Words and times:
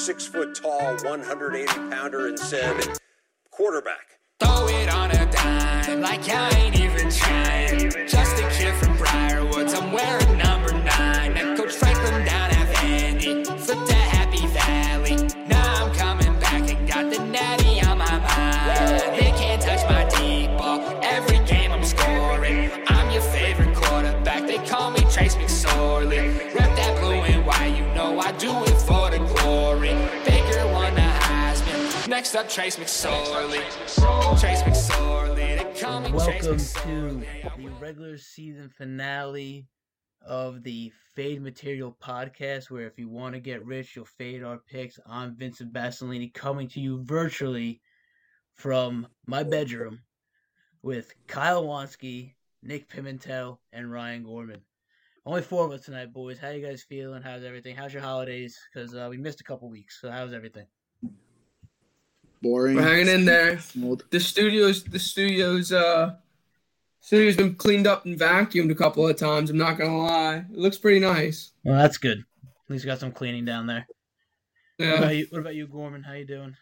six 0.00 0.26
foot 0.26 0.54
tall, 0.54 0.96
180 1.04 1.66
pounder 1.90 2.26
and 2.26 2.38
said, 2.38 2.98
quarterback. 3.50 4.18
Throw 4.42 4.66
it 4.68 4.88
on 4.88 5.10
a 5.10 5.30
dime, 5.30 6.00
like 6.00 6.26
I 6.26 6.48
ain't 6.56 6.80
even 6.80 7.10
trying. 7.10 7.90
Just 8.08 8.38
a 8.38 8.48
kid 8.48 8.74
from 8.76 8.96
Briarwoods, 8.96 9.78
I'm 9.78 9.92
wearing 9.92 10.38
nine. 10.38 10.49
Next 32.20 32.36
up 32.36 32.50
Trace 32.50 32.76
McSorley. 32.76 33.62
Trace 34.38 34.62
McSorley, 34.62 35.36
they 35.36 35.80
call 35.80 36.00
me 36.00 36.10
Trace 36.10 36.26
Welcome 36.26 36.42
to 36.42 36.52
McSorley. 36.52 37.56
the 37.56 37.70
regular 37.80 38.18
season 38.18 38.68
finale 38.68 39.66
of 40.20 40.62
the 40.62 40.92
Fade 41.14 41.40
Material 41.40 41.96
podcast, 41.98 42.70
where 42.70 42.86
if 42.86 42.98
you 42.98 43.08
want 43.08 43.32
to 43.32 43.40
get 43.40 43.64
rich, 43.64 43.96
you'll 43.96 44.04
fade 44.04 44.42
our 44.42 44.58
picks. 44.58 44.98
I'm 45.06 45.34
Vincent 45.34 45.72
Basilini 45.72 46.30
coming 46.34 46.68
to 46.68 46.80
you 46.80 47.02
virtually 47.02 47.80
from 48.54 49.06
my 49.26 49.42
bedroom 49.42 50.00
with 50.82 51.14
Kyle 51.26 51.64
Wansky, 51.64 52.34
Nick 52.62 52.90
Pimentel, 52.90 53.60
and 53.72 53.90
Ryan 53.90 54.24
Gorman. 54.24 54.60
Only 55.24 55.40
four 55.40 55.64
of 55.64 55.72
us 55.72 55.86
tonight, 55.86 56.12
boys. 56.12 56.38
How 56.38 56.50
you 56.50 56.66
guys 56.66 56.82
feeling? 56.82 57.22
How's 57.22 57.44
everything? 57.44 57.76
How's 57.76 57.94
your 57.94 58.02
holidays? 58.02 58.58
Because 58.70 58.94
uh, 58.94 59.06
we 59.08 59.16
missed 59.16 59.40
a 59.40 59.44
couple 59.44 59.70
weeks. 59.70 60.02
So 60.02 60.10
how's 60.10 60.34
everything? 60.34 60.66
Boring. 62.42 62.76
We're 62.76 62.82
hanging 62.82 63.08
in 63.08 63.24
there. 63.24 63.58
Old. 63.82 64.04
The 64.10 64.20
studios, 64.20 64.82
the 64.84 64.98
studios, 64.98 65.72
uh, 65.72 66.16
studio's 67.00 67.36
been 67.36 67.54
cleaned 67.54 67.86
up 67.86 68.06
and 68.06 68.18
vacuumed 68.18 68.70
a 68.70 68.74
couple 68.74 69.06
of 69.06 69.16
times. 69.16 69.50
I'm 69.50 69.58
not 69.58 69.76
gonna 69.78 69.98
lie, 69.98 70.36
it 70.50 70.58
looks 70.58 70.78
pretty 70.78 71.00
nice. 71.00 71.52
Well, 71.64 71.76
that's 71.78 71.98
good. 71.98 72.18
At 72.20 72.70
least 72.70 72.86
got 72.86 72.98
some 73.00 73.12
cleaning 73.12 73.44
down 73.44 73.66
there. 73.66 73.86
What 74.76 74.86
Yeah, 74.86 74.94
about 74.94 75.16
you, 75.16 75.26
what 75.30 75.40
about 75.40 75.54
you 75.54 75.66
Gorman? 75.66 76.02
How 76.02 76.14
you 76.14 76.24
doing? 76.24 76.56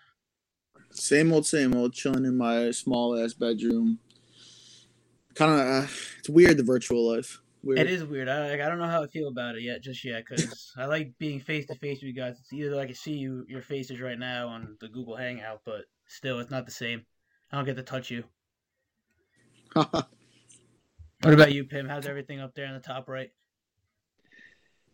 Same 0.90 1.32
old, 1.32 1.46
same 1.46 1.74
old. 1.74 1.92
Chilling 1.92 2.24
in 2.24 2.36
my 2.36 2.70
small 2.72 3.16
ass 3.16 3.34
bedroom. 3.34 3.98
Kind 5.34 5.52
of. 5.52 5.84
Uh, 5.84 5.86
it's 6.18 6.28
weird 6.28 6.56
the 6.56 6.64
virtual 6.64 7.14
life. 7.14 7.40
Weird. 7.62 7.80
It 7.80 7.90
is 7.90 8.04
weird. 8.04 8.28
I 8.28 8.50
like, 8.50 8.60
I 8.60 8.68
don't 8.68 8.78
know 8.78 8.86
how 8.86 9.02
I 9.02 9.08
feel 9.08 9.28
about 9.28 9.56
it 9.56 9.62
yet, 9.62 9.82
just 9.82 10.04
yet, 10.04 10.24
because 10.28 10.72
I 10.76 10.86
like 10.86 11.12
being 11.18 11.40
face 11.40 11.66
to 11.66 11.74
face 11.74 11.98
with 11.98 12.04
you 12.04 12.12
guys. 12.12 12.36
It's 12.38 12.52
either 12.52 12.78
I 12.78 12.86
can 12.86 12.94
see 12.94 13.14
you 13.14 13.44
your 13.48 13.62
faces 13.62 14.00
right 14.00 14.18
now 14.18 14.48
on 14.48 14.76
the 14.80 14.88
Google 14.88 15.16
Hangout, 15.16 15.62
but 15.64 15.82
still, 16.06 16.38
it's 16.38 16.50
not 16.50 16.66
the 16.66 16.72
same. 16.72 17.04
I 17.50 17.56
don't 17.56 17.64
get 17.64 17.76
to 17.76 17.82
touch 17.82 18.10
you. 18.10 18.24
What 21.22 21.34
about 21.34 21.52
you, 21.52 21.64
Pim? 21.64 21.88
How's 21.88 22.06
everything 22.06 22.38
up 22.38 22.54
there 22.54 22.66
in 22.66 22.74
the 22.74 22.80
top 22.80 23.08
right? 23.08 23.30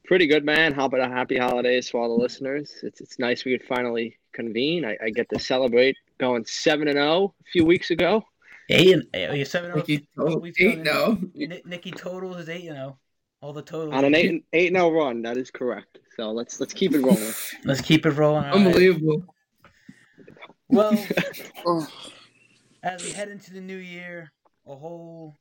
Pretty 0.06 0.27
good, 0.27 0.45
man. 0.45 0.73
How 0.73 0.87
about 0.87 1.01
a 1.01 1.09
happy 1.09 1.37
holidays 1.37 1.91
for 1.91 2.01
all 2.01 2.17
the 2.17 2.23
listeners? 2.23 2.73
It's 2.83 3.01
it's 3.01 3.19
nice 3.19 3.45
we 3.45 3.56
could 3.56 3.67
finally 3.67 4.17
convene. 4.33 4.87
I, 4.87 4.97
I 5.03 5.11
get 5.11 5.28
to 5.31 5.39
celebrate 5.39 5.97
going 6.19 6.47
seven 6.47 6.89
and 6.89 6.97
zero 6.97 7.34
a 7.41 7.45
few 7.53 7.67
weeks 7.67 7.91
ago. 7.91 8.25
Eight 8.70 8.95
and 8.95 9.05
eight, 9.15 9.37
you 9.39 9.45
seven. 9.45 9.75
Nicky, 9.75 10.09
oh, 10.19 10.34
oh, 10.34 10.37
we've 10.39 10.55
eight 10.59 10.83
done 10.83 10.84
no. 10.84 11.19
Ni- 11.34 11.62
Nicky 11.67 11.91
total 11.91 12.34
is 12.34 12.48
eight. 12.48 12.62
You 12.62 12.73
know, 12.75 12.98
all 13.41 13.53
the 13.53 13.62
totals. 13.62 13.95
On 13.95 14.05
an 14.05 14.15
eight 14.15 14.31
and 14.31 14.43
eight 14.53 14.69
and 14.69 14.77
zero 14.77 14.89
oh 14.89 14.93
run, 14.93 15.23
that 15.23 15.37
is 15.37 15.51
correct. 15.51 15.98
So 16.17 16.31
let's 16.31 16.61
let's 16.61 16.73
keep 16.73 16.95
it 16.95 17.01
rolling. 17.01 17.33
Let's 17.65 17.81
keep 17.81 18.06
it 18.06 18.11
rolling. 18.12 18.45
all 18.45 18.56
right. 18.56 18.67
Unbelievable. 18.67 19.25
Well, 20.69 20.97
Oh, 21.67 21.87
as 22.83 23.03
we 23.03 23.11
head 23.12 23.29
into 23.29 23.53
the 23.53 23.61
new 23.61 23.77
year, 23.77 24.33
a 24.67 24.75
whole 24.75 25.39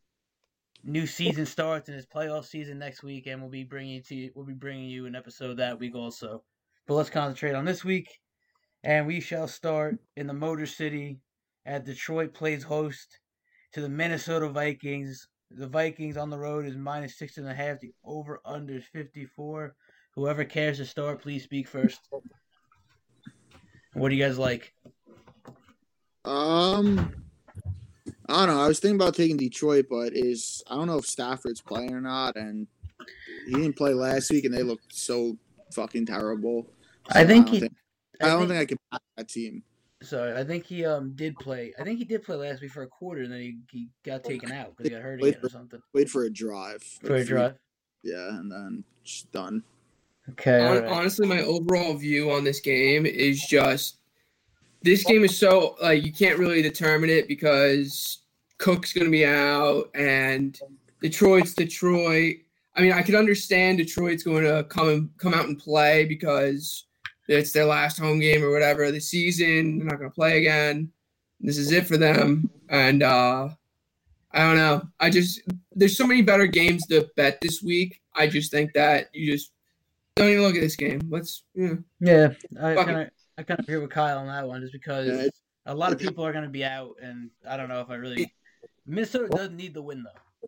new 0.84 1.06
season 1.08 1.46
starts, 1.46 1.90
and 1.90 1.98
it's 1.98 2.08
playoff 2.08 2.46
season 2.46 2.80
next 2.80 3.04
week, 3.04 3.28
and 3.28 3.42
we'll 3.42 3.50
be 3.52 3.64
bringing 3.64 4.02
to 4.04 4.16
you, 4.16 4.32
we'll 4.36 4.46
be 4.46 4.54
bringing 4.54 4.90
you 4.90 5.06
an 5.06 5.16
episode 5.16 5.58
that 5.58 5.80
week 5.80 5.96
also. 5.96 6.44
But 6.88 6.96
let's 6.96 7.10
concentrate 7.10 7.56
on 7.56 7.66
this 7.66 7.86
week, 7.86 8.20
and 8.84 9.08
we 9.08 9.20
shall 9.20 9.48
start 9.48 9.98
in 10.18 10.28
the 10.28 10.34
Motor 10.34 10.66
City, 10.66 11.20
as 11.66 11.84
Detroit 11.84 12.34
plays 12.34 12.64
host 12.64 13.20
to 13.74 13.82
the 13.82 13.90
Minnesota 13.90 14.48
Vikings. 14.50 15.28
The 15.52 15.68
Vikings 15.68 16.18
on 16.18 16.30
the 16.30 16.38
road 16.38 16.66
is 16.66 16.76
minus 16.78 17.18
six 17.18 17.38
and 17.38 17.48
a 17.48 17.54
half. 17.54 17.80
The 17.80 17.94
over 18.04 18.40
under 18.46 18.76
is 18.76 18.86
fifty 18.86 19.26
four. 19.26 19.76
Whoever 20.16 20.46
cares 20.46 20.78
to 20.78 20.86
start, 20.86 21.22
please 21.22 21.44
speak 21.44 21.68
first. 21.68 22.00
What 23.94 24.10
do 24.10 24.16
you 24.16 24.24
guys 24.24 24.38
like? 24.40 24.74
um. 26.26 27.14
I 28.30 28.46
don't 28.46 28.56
know. 28.56 28.64
I 28.64 28.68
was 28.70 28.80
thinking 28.80 28.96
about 28.96 29.16
taking 29.16 29.36
Detroit, 29.38 29.88
but 29.90 30.14
is 30.16 30.64
I 30.68 30.76
don't 30.76 30.88
know 30.88 30.98
if 30.98 31.06
Stafford's 31.06 31.60
playing 31.62 31.94
or 31.94 32.00
not, 32.02 32.38
and 32.38 32.68
he 33.46 33.52
didn't 33.54 33.76
play 33.76 33.94
last 33.94 34.32
week, 34.32 34.46
and 34.46 34.54
they 34.54 34.64
looked 34.64 34.96
so 34.96 35.38
fucking 35.74 36.06
terrible. 36.06 36.66
I 37.10 37.22
So 37.24 37.28
think 37.28 37.46
don't 37.48 37.54
he- 37.54 37.60
think- 37.62 37.74
I 38.22 38.28
don't 38.28 38.48
think 38.48 38.60
I 38.62 38.66
can 38.66 38.78
back 38.92 39.02
that 39.18 39.28
team. 39.28 39.62
So 40.04 40.36
I 40.38 40.44
think 40.44 40.66
he 40.66 40.86
um 40.86 41.14
did 41.16 41.36
play. 41.38 41.74
I 41.80 41.84
think 41.84 42.00
he 42.00 42.06
did 42.06 42.24
play 42.24 42.36
last 42.36 42.62
week 42.62 42.72
for 42.72 42.84
a 42.84 42.88
quarter, 42.88 43.24
and 43.24 43.32
then 43.32 43.40
he, 43.40 43.58
he 43.72 43.88
got 44.04 44.24
taken 44.24 44.52
out 44.52 44.76
because 44.76 44.90
he 44.90 44.96
got 44.96 45.02
hurt 45.02 45.20
Played 45.20 45.36
again 45.36 45.46
or 45.46 45.50
something. 45.50 45.82
Wait 45.94 46.10
for 46.10 46.26
a 46.26 46.30
drive. 46.30 46.84
For 46.84 47.16
a 47.16 47.18
Like, 47.20 47.28
drive. 47.28 47.56
Yeah, 48.04 48.30
and 48.30 48.52
then 48.52 48.84
just 49.04 49.32
done. 49.32 49.64
Okay. 50.32 50.60
all 50.60 50.74
Hon- 50.74 50.84
right. 50.84 50.92
Honestly, 50.92 51.28
my 51.28 51.42
overall 51.42 51.94
view 51.94 52.32
on 52.32 52.44
this 52.44 52.60
game 52.60 53.06
is 53.06 53.46
just 53.46 53.98
this 54.82 55.04
game 55.04 55.24
is 55.24 55.38
so 55.38 55.76
like 55.82 56.04
you 56.04 56.12
can't 56.12 56.38
really 56.38 56.62
determine 56.62 57.10
it 57.10 57.28
because 57.28 58.20
Cook's 58.58 58.94
gonna 58.94 59.10
be 59.10 59.26
out 59.26 59.90
and 59.96 60.60
Detroit's 61.02 61.54
Detroit. 61.54 62.38
I 62.76 62.82
mean, 62.82 62.92
I 62.94 63.04
could 63.04 63.16
understand 63.16 63.78
Detroit's 63.78 64.24
going 64.24 64.46
to 64.46 64.64
come 64.64 64.90
and 64.90 65.10
come 65.20 65.34
out 65.36 65.46
and 65.48 65.60
play 65.60 66.06
because 66.06 66.86
it's 67.28 67.52
their 67.52 67.66
last 67.66 68.00
home 68.00 68.20
game 68.20 68.44
or 68.44 68.52
whatever 68.52 68.92
the 68.92 69.00
season. 69.00 69.78
They're 69.80 69.88
not 69.88 70.00
going 70.00 70.10
to 70.10 70.16
play 70.16 70.38
again. 70.40 70.92
This 71.40 71.58
is 71.58 71.72
it 71.72 71.88
for 71.88 71.98
them, 71.98 72.50
and 72.70 73.04
uh, 73.04 73.50
I 74.32 74.40
don't 74.40 74.56
know. 74.56 74.82
I 75.00 75.10
just 75.10 75.42
there's 75.74 75.98
so 75.98 76.08
many 76.08 76.22
better 76.22 76.48
games 76.48 76.86
to 76.88 77.10
bet 77.16 77.40
this 77.42 77.62
week. 77.62 78.00
I 78.16 78.28
just 78.28 78.52
think 78.52 78.74
that 78.74 79.10
you 79.14 79.32
just 79.32 79.52
don't 80.16 80.30
even 80.30 80.44
look 80.44 80.56
at 80.56 80.62
this 80.62 80.76
game. 80.78 81.02
Let's 81.10 81.44
yeah. 81.54 81.74
Yeah, 82.00 82.30
I 82.62 82.76
Fuck 82.76 82.86
kind 82.86 83.02
of 83.02 83.10
I 83.38 83.44
kind 83.44 83.60
of 83.60 83.66
agree 83.66 83.78
with 83.78 83.90
Kyle 83.90 84.20
on 84.20 84.28
that 84.28 84.48
one, 84.48 84.62
just 84.62 84.74
because 84.74 85.08
Yeah, 85.08 85.28
a 85.66 85.76
lot 85.76 85.92
of 85.92 86.00
people 86.00 86.26
are 86.26 86.32
going 86.32 86.46
to 86.46 86.50
be 86.50 86.64
out, 86.64 86.96
and 87.02 87.30
I 87.48 87.58
don't 87.58 87.68
know 87.70 87.82
if 87.82 87.90
I 87.90 87.96
really. 87.96 88.34
Minnesota 88.86 89.28
doesn't 89.30 89.58
need 89.58 89.74
the 89.74 89.82
win 89.82 90.04
though. 90.04 90.48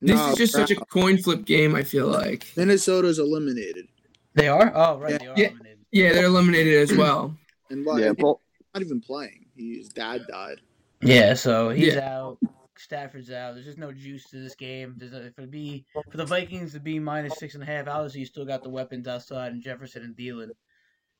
This 0.00 0.16
No, 0.16 0.30
is 0.30 0.36
just 0.36 0.52
such 0.52 0.70
a 0.70 0.76
coin 0.76 1.18
flip 1.18 1.44
game. 1.44 1.74
I 1.74 1.82
feel 1.82 2.06
like. 2.08 2.46
Minnesota's 2.56 3.18
eliminated, 3.18 3.86
They 4.34 4.48
are. 4.48 4.72
Oh 4.74 4.98
right, 4.98 5.12
Yeah. 5.12 5.18
they 5.18 5.26
are 5.26 5.34
Yeah. 5.36 5.46
eliminated. 5.48 5.73
Yeah, 5.94 6.12
they're 6.12 6.26
eliminated 6.26 6.74
as 6.74 6.96
well. 6.96 7.36
and 7.70 7.86
what? 7.86 8.00
Yeah, 8.00 8.08
and 8.08 8.18
not 8.18 8.40
even 8.80 9.00
playing. 9.00 9.46
His 9.56 9.88
dad 9.90 10.22
died. 10.28 10.60
Yeah, 11.00 11.34
so 11.34 11.70
he's 11.70 11.94
Yeah. 11.94 12.16
out. 12.16 12.38
Stafford's 12.76 13.30
out. 13.30 13.54
There's 13.54 13.64
just 13.64 13.78
no 13.78 13.92
juice 13.92 14.24
to 14.30 14.42
this 14.42 14.56
game. 14.56 14.94
There's 14.96 15.12
a, 15.12 15.30
for 15.30 15.42
it 15.42 15.52
be 15.52 15.84
for 16.10 16.16
the 16.16 16.26
Vikings 16.26 16.72
to 16.72 16.80
be 16.80 16.98
minus 16.98 17.38
six 17.38 17.54
and 17.54 17.62
a 17.62 17.66
half. 17.66 17.86
Obviously, 17.86 18.20
you 18.20 18.26
still 18.26 18.44
got 18.44 18.64
the 18.64 18.70
weapons 18.70 19.06
outside 19.06 19.52
and 19.52 19.62
Jefferson 19.62 20.02
and 20.02 20.16
Thielen, 20.16 20.50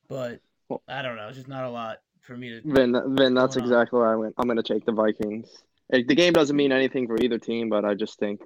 but 0.09 0.41
I 0.89 1.03
don't 1.03 1.15
know. 1.15 1.29
It's 1.29 1.37
just 1.37 1.47
not 1.47 1.63
a 1.63 1.71
lot 1.71 1.99
for 2.23 2.37
me 2.37 2.49
to. 2.49 2.61
Vin, 2.65 3.01
Vin, 3.15 3.35
that's 3.35 3.55
exactly 3.57 3.97
where 4.01 4.13
I 4.13 4.17
went. 4.17 4.35
I'm 4.39 4.49
going 4.49 4.57
to 4.61 4.63
take 4.65 4.85
the 4.85 4.93
Vikings. 4.93 5.63
Like, 5.93 6.09
The 6.09 6.17
game 6.17 6.33
doesn't 6.33 6.57
mean 6.57 6.73
anything 6.73 7.07
for 7.07 7.17
either 7.23 7.39
team, 7.39 7.69
but 7.69 7.85
I 7.85 7.95
just 7.95 8.19
think 8.19 8.41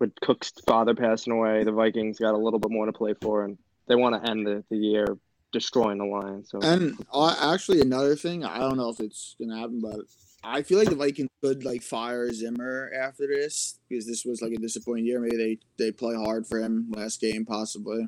with 0.00 0.10
Cook's 0.20 0.52
father 0.66 0.96
passing 0.96 1.32
away, 1.32 1.62
the 1.62 1.70
Vikings 1.72 2.18
got 2.18 2.34
a 2.34 2.38
little 2.38 2.58
bit 2.58 2.72
more 2.72 2.86
to 2.86 2.92
play 2.92 3.14
for, 3.22 3.44
and 3.44 3.56
they 3.86 3.94
want 3.94 4.20
to 4.20 4.28
end 4.28 4.44
the, 4.44 4.64
the 4.70 4.76
year 4.76 5.16
destroying 5.56 5.98
the 5.98 6.04
Lions. 6.04 6.50
So 6.50 6.60
And 6.60 6.98
uh, 7.12 7.34
actually, 7.52 7.80
another 7.80 8.14
thing, 8.14 8.44
I 8.44 8.58
don't 8.58 8.76
know 8.76 8.90
if 8.90 9.00
it's 9.00 9.34
gonna 9.40 9.58
happen, 9.58 9.80
but 9.80 10.00
I 10.44 10.62
feel 10.62 10.78
like 10.78 10.90
the 10.90 10.96
Vikings 10.96 11.30
could 11.42 11.64
like 11.64 11.82
fire 11.82 12.30
Zimmer 12.32 12.90
after 12.94 13.26
this 13.26 13.78
because 13.88 14.06
this 14.06 14.24
was 14.24 14.42
like 14.42 14.52
a 14.52 14.56
disappointing 14.56 15.06
year. 15.06 15.18
Maybe 15.18 15.36
they 15.36 15.58
they 15.78 15.92
play 15.92 16.14
hard 16.14 16.46
for 16.46 16.60
him 16.60 16.90
last 16.90 17.20
game, 17.20 17.46
possibly. 17.46 18.06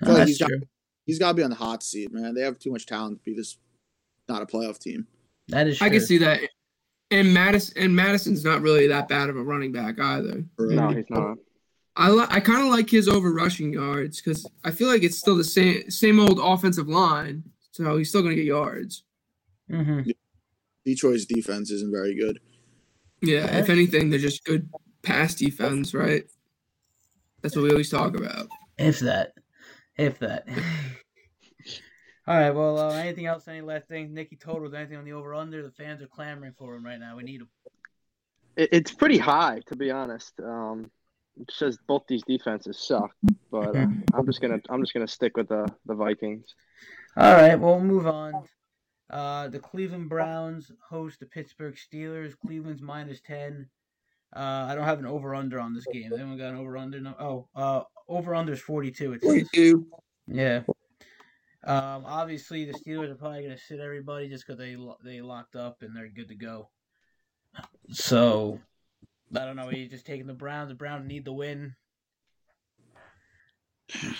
I 0.00 0.04
feel 0.04 0.14
like 0.14 0.26
That's 0.26 0.30
he's 0.30 0.38
got 0.38 0.50
he's 1.04 1.18
got 1.18 1.28
to 1.28 1.34
be 1.34 1.42
on 1.42 1.50
the 1.50 1.56
hot 1.56 1.82
seat, 1.82 2.12
man. 2.12 2.34
They 2.34 2.42
have 2.42 2.58
too 2.58 2.72
much 2.72 2.86
talent 2.86 3.18
to 3.18 3.24
be 3.30 3.36
this 3.36 3.58
not 4.28 4.42
a 4.42 4.46
playoff 4.46 4.78
team. 4.78 5.06
That 5.48 5.66
is 5.66 5.78
true. 5.78 5.86
I 5.86 5.90
can 5.90 6.00
see 6.00 6.18
that. 6.18 6.40
And 7.10 7.34
Mattison 7.34 7.74
and 7.76 7.94
Mattison's 7.94 8.44
not 8.44 8.62
really 8.62 8.86
that 8.86 9.08
bad 9.08 9.28
of 9.28 9.36
a 9.36 9.42
running 9.42 9.70
back 9.70 10.00
either. 10.00 10.44
no, 10.58 10.88
he's 10.88 11.04
not. 11.10 11.36
I 11.96 12.10
li- 12.10 12.26
I 12.28 12.40
kind 12.40 12.62
of 12.62 12.68
like 12.68 12.88
his 12.88 13.08
over 13.08 13.32
rushing 13.32 13.72
yards 13.72 14.20
because 14.20 14.46
I 14.64 14.70
feel 14.70 14.88
like 14.88 15.02
it's 15.02 15.18
still 15.18 15.36
the 15.36 15.44
same 15.44 15.90
same 15.90 16.18
old 16.20 16.40
offensive 16.42 16.88
line, 16.88 17.44
so 17.72 17.96
he's 17.96 18.08
still 18.08 18.22
gonna 18.22 18.34
get 18.34 18.44
yards. 18.44 19.04
hmm 19.68 20.02
Detroit's 20.84 21.26
defense 21.26 21.70
isn't 21.70 21.92
very 21.92 22.14
good. 22.16 22.40
Yeah, 23.20 23.58
if 23.58 23.70
anything, 23.70 24.10
they're 24.10 24.18
just 24.18 24.44
good 24.44 24.68
pass 25.02 25.34
defense, 25.34 25.94
right? 25.94 26.24
That's 27.40 27.54
what 27.54 27.62
we 27.62 27.70
always 27.70 27.90
talk 27.90 28.16
about. 28.16 28.48
If 28.78 28.98
that, 29.00 29.34
if 29.96 30.18
that. 30.18 30.48
All 32.26 32.36
right. 32.36 32.50
Well, 32.50 32.78
uh, 32.78 32.94
anything 32.94 33.26
else? 33.26 33.48
Any 33.48 33.60
last 33.60 33.88
things? 33.88 34.12
Nicky 34.12 34.36
totals. 34.36 34.74
Anything 34.74 34.96
on 34.96 35.04
the 35.04 35.12
over 35.12 35.34
under? 35.34 35.62
The 35.62 35.72
fans 35.72 36.02
are 36.02 36.06
clamoring 36.06 36.54
for 36.56 36.74
him 36.74 36.84
right 36.84 36.98
now. 36.98 37.16
We 37.16 37.24
need 37.24 37.40
him. 37.40 37.48
It, 38.56 38.68
it's 38.72 38.92
pretty 38.92 39.18
high, 39.18 39.60
to 39.66 39.76
be 39.76 39.90
honest. 39.90 40.32
Um, 40.40 40.84
it 40.84 41.01
says 41.50 41.78
both 41.86 42.02
these 42.08 42.22
defenses 42.26 42.78
suck, 42.78 43.10
but 43.50 43.76
uh, 43.76 43.86
I'm 44.14 44.26
just 44.26 44.40
gonna 44.40 44.60
I'm 44.68 44.82
just 44.82 44.94
gonna 44.94 45.08
stick 45.08 45.36
with 45.36 45.48
the 45.48 45.66
the 45.86 45.94
Vikings. 45.94 46.54
All 47.16 47.34
right. 47.34 47.58
Well, 47.58 47.76
we'll 47.76 47.84
move 47.84 48.06
on. 48.06 48.34
Uh, 49.10 49.48
the 49.48 49.58
Cleveland 49.58 50.08
Browns 50.08 50.70
host 50.88 51.20
the 51.20 51.26
Pittsburgh 51.26 51.76
Steelers. 51.76 52.34
Cleveland's 52.38 52.82
minus 52.82 53.20
ten. 53.20 53.68
Uh, 54.34 54.66
I 54.68 54.74
don't 54.74 54.84
have 54.84 54.98
an 54.98 55.06
over 55.06 55.34
under 55.34 55.60
on 55.60 55.74
this 55.74 55.86
game. 55.92 56.10
Anyone 56.12 56.38
got 56.38 56.52
an 56.52 56.56
over 56.56 56.78
under? 56.78 57.00
No. 57.00 57.14
Oh, 57.18 57.48
uh, 57.54 57.82
over 58.08 58.34
under 58.34 58.52
is 58.52 58.60
forty 58.60 58.90
two. 58.90 59.12
It 59.12 59.22
says. 59.22 59.30
Forty-two. 59.30 59.86
Yeah. 60.26 60.62
Um, 61.64 62.04
obviously, 62.06 62.64
the 62.64 62.72
Steelers 62.72 63.10
are 63.10 63.14
probably 63.14 63.42
going 63.42 63.56
to 63.56 63.62
sit 63.62 63.78
everybody 63.78 64.28
just 64.28 64.46
because 64.46 64.58
they 64.58 64.76
they 65.04 65.20
locked 65.20 65.54
up 65.54 65.82
and 65.82 65.94
they're 65.94 66.08
good 66.08 66.28
to 66.28 66.34
go. 66.34 66.70
So, 67.90 68.58
I 69.34 69.44
don't 69.44 69.56
know. 69.56 69.68
He's 69.68 69.90
just 69.90 70.06
taking 70.06 70.26
the 70.26 70.34
Browns. 70.34 70.68
The 70.68 70.74
Browns 70.74 71.06
need 71.06 71.24
the 71.24 71.32
win. 71.32 71.74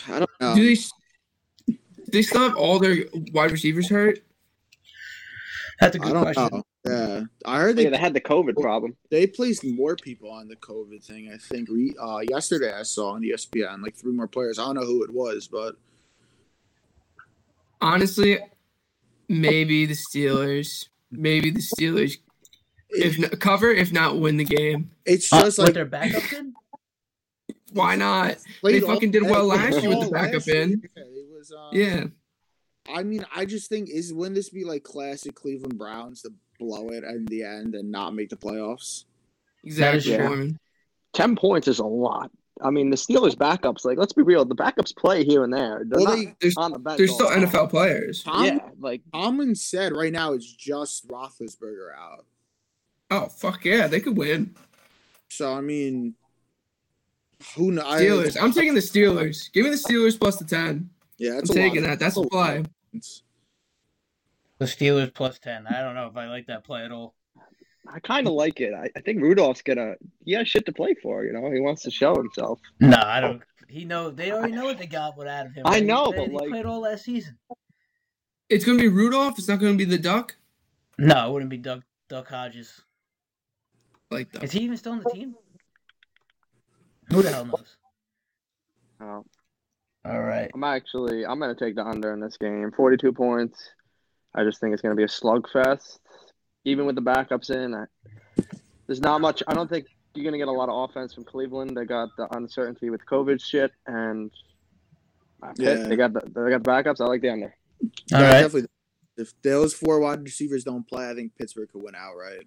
I 0.08 0.18
don't 0.18 0.30
know. 0.40 0.54
Do 0.54 0.66
they, 0.66 0.80
do 1.66 1.78
they 2.12 2.22
still 2.22 2.42
have 2.42 2.56
all 2.56 2.78
their 2.78 3.04
wide 3.32 3.50
receivers 3.50 3.88
hurt? 3.88 4.20
That's 5.80 5.96
a 5.96 5.98
good 5.98 6.12
don't 6.12 6.22
question. 6.22 6.48
know. 6.52 6.62
Yeah, 6.84 7.22
I 7.46 7.58
heard 7.58 7.76
they 7.76 7.84
Yeah, 7.84 7.90
they 7.90 7.96
had 7.96 8.12
the 8.12 8.20
COVID 8.20 8.56
problem. 8.60 8.96
they 9.10 9.26
placed 9.26 9.64
more 9.64 9.94
people 9.96 10.30
on 10.30 10.48
the 10.48 10.56
COVID 10.56 11.02
thing. 11.04 11.30
I 11.32 11.36
think 11.36 11.68
re, 11.68 11.94
uh, 12.00 12.20
yesterday 12.28 12.72
I 12.72 12.82
saw 12.82 13.12
on 13.12 13.22
ESPN 13.22 13.82
like 13.82 13.94
three 13.94 14.12
more 14.12 14.26
players. 14.26 14.58
I 14.58 14.64
don't 14.64 14.74
know 14.74 14.84
who 14.84 15.04
it 15.04 15.12
was, 15.12 15.46
but 15.46 15.76
Honestly, 17.82 18.38
maybe 19.28 19.86
the 19.86 19.94
Steelers. 19.94 20.86
Maybe 21.10 21.50
the 21.50 21.60
Steelers. 21.60 22.18
If 22.92 23.18
not, 23.18 23.40
cover, 23.40 23.70
if 23.70 23.92
not 23.92 24.18
win 24.18 24.36
the 24.36 24.44
game. 24.44 24.90
it's 25.04 25.32
Uh, 25.32 25.44
just 25.44 25.58
with 25.58 25.68
like 25.68 25.74
their 25.74 25.84
backup 25.86 26.32
in? 26.32 26.54
Why 27.72 27.96
not? 27.96 28.36
they 28.62 28.80
fucking 28.80 29.10
did 29.12 29.22
well 29.22 29.44
last 29.46 29.80
year 29.82 29.90
with 29.90 30.04
the 30.06 30.10
backup 30.10 30.46
in. 30.48 30.82
Yeah, 30.96 31.02
it 31.04 31.26
was. 31.32 31.52
Uh, 31.52 31.70
Yeah. 31.72 32.04
I 32.92 33.02
mean, 33.04 33.24
I 33.34 33.44
just 33.44 33.68
think 33.68 33.88
is 33.88 34.12
wouldn't 34.12 34.34
this 34.34 34.50
be 34.50 34.64
like 34.64 34.82
classic 34.82 35.34
Cleveland 35.36 35.78
Browns 35.78 36.22
to 36.22 36.32
blow 36.58 36.88
it 36.88 37.04
in 37.04 37.24
the 37.26 37.44
end 37.44 37.74
and 37.76 37.90
not 37.92 38.12
make 38.14 38.28
the 38.28 38.36
playoffs? 38.36 39.04
Exactly. 39.64 40.12
Yeah. 40.12 40.46
Ten 41.14 41.36
points 41.36 41.68
is 41.68 41.78
a 41.78 41.84
lot. 41.86 42.30
I 42.60 42.70
mean, 42.70 42.90
the 42.90 42.96
Steelers 42.96 43.34
backups, 43.34 43.84
like, 43.84 43.98
let's 43.98 44.12
be 44.12 44.22
real, 44.22 44.44
the 44.44 44.54
backups 44.54 44.94
play 44.96 45.24
here 45.24 45.42
and 45.44 45.52
there. 45.52 45.82
They're 45.86 46.00
Well, 46.04 46.16
they 46.16 46.34
There's, 46.40 46.56
on 46.56 46.72
the 46.72 46.78
bench. 46.78 46.98
there's 46.98 47.10
all 47.10 47.16
still 47.16 47.28
time. 47.30 47.44
NFL 47.46 47.70
players. 47.70 48.22
Tom, 48.22 48.44
Yeah, 48.44 48.58
like 48.78 49.00
Tomlin 49.12 49.54
said 49.54 49.92
right 49.92 50.12
now 50.12 50.32
it's 50.32 50.52
just 50.52 51.08
Roethlisberger 51.08 51.94
out. 51.96 52.24
Oh 53.12 53.26
fuck 53.28 53.64
yeah, 53.64 53.86
they 53.86 54.00
could 54.00 54.16
win. 54.16 54.54
So 55.28 55.52
I 55.52 55.60
mean, 55.60 56.14
who 57.56 57.72
knows? 57.72 57.84
Steelers. 57.84 58.42
I'm 58.42 58.52
taking 58.52 58.74
the 58.74 58.80
Steelers. 58.80 59.52
Give 59.52 59.64
me 59.64 59.70
the 59.70 59.76
Steelers 59.76 60.18
plus 60.18 60.36
the 60.36 60.44
ten. 60.44 60.88
Yeah, 61.18 61.32
I'm 61.32 61.38
a 61.38 61.42
taking 61.42 61.82
lot. 61.82 61.90
that. 61.90 61.98
That's 62.00 62.16
a 62.16 62.20
oh. 62.20 62.28
lot. 62.32 62.54
play. 62.54 62.64
The 64.58 64.68
Steelers 64.68 65.12
plus 65.12 65.40
10. 65.40 65.66
I 65.66 65.80
don't 65.80 65.96
know 65.96 66.06
if 66.06 66.16
I 66.16 66.26
like 66.28 66.46
that 66.46 66.62
play 66.62 66.84
at 66.84 66.92
all. 66.92 67.14
I 67.92 67.98
kind 67.98 68.28
of 68.28 68.34
like 68.34 68.60
it. 68.60 68.72
I, 68.72 68.88
I 68.96 69.00
think 69.00 69.20
Rudolph's 69.20 69.60
gonna. 69.62 69.94
He 70.24 70.32
has 70.34 70.46
shit 70.46 70.66
to 70.66 70.72
play 70.72 70.94
for. 71.02 71.24
You 71.24 71.32
know, 71.32 71.50
he 71.50 71.58
wants 71.58 71.82
to 71.82 71.90
show 71.90 72.14
himself. 72.14 72.60
No, 72.78 72.96
I 72.96 73.20
don't. 73.20 73.42
He 73.68 73.84
know 73.84 74.10
they 74.10 74.30
already 74.30 74.52
know 74.52 74.66
what 74.66 74.78
they 74.78 74.86
got 74.86 75.16
with 75.16 75.26
out 75.26 75.46
of 75.46 75.54
him. 75.54 75.66
I 75.66 75.80
They- 75.80 75.86
know, 75.86 76.12
they, 76.12 76.18
but, 76.18 76.26
they 76.26 76.32
like- 76.32 76.48
played 76.50 76.66
all 76.66 76.80
last 76.80 77.04
season. 77.04 77.38
It's 78.48 78.64
gonna 78.64 78.78
be 78.78 78.88
Rudolph. 78.88 79.38
It's 79.38 79.48
not 79.48 79.58
gonna 79.58 79.74
be 79.74 79.84
the 79.84 79.98
Duck. 79.98 80.36
No, 80.98 81.28
it 81.28 81.32
wouldn't 81.32 81.50
be 81.50 81.56
Doug 81.56 81.82
Duck 82.08 82.28
Hodges. 82.28 82.82
Like 84.12 84.32
that. 84.32 84.44
Is 84.44 84.52
he 84.52 84.60
even 84.60 84.76
still 84.76 84.92
on 84.92 85.00
the 85.02 85.10
team? 85.10 85.34
Who 87.10 87.22
the 87.22 87.30
hell 87.30 87.44
knows? 87.44 87.76
Uh, 89.00 89.20
All 90.08 90.20
right. 90.22 90.50
I'm 90.54 90.64
actually. 90.64 91.26
I'm 91.26 91.38
gonna 91.40 91.54
take 91.54 91.74
the 91.74 91.84
under 91.84 92.12
in 92.12 92.20
this 92.20 92.36
game. 92.36 92.70
42 92.76 93.12
points. 93.12 93.70
I 94.34 94.44
just 94.44 94.60
think 94.60 94.72
it's 94.72 94.82
gonna 94.82 94.94
be 94.94 95.02
a 95.02 95.08
slugfest. 95.08 95.98
Even 96.64 96.86
with 96.86 96.94
the 96.94 97.02
backups 97.02 97.50
in, 97.50 97.74
I, 97.74 97.84
there's 98.86 99.00
not 99.00 99.20
much. 99.20 99.42
I 99.46 99.54
don't 99.54 99.68
think 99.68 99.86
you're 100.14 100.24
gonna 100.24 100.38
get 100.38 100.48
a 100.48 100.52
lot 100.52 100.68
of 100.68 100.88
offense 100.90 101.12
from 101.14 101.24
Cleveland. 101.24 101.76
They 101.76 101.84
got 101.84 102.10
the 102.16 102.28
uncertainty 102.36 102.88
with 102.90 103.04
COVID 103.06 103.42
shit, 103.44 103.72
and 103.86 104.30
Yeah. 105.56 105.74
they 105.74 105.96
got 105.96 106.12
the 106.12 106.20
they 106.20 106.50
got 106.50 106.62
the 106.62 106.70
backups. 106.70 107.00
I 107.00 107.06
like 107.06 107.20
the 107.20 107.30
under. 107.30 107.54
All 107.82 107.90
Yeah, 108.20 108.22
right. 108.26 108.30
definitely. 108.42 108.68
If 109.16 109.34
those 109.42 109.74
four 109.74 110.00
wide 110.00 110.22
receivers 110.22 110.64
don't 110.64 110.86
play, 110.88 111.10
I 111.10 111.14
think 111.14 111.36
Pittsburgh 111.36 111.68
could 111.70 111.82
win 111.82 111.94
outright. 111.96 112.46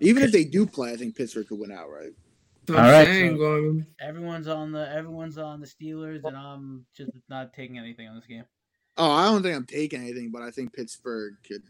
Even 0.00 0.22
if 0.22 0.32
they 0.32 0.44
do 0.44 0.66
play, 0.66 0.92
I 0.92 0.96
think 0.96 1.16
Pittsburgh 1.16 1.46
could 1.48 1.58
win 1.58 1.72
outright. 1.72 2.12
That's 2.66 2.78
All 2.78 2.84
right, 2.90 3.36
so- 3.36 3.82
Everyone's 4.00 4.46
on 4.48 4.72
the 4.72 4.90
everyone's 4.92 5.38
on 5.38 5.60
the 5.60 5.66
Steelers, 5.66 6.24
and 6.24 6.36
I'm 6.36 6.84
just 6.96 7.10
not 7.28 7.52
taking 7.52 7.78
anything 7.78 8.08
on 8.08 8.16
this 8.16 8.26
game. 8.26 8.44
Oh, 8.96 9.10
I 9.10 9.24
don't 9.26 9.42
think 9.42 9.56
I'm 9.56 9.66
taking 9.66 10.02
anything, 10.02 10.30
but 10.30 10.42
I 10.42 10.50
think 10.50 10.72
Pittsburgh 10.72 11.34
could 11.46 11.62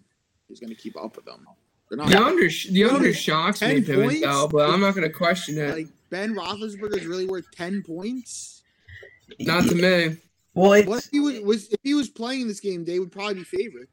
is 0.49 0.59
going 0.61 0.71
to 0.71 0.75
keep 0.75 0.97
up 1.01 1.17
with 1.17 1.25
them. 1.25 1.47
They're 1.89 1.97
not 1.99 2.09
The 2.11 2.19
under, 2.23 2.49
the 2.49 2.85
under 2.85 3.13
shocks 3.15 3.61
me, 3.63 3.83
points? 3.83 3.89
Pimentel, 3.89 4.51
but 4.51 4.69
I'm 4.71 4.81
not 4.81 4.95
gonna 4.95 5.11
question 5.11 5.59
it. 5.59 5.71
like 5.75 5.89
Ben 6.09 6.35
Roethlisberger 6.35 6.97
is 6.99 7.07
really 7.07 7.27
worth 7.27 7.47
ten 7.53 7.83
points. 7.83 8.63
Not 9.41 9.69
to 9.69 9.75
me. 9.75 10.17
Well, 10.55 10.73
it's 10.75 10.89
What 10.89 11.05
if 11.05 11.11
he 11.11 11.21
was, 11.21 11.41
was 11.41 11.69
if 11.69 11.79
he 11.85 11.95
was 11.95 12.09
playing 12.09 12.49
this 12.49 12.61
game, 12.61 12.85
they 12.85 12.99
would 12.99 13.11
probably 13.13 13.35
be 13.35 13.45
favorite. 13.45 13.89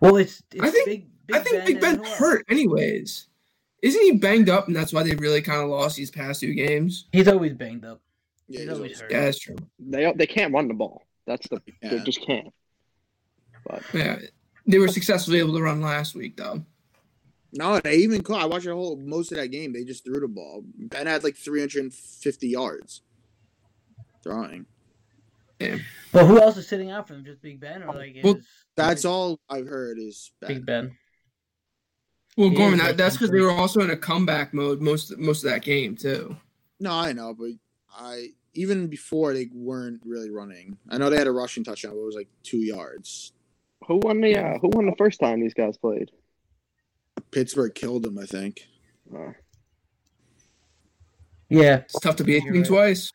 well, 0.00 0.16
it's, 0.16 0.42
it's 0.52 0.62
I 0.62 0.70
think- 0.70 0.86
big. 0.86 1.06
Big 1.26 1.36
I 1.36 1.40
think 1.40 1.56
Ben 1.58 1.66
Big 1.66 1.80
Ben 1.80 2.04
hurt 2.04 2.44
anyways. 2.48 3.26
Isn't 3.82 4.02
he 4.02 4.12
banged 4.12 4.48
up, 4.50 4.66
and 4.66 4.76
that's 4.76 4.92
why 4.92 5.02
they 5.02 5.14
really 5.14 5.40
kind 5.40 5.62
of 5.62 5.68
lost 5.70 5.96
these 5.96 6.10
past 6.10 6.40
two 6.40 6.52
games? 6.54 7.06
He's 7.12 7.28
always 7.28 7.54
banged 7.54 7.84
up. 7.84 8.00
Yeah, 8.48 8.60
He's 8.60 8.68
he's 8.68 8.68
always 8.68 8.78
always- 8.78 9.00
hurt. 9.00 9.10
Yeah, 9.12 9.20
that's 9.24 9.38
true. 9.38 9.56
They 9.78 10.12
they 10.16 10.26
can't 10.26 10.52
run 10.52 10.68
the 10.68 10.74
ball. 10.74 11.02
That's 11.26 11.48
the 11.48 11.60
they 11.82 11.98
just 12.00 12.20
can't. 12.24 12.52
But 13.66 13.82
Yeah, 13.94 14.18
they 14.66 14.78
were 14.78 14.88
successfully 14.88 15.38
able 15.38 15.54
to 15.54 15.62
run 15.62 15.80
last 15.80 16.14
week, 16.14 16.36
though. 16.36 16.64
No, 17.52 17.80
they 17.80 17.96
even 17.96 18.22
caught. 18.22 18.42
I 18.42 18.46
watched 18.46 18.66
the 18.66 18.74
whole 18.74 18.96
most 18.96 19.32
of 19.32 19.38
that 19.38 19.48
game. 19.48 19.72
They 19.72 19.84
just 19.84 20.04
threw 20.04 20.20
the 20.20 20.28
ball. 20.28 20.62
Ben 20.76 21.06
had 21.06 21.24
like 21.24 21.36
350 21.36 22.48
yards 22.48 23.02
throwing. 24.22 24.66
But 26.12 26.26
who 26.26 26.40
else 26.40 26.56
is 26.56 26.66
sitting 26.68 26.90
out 26.90 27.06
for 27.06 27.14
them? 27.14 27.24
Just 27.24 27.42
Big 27.42 27.60
Ben, 27.60 27.82
or 27.82 27.94
like 27.94 28.16
Well, 28.22 28.36
is 28.36 28.46
That's 28.76 29.04
all 29.04 29.40
I've 29.48 29.66
heard 29.66 29.98
is 29.98 30.32
Big 30.46 30.64
Ben. 30.64 30.96
Ben? 32.36 32.46
Well, 32.46 32.56
Gorman, 32.56 32.78
that, 32.78 32.96
that's 32.96 33.16
because 33.16 33.30
they 33.30 33.40
were 33.40 33.50
also 33.50 33.80
in 33.80 33.90
a 33.90 33.96
comeback 33.96 34.54
mode 34.54 34.80
most 34.80 35.16
most 35.18 35.44
of 35.44 35.50
that 35.50 35.62
game 35.62 35.96
too. 35.96 36.36
No, 36.78 36.92
I 36.92 37.12
know, 37.12 37.34
but 37.34 37.50
I 37.94 38.28
even 38.54 38.86
before 38.88 39.32
they 39.34 39.48
weren't 39.52 40.00
really 40.04 40.30
running. 40.30 40.78
I 40.88 40.98
know 40.98 41.10
they 41.10 41.16
had 41.18 41.26
a 41.26 41.32
rushing 41.32 41.62
touchdown, 41.64 41.92
but 41.92 42.00
it 42.00 42.06
was 42.06 42.14
like 42.16 42.28
two 42.42 42.58
yards. 42.58 43.32
who 43.86 43.96
won 44.02 44.20
the 44.20 44.36
uh, 44.36 44.58
who 44.58 44.68
won 44.72 44.86
the 44.86 44.96
first 44.96 45.20
time 45.20 45.40
these 45.40 45.54
guys 45.54 45.76
played? 45.76 46.10
Pittsburgh 47.30 47.74
killed 47.74 48.02
them, 48.02 48.18
I 48.18 48.26
think. 48.26 48.66
Uh, 49.14 49.32
Yeah, 51.48 51.76
It's 51.76 52.00
tough 52.00 52.16
to 52.16 52.24
be 52.24 52.36
a 52.36 52.40
team 52.40 52.52
right. 52.54 52.66
twice. 52.66 53.12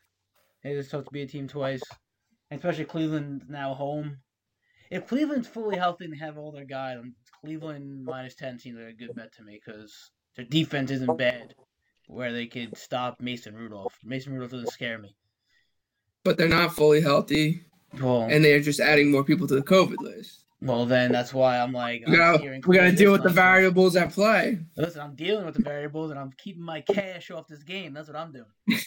it 0.62 0.72
is 0.72 0.88
tough 0.88 1.04
to 1.04 1.10
be 1.10 1.22
a 1.22 1.26
team 1.26 1.48
twice, 1.48 1.82
especially 2.50 2.84
Cleveland 2.84 3.42
now 3.48 3.74
home. 3.74 4.18
If 4.90 5.06
Cleveland's 5.08 5.48
fully 5.48 5.76
healthy 5.76 6.04
and 6.04 6.16
have 6.18 6.38
all 6.38 6.52
their 6.52 6.64
guys, 6.64 6.98
Cleveland 7.46 8.04
minus 8.04 8.34
ten 8.34 8.58
seems 8.58 8.76
like 8.78 8.88
a 8.88 8.92
good 8.92 9.14
bet 9.14 9.32
to 9.36 9.42
me 9.44 9.60
because 9.64 10.10
their 10.34 10.44
defense 10.44 10.90
isn't 10.90 11.16
bad, 11.16 11.54
where 12.08 12.32
they 12.32 12.46
could 12.46 12.76
stop 12.76 13.20
Mason 13.20 13.54
Rudolph. 13.54 13.94
Mason 14.04 14.32
Rudolph 14.32 14.50
doesn't 14.50 14.72
scare 14.72 14.98
me. 14.98 15.14
but 16.24 16.36
they're 16.36 16.48
not 16.48 16.74
fully 16.74 17.00
healthy, 17.00 17.62
Well, 18.00 18.22
and 18.22 18.44
they're 18.44 18.58
just 18.60 18.80
adding 18.80 19.12
more 19.12 19.22
people 19.22 19.46
to 19.46 19.54
the 19.54 19.62
COVID 19.62 19.98
list. 20.00 20.44
well, 20.60 20.86
then 20.86 21.12
that's 21.12 21.32
why 21.32 21.58
I'm 21.60 21.72
like, 21.72 22.02
We 22.08 22.16
gotta, 22.16 22.60
we 22.66 22.76
gotta 22.76 22.90
deal 22.92 23.12
with 23.12 23.22
the 23.22 23.28
variables 23.28 23.94
at 23.94 24.10
play. 24.12 24.58
Listen, 24.76 25.02
I'm 25.02 25.14
dealing 25.14 25.46
with 25.46 25.54
the 25.54 25.62
variables 25.62 26.10
and 26.10 26.18
I'm 26.18 26.32
keeping 26.36 26.62
my 26.62 26.80
cash 26.80 27.30
off 27.30 27.46
this 27.46 27.62
game. 27.62 27.94
That's 27.94 28.08
what 28.08 28.16
I'm 28.16 28.32
doing. 28.32 28.46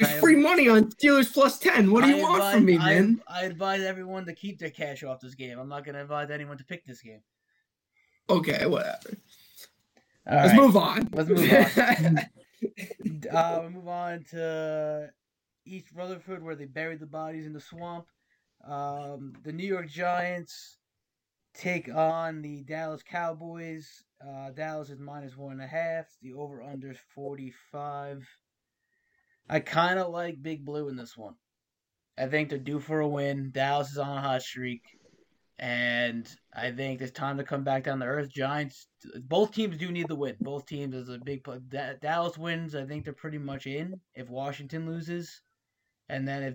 I 0.00 0.06
am- 0.12 0.20
Free 0.20 0.36
money 0.36 0.68
on 0.68 0.90
Steelers 0.92 1.30
plus 1.32 1.58
ten. 1.58 1.90
What 1.92 2.04
do 2.04 2.10
you 2.10 2.18
I 2.18 2.22
want 2.22 2.36
advise- 2.36 2.54
from 2.54 2.64
me, 2.64 2.78
I- 2.78 2.94
man? 2.94 3.20
I, 3.28 3.44
advise 3.44 3.82
everyone 3.82 4.24
to 4.26 4.32
keep 4.34 4.58
their 4.58 4.70
cash 4.70 5.02
off 5.04 5.20
this 5.20 5.34
game. 5.34 5.58
I'm 5.58 5.68
not 5.68 5.84
going 5.84 5.94
to 5.94 6.00
advise 6.00 6.30
anyone 6.30 6.56
to 6.56 6.64
pick 6.64 6.86
this 6.86 7.02
game. 7.02 7.20
Okay, 8.28 8.66
whatever. 8.66 9.16
All 10.26 10.36
Let's 10.36 10.52
right. 10.52 10.60
move 10.60 10.76
on. 10.76 11.08
Let's 11.12 11.28
move 11.28 11.52
on. 11.52 12.18
uh, 13.30 13.60
we 13.62 13.68
move 13.68 13.88
on 13.88 14.24
to 14.30 15.10
East 15.66 15.88
Rutherford, 15.94 16.42
where 16.42 16.56
they 16.56 16.64
buried 16.64 17.00
the 17.00 17.06
bodies 17.06 17.46
in 17.46 17.52
the 17.52 17.60
swamp. 17.60 18.06
Um, 18.66 19.34
the 19.42 19.52
New 19.52 19.66
York 19.66 19.88
Giants 19.88 20.78
take 21.54 21.94
on 21.94 22.40
the 22.40 22.62
Dallas 22.62 23.02
Cowboys. 23.02 24.02
Uh, 24.26 24.50
Dallas 24.50 24.88
is 24.88 24.98
minus 24.98 25.36
one 25.36 25.52
and 25.52 25.62
a 25.62 25.66
half. 25.66 26.06
The 26.22 26.32
over 26.32 26.62
under 26.62 26.92
is 26.92 26.98
45. 27.14 28.26
I 29.48 29.60
kind 29.60 29.98
of 29.98 30.10
like 30.10 30.42
Big 30.42 30.64
Blue 30.64 30.88
in 30.88 30.96
this 30.96 31.16
one. 31.16 31.34
I 32.16 32.26
think 32.26 32.48
they're 32.48 32.58
due 32.58 32.80
for 32.80 33.00
a 33.00 33.08
win. 33.08 33.50
Dallas 33.50 33.90
is 33.90 33.98
on 33.98 34.16
a 34.16 34.20
hot 34.20 34.42
streak. 34.42 34.82
And 35.58 36.28
I 36.52 36.72
think 36.72 37.00
it's 37.00 37.12
time 37.12 37.36
to 37.38 37.44
come 37.44 37.62
back 37.62 37.84
down 37.84 38.00
to 38.00 38.06
earth. 38.06 38.28
Giants, 38.28 38.88
both 39.22 39.52
teams 39.52 39.76
do 39.76 39.92
need 39.92 40.08
the 40.08 40.16
win. 40.16 40.36
Both 40.40 40.66
teams 40.66 40.94
is 40.96 41.08
a 41.08 41.18
big. 41.18 41.44
pl- 41.44 41.60
Da- 41.68 41.94
Dallas 42.02 42.36
wins. 42.36 42.74
I 42.74 42.84
think 42.84 43.04
they're 43.04 43.12
pretty 43.12 43.38
much 43.38 43.66
in. 43.66 44.00
If 44.14 44.28
Washington 44.28 44.86
loses, 44.86 45.42
and 46.08 46.26
then 46.26 46.42
if 46.42 46.54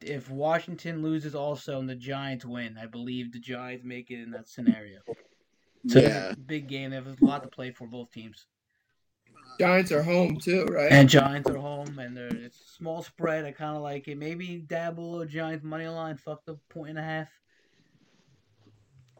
if 0.00 0.30
Washington 0.30 1.02
loses 1.02 1.34
also 1.34 1.78
and 1.80 1.88
the 1.88 1.96
Giants 1.96 2.44
win, 2.44 2.78
I 2.78 2.86
believe 2.86 3.32
the 3.32 3.40
Giants 3.40 3.84
make 3.84 4.10
it 4.10 4.22
in 4.22 4.30
that 4.30 4.48
scenario. 4.48 5.00
So 5.88 5.98
Yeah. 5.98 6.34
big 6.46 6.68
game. 6.68 6.90
They 6.90 6.96
have 6.96 7.06
a 7.20 7.24
lot 7.24 7.42
to 7.42 7.48
play 7.48 7.72
for 7.72 7.86
both 7.88 8.10
teams. 8.12 8.46
Giants 9.58 9.92
are 9.92 10.02
home 10.02 10.38
too, 10.38 10.64
right? 10.66 10.90
And 10.90 11.08
Giants 11.08 11.50
are 11.50 11.58
home, 11.58 11.98
and 11.98 12.16
they're 12.16 12.28
it's 12.28 12.60
a 12.60 12.68
small 12.76 13.02
spread. 13.02 13.44
I 13.44 13.52
kind 13.52 13.76
of 13.76 13.82
like 13.82 14.06
it. 14.08 14.16
Maybe 14.16 14.58
dabble 14.58 15.20
a 15.20 15.26
Giants 15.26 15.64
money 15.64 15.88
line. 15.88 16.16
Fuck 16.16 16.44
the 16.44 16.54
point 16.68 16.90
and 16.90 16.98
a 16.98 17.02
half. 17.02 17.28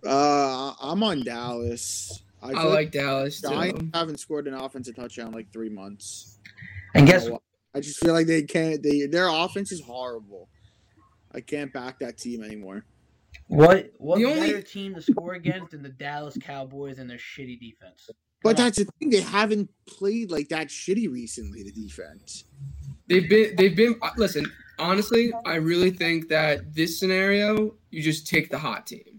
Uh, 0.06 0.72
I'm 0.80 1.02
on 1.02 1.22
Dallas. 1.22 2.22
I 2.42 2.52
feel 2.52 2.70
like 2.70 2.90
Dallas 2.90 3.40
Giants 3.40 3.78
too. 3.80 3.90
haven't 3.92 4.18
scored 4.18 4.46
an 4.48 4.54
offensive 4.54 4.96
touchdown 4.96 5.28
in 5.28 5.32
like 5.34 5.52
three 5.52 5.68
months. 5.68 6.38
And 6.94 7.06
I 7.08 7.12
guess 7.12 7.22
don't 7.22 7.32
know 7.32 7.34
why. 7.34 7.78
I 7.78 7.80
just 7.80 7.98
feel 8.00 8.14
like 8.14 8.26
they 8.26 8.42
can't. 8.42 8.82
They 8.82 9.06
their 9.06 9.28
offense 9.28 9.70
is 9.72 9.80
horrible. 9.82 10.48
I 11.32 11.40
can't 11.40 11.72
back 11.72 11.98
that 12.00 12.18
team 12.18 12.42
anymore. 12.42 12.84
what? 13.46 13.92
What 13.98 14.18
The 14.18 14.24
only- 14.24 14.62
team 14.62 14.94
to 14.94 15.02
score 15.02 15.34
against 15.34 15.70
than 15.72 15.82
the 15.82 15.88
Dallas 15.90 16.36
Cowboys 16.40 16.98
and 16.98 17.08
their 17.08 17.18
shitty 17.18 17.60
defense? 17.60 18.08
But 18.42 18.58
on. 18.58 18.64
that's 18.64 18.78
the 18.78 18.86
thing. 18.98 19.10
They 19.10 19.20
haven't 19.20 19.68
played 19.86 20.30
like 20.30 20.48
that 20.48 20.68
shitty 20.68 21.12
recently. 21.12 21.62
The 21.62 21.72
defense. 21.72 22.44
They've 23.06 23.28
been 23.28 23.54
they've 23.56 23.76
been 23.76 24.00
listen, 24.16 24.50
honestly, 24.78 25.32
I 25.44 25.56
really 25.56 25.90
think 25.90 26.28
that 26.28 26.74
this 26.74 26.98
scenario, 26.98 27.74
you 27.90 28.02
just 28.02 28.26
take 28.26 28.50
the 28.50 28.58
hot 28.58 28.86
team. 28.86 29.09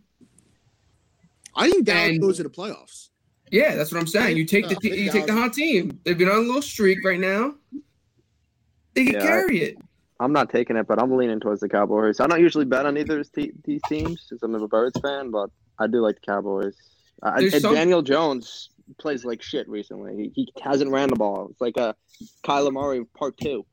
I 1.55 1.69
think 1.69 1.85
Dallas 1.85 2.09
And- 2.11 2.21
goes 2.21 2.37
to 2.37 2.43
the 2.43 2.49
playoffs. 2.49 3.09
Yeah, 3.51 3.75
that's 3.75 3.91
what 3.91 3.99
I'm 3.99 4.07
saying. 4.07 4.37
You 4.37 4.45
take 4.45 4.69
the 4.69 4.75
Uh, 4.75 4.77
I 4.77 4.81
think 4.81 4.95
you 4.95 5.11
take 5.11 5.25
the 5.27 5.33
hot 5.33 5.51
team. 5.53 5.99
They've 6.05 6.17
been 6.17 6.29
on 6.29 6.37
a 6.37 6.39
little 6.39 6.61
streak 6.61 7.03
right 7.03 7.19
now. 7.19 7.55
They 8.93 9.05
can 9.05 9.13
Yeah, 9.15 9.19
I- 9.23 9.27
carry 9.27 9.61
it. 9.61 9.77
I'm 10.19 10.31
not 10.31 10.49
taking 10.51 10.75
it, 10.77 10.87
but 10.87 11.01
I'm 11.01 11.11
leaning 11.17 11.39
towards 11.39 11.61
the 11.61 11.67
Cowboys. 11.67 12.19
I 12.19 12.27
don't 12.27 12.39
usually 12.39 12.65
bet 12.65 12.85
on 12.85 12.97
either 12.97 13.19
of 13.19 13.29
these 13.33 13.81
teams 13.89 14.23
since 14.29 14.41
I'm 14.43 14.53
a 14.55 14.67
Birds 14.67 14.99
fan, 15.01 15.31
but 15.31 15.49
I 15.79 15.87
do 15.87 15.99
like 16.01 16.15
the 16.15 16.21
Cowboys. 16.31 16.75
There's 17.37 17.53
and 17.53 17.61
some- 17.61 17.73
Daniel 17.73 18.01
Jones 18.01 18.69
plays 18.99 19.25
like 19.25 19.41
shit 19.41 19.67
recently. 19.67 20.31
He, 20.35 20.45
he 20.45 20.53
hasn't 20.61 20.91
ran 20.91 21.09
the 21.09 21.15
ball. 21.15 21.47
It's 21.51 21.61
like 21.61 21.77
a 21.77 21.95
Kyler 22.43 22.71
Murray 22.71 23.03
part 23.17 23.35
two. 23.37 23.65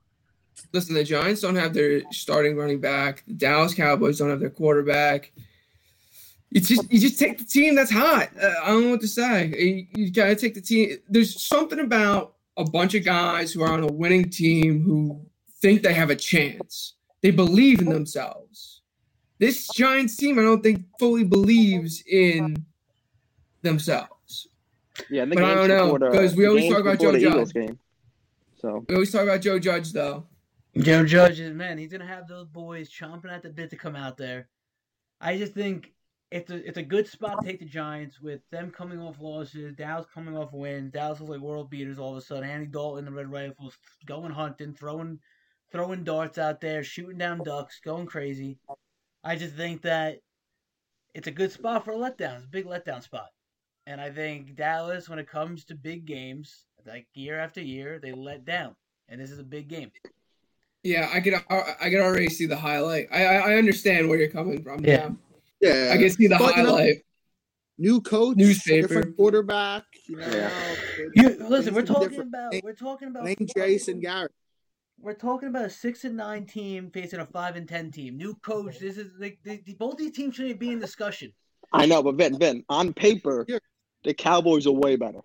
Listen, 0.73 0.95
the 0.95 1.05
Giants 1.05 1.41
don't 1.43 1.55
have 1.57 1.73
their 1.75 2.03
starting 2.11 2.57
running 2.57 2.81
back. 2.81 3.25
The 3.27 3.35
Dallas 3.35 3.75
Cowboys 3.75 4.19
don't 4.19 4.31
have 4.31 4.41
their 4.41 4.51
quarterback. 4.51 5.33
You 6.51 6.61
just 6.63 6.91
you 6.93 6.99
just 6.99 7.19
take 7.19 7.39
the 7.39 7.45
team 7.45 7.75
that's 7.75 7.91
hot. 7.91 8.31
Uh, 8.41 8.55
I 8.63 8.69
don't 8.69 8.85
know 8.85 8.91
what 8.91 9.01
to 9.03 9.09
say. 9.09 9.47
You, 9.49 9.87
you 10.05 10.11
gotta 10.11 10.35
take 10.35 10.55
the 10.55 10.61
team. 10.63 10.97
There's 11.09 11.41
something 11.41 11.79
about 11.81 12.35
a 12.57 12.65
bunch 12.65 12.95
of 12.95 13.05
guys 13.05 13.53
who 13.53 13.63
are 13.63 13.71
on 13.73 13.83
a 13.83 13.87
winning 13.93 14.31
team 14.31 14.83
who 14.83 15.21
think 15.61 15.83
they 15.83 15.93
have 15.95 16.11
a 16.11 16.17
chance. 16.17 16.95
They 17.21 17.31
believe 17.33 17.81
in 17.81 17.89
themselves. 17.91 18.81
This 19.39 19.69
Giants 19.69 20.17
team, 20.17 20.39
I 20.39 20.43
don't 20.43 20.63
think 20.63 20.85
fully 20.99 21.25
believes 21.25 22.03
in 22.07 22.65
themselves. 23.63 24.49
Yeah, 25.11 25.23
and 25.23 25.33
the 25.33 25.37
But 25.37 25.45
I 25.45 25.55
game's 25.55 25.69
don't 25.69 25.77
know, 25.77 25.99
before 25.99 26.11
'cause 26.13 26.35
we 26.35 26.47
always 26.47 26.69
talk 26.73 26.81
about 26.81 27.01
Joe 27.01 27.19
Judge. 27.19 27.53
Game. 27.53 27.79
So 28.61 28.85
We 28.89 28.95
always 28.95 29.13
talk 29.13 29.23
about 29.23 29.41
Joe 29.43 29.59
Judge 29.59 29.93
though. 29.93 30.27
Joe 30.77 31.05
Judge 31.05 31.41
is 31.41 31.55
man. 31.55 31.79
He's 31.79 31.93
gonna 31.93 32.07
have 32.07 32.27
those 32.27 32.47
boys 32.49 32.91
chomping 32.91 33.31
at 33.31 33.43
the 33.43 33.51
bit 33.51 33.71
to 33.71 33.77
come 33.77 33.95
out 33.97 34.17
there. 34.17 34.49
I 35.21 35.37
just 35.37 35.53
think 35.55 35.93
it's 36.31 36.51
a 36.51 36.67
it's 36.67 36.79
a 36.79 36.83
good 36.83 37.07
spot 37.07 37.41
to 37.41 37.47
take 37.47 37.59
the 37.59 37.65
Giants 37.65 38.21
with 38.21 38.41
them 38.51 38.71
coming 38.71 39.01
off 39.01 39.21
losses, 39.21 39.75
Dallas 39.75 40.07
coming 40.13 40.37
off 40.37 40.53
wins. 40.53 40.93
Dallas 40.93 41.21
was 41.21 41.31
like 41.31 41.41
world 41.41 41.71
beaters 41.71 41.99
all 41.99 42.13
of 42.13 42.19
a 42.19 42.21
sudden. 42.21 42.49
Andy 42.49 42.67
Dalton, 42.67 43.07
the 43.07 43.11
Red 43.11 43.31
Rifles, 43.31 43.79
going 44.07 44.33
hunting, 44.33 44.75
throwing 44.75 45.19
throwing 45.73 46.05
darts 46.05 46.39
out 46.39 46.61
there, 46.61 46.83
shooting 46.83 47.19
down 47.19 47.43
ducks, 47.45 47.81
going 47.83 48.07
crazy. 48.07 48.59
I 49.25 49.37
just 49.37 49.55
think 49.55 49.83
that 49.83 50.19
it's 51.15 51.27
a 51.27 51.33
good 51.33 51.51
spot 51.51 51.85
for 51.85 51.93
a 51.93 51.97
letdown. 51.97 52.37
It's 52.37 52.45
a 52.45 52.49
big 52.49 52.67
letdown 52.67 53.03
spot. 53.03 53.29
And 53.87 54.01
I 54.01 54.11
think 54.11 54.55
Dallas, 54.55 55.09
when 55.09 55.19
it 55.19 55.29
comes 55.29 55.65
to 55.67 55.75
big 55.75 56.05
games, 56.05 56.65
like 56.87 57.07
year 57.15 57.39
after 57.39 57.63
year, 57.63 57.99
they 57.99 58.13
let 58.13 58.45
down. 58.45 58.77
And 59.09 59.19
this 59.19 59.31
is 59.31 59.39
a 59.39 59.45
big 59.45 59.69
game. 59.69 59.91
Yeah, 60.83 61.11
I 61.13 61.21
could 61.21 61.35
I 61.35 61.91
could 61.91 62.01
already 62.01 62.29
see 62.29 62.45
the 62.45 62.57
highlight. 62.57 63.09
I 63.11 63.25
I, 63.25 63.35
I 63.53 63.55
understand 63.55 64.09
where 64.09 64.19
you're 64.19 64.29
coming 64.29 64.63
from. 64.63 64.85
Yeah. 64.85 64.91
Yeah, 64.93 65.11
Yeah, 65.61 65.91
I 65.93 65.97
can 65.97 66.11
see 66.11 66.27
the 66.27 66.37
But, 66.39 66.57
you 66.57 66.63
know, 66.63 66.69
highlight. 66.77 66.97
new 67.79 68.01
coach, 68.01 68.37
Newspaper. 68.37 68.87
different 68.89 69.17
quarterback. 69.17 69.85
You 70.09 70.17
know, 70.17 70.27
Yeah. 70.29 70.51
You 71.15 71.49
listen. 71.49 71.75
We're 71.75 71.83
talking 71.83 72.09
different. 72.11 72.31
about. 72.31 72.55
We're 72.63 72.75
talking 72.75 73.09
about. 73.09 73.25
Name 73.25 73.47
Jason 73.57 74.01
Garrett. 74.01 74.33
We're 75.01 75.15
talking 75.15 75.49
about 75.49 75.65
a 75.67 75.71
six 75.71 76.05
and 76.05 76.17
nine 76.17 76.45
team 76.47 76.91
facing 76.91 77.21
a 77.21 77.27
five 77.27 77.57
and 77.57 77.69
ten 77.69 77.91
team. 77.93 78.17
New 78.17 78.35
coach. 78.37 78.79
This 78.81 78.99
is 78.99 79.13
like 79.19 79.39
the, 79.45 79.61
the, 79.65 79.75
both 79.75 79.97
these 79.97 80.13
teams 80.13 80.35
shouldn't 80.35 80.59
be 80.59 80.71
in 80.71 80.81
discussion. 80.81 81.33
I 81.73 81.87
know, 81.87 82.03
but 82.03 82.17
Ben, 82.17 82.35
Ben, 82.37 82.65
on 82.69 82.93
paper, 82.95 83.45
Yeah. 83.49 83.59
the 84.03 84.15
Cowboys 84.15 84.67
are 84.67 84.73
way 84.73 84.97
better. 84.97 85.21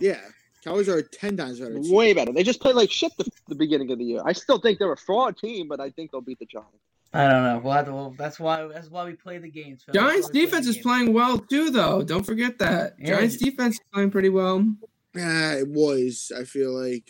Yeah, 0.00 0.18
Cowboys 0.64 0.88
are 0.88 1.02
ten 1.02 1.36
times 1.36 1.60
better. 1.60 1.76
Way 1.78 2.14
better. 2.14 2.32
They 2.32 2.42
just 2.42 2.60
played 2.60 2.74
like 2.74 2.90
shit 2.90 3.12
the, 3.18 3.28
the 3.48 3.54
beginning 3.54 3.92
of 3.92 3.98
the 3.98 4.04
year. 4.04 4.22
I 4.24 4.32
still 4.32 4.58
think 4.58 4.78
they're 4.78 4.90
a 4.92 4.96
fraud 4.96 5.36
team, 5.36 5.68
but 5.68 5.78
I 5.80 5.90
think 5.90 6.10
they'll 6.10 6.20
beat 6.20 6.38
the 6.40 6.46
Giants. 6.46 6.70
I 7.12 7.26
don't 7.28 7.42
know. 7.42 7.60
We'll 7.62 7.72
have 7.72 7.86
to, 7.86 7.92
well, 7.92 8.14
that's 8.16 8.38
why. 8.38 8.68
That's 8.72 8.88
why 8.88 9.04
we 9.04 9.14
play 9.14 9.38
the 9.38 9.50
games. 9.50 9.82
Phil. 9.84 9.94
Giants 9.94 10.28
why 10.28 10.32
play 10.32 10.40
defense 10.44 10.66
is 10.68 10.76
games. 10.76 10.86
playing 10.86 11.12
well 11.12 11.38
too, 11.38 11.70
though. 11.70 12.02
Don't 12.02 12.24
forget 12.24 12.58
that. 12.58 12.94
Yeah. 12.98 13.16
Giants 13.16 13.36
defense 13.36 13.74
is 13.74 13.80
playing 13.92 14.10
pretty 14.10 14.28
well. 14.28 14.64
Yeah, 15.14 15.54
it 15.54 15.68
was. 15.68 16.30
I 16.36 16.44
feel 16.44 16.72
like 16.72 17.08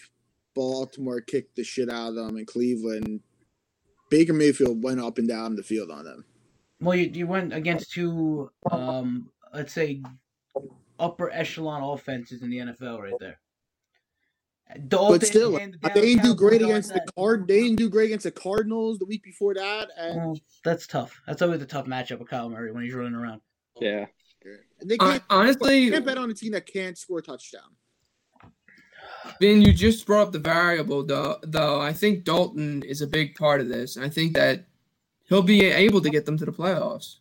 Baltimore 0.54 1.21
kicked 1.21 1.57
the 1.57 1.64
shit 1.64 1.90
out 1.90 2.09
of 2.09 2.14
them 2.14 2.38
in 2.38 2.47
Cleveland. 2.47 3.21
Baker 4.11 4.33
Mayfield 4.33 4.83
went 4.83 5.00
up 5.00 5.19
and 5.19 5.28
down 5.28 5.54
the 5.54 5.62
field 5.62 5.90
on 5.90 6.04
them. 6.04 6.25
Well, 6.80 6.97
you, 6.97 7.11
you 7.12 7.26
went 7.26 7.52
against 7.52 7.92
two, 7.92 8.50
um, 8.71 9.30
let's 9.52 9.73
say, 9.73 10.02
upper 10.99 11.30
echelon 11.30 11.83
offenses 11.83 12.42
in 12.42 12.50
the 12.50 12.59
NFL 12.59 13.00
right 13.00 13.12
there. 13.21 13.38
Dalton 14.89 15.19
But 15.19 15.27
still, 15.27 15.57
and 15.57 15.77
they 15.95 16.00
didn't 16.00 16.23
do 16.23 16.35
great 16.35 16.62
against 16.62 16.93
the 16.93 17.05
card. 17.17 17.49
They 17.49 17.62
didn't 17.62 17.77
do 17.77 17.89
great 17.89 18.07
against 18.07 18.25
the 18.25 18.31
Cardinals 18.31 18.99
the 18.99 19.05
week 19.05 19.23
before 19.23 19.55
that, 19.55 19.89
and, 19.97 20.17
Well, 20.17 20.41
that's 20.65 20.87
tough. 20.87 21.21
That's 21.27 21.43
always 21.43 21.62
a 21.62 21.67
tough 21.67 21.87
matchup 21.87 22.19
with 22.19 22.29
Kyler 22.29 22.50
Murray 22.50 22.73
when 22.73 22.85
he's 22.85 22.95
running 22.95 23.15
around. 23.15 23.41
Yeah. 23.81 24.07
and 24.81 24.91
they 24.91 24.97
can't, 24.97 25.23
honestly, 25.31 25.91
can't 25.91 26.05
bet 26.05 26.19
on 26.19 26.31
a 26.31 26.35
team 26.35 26.53
that 26.53 26.67
can't 26.67 26.97
score 26.97 27.19
a 27.19 27.23
touchdown. 27.23 27.77
Then 29.41 29.62
you 29.62 29.73
just 29.73 30.07
brought 30.07 30.29
up 30.29 30.33
the 30.33 30.39
variable, 30.39 31.05
though. 31.05 31.39
Though 31.43 31.81
I 31.81 31.93
think 31.93 32.25
Dalton 32.25 32.83
is 32.83 33.03
a 33.03 33.07
big 33.07 33.35
part 33.35 33.61
of 33.61 33.69
this, 33.69 33.97
and 33.97 34.05
I 34.05 34.09
think 34.09 34.35
that 34.35 34.67
he'll 35.25 35.43
be 35.43 35.65
able 35.65 36.00
to 36.00 36.11
get 36.11 36.27
them 36.27 36.39
to 36.39 36.45
the 36.45 36.53
playoffs. 36.53 37.17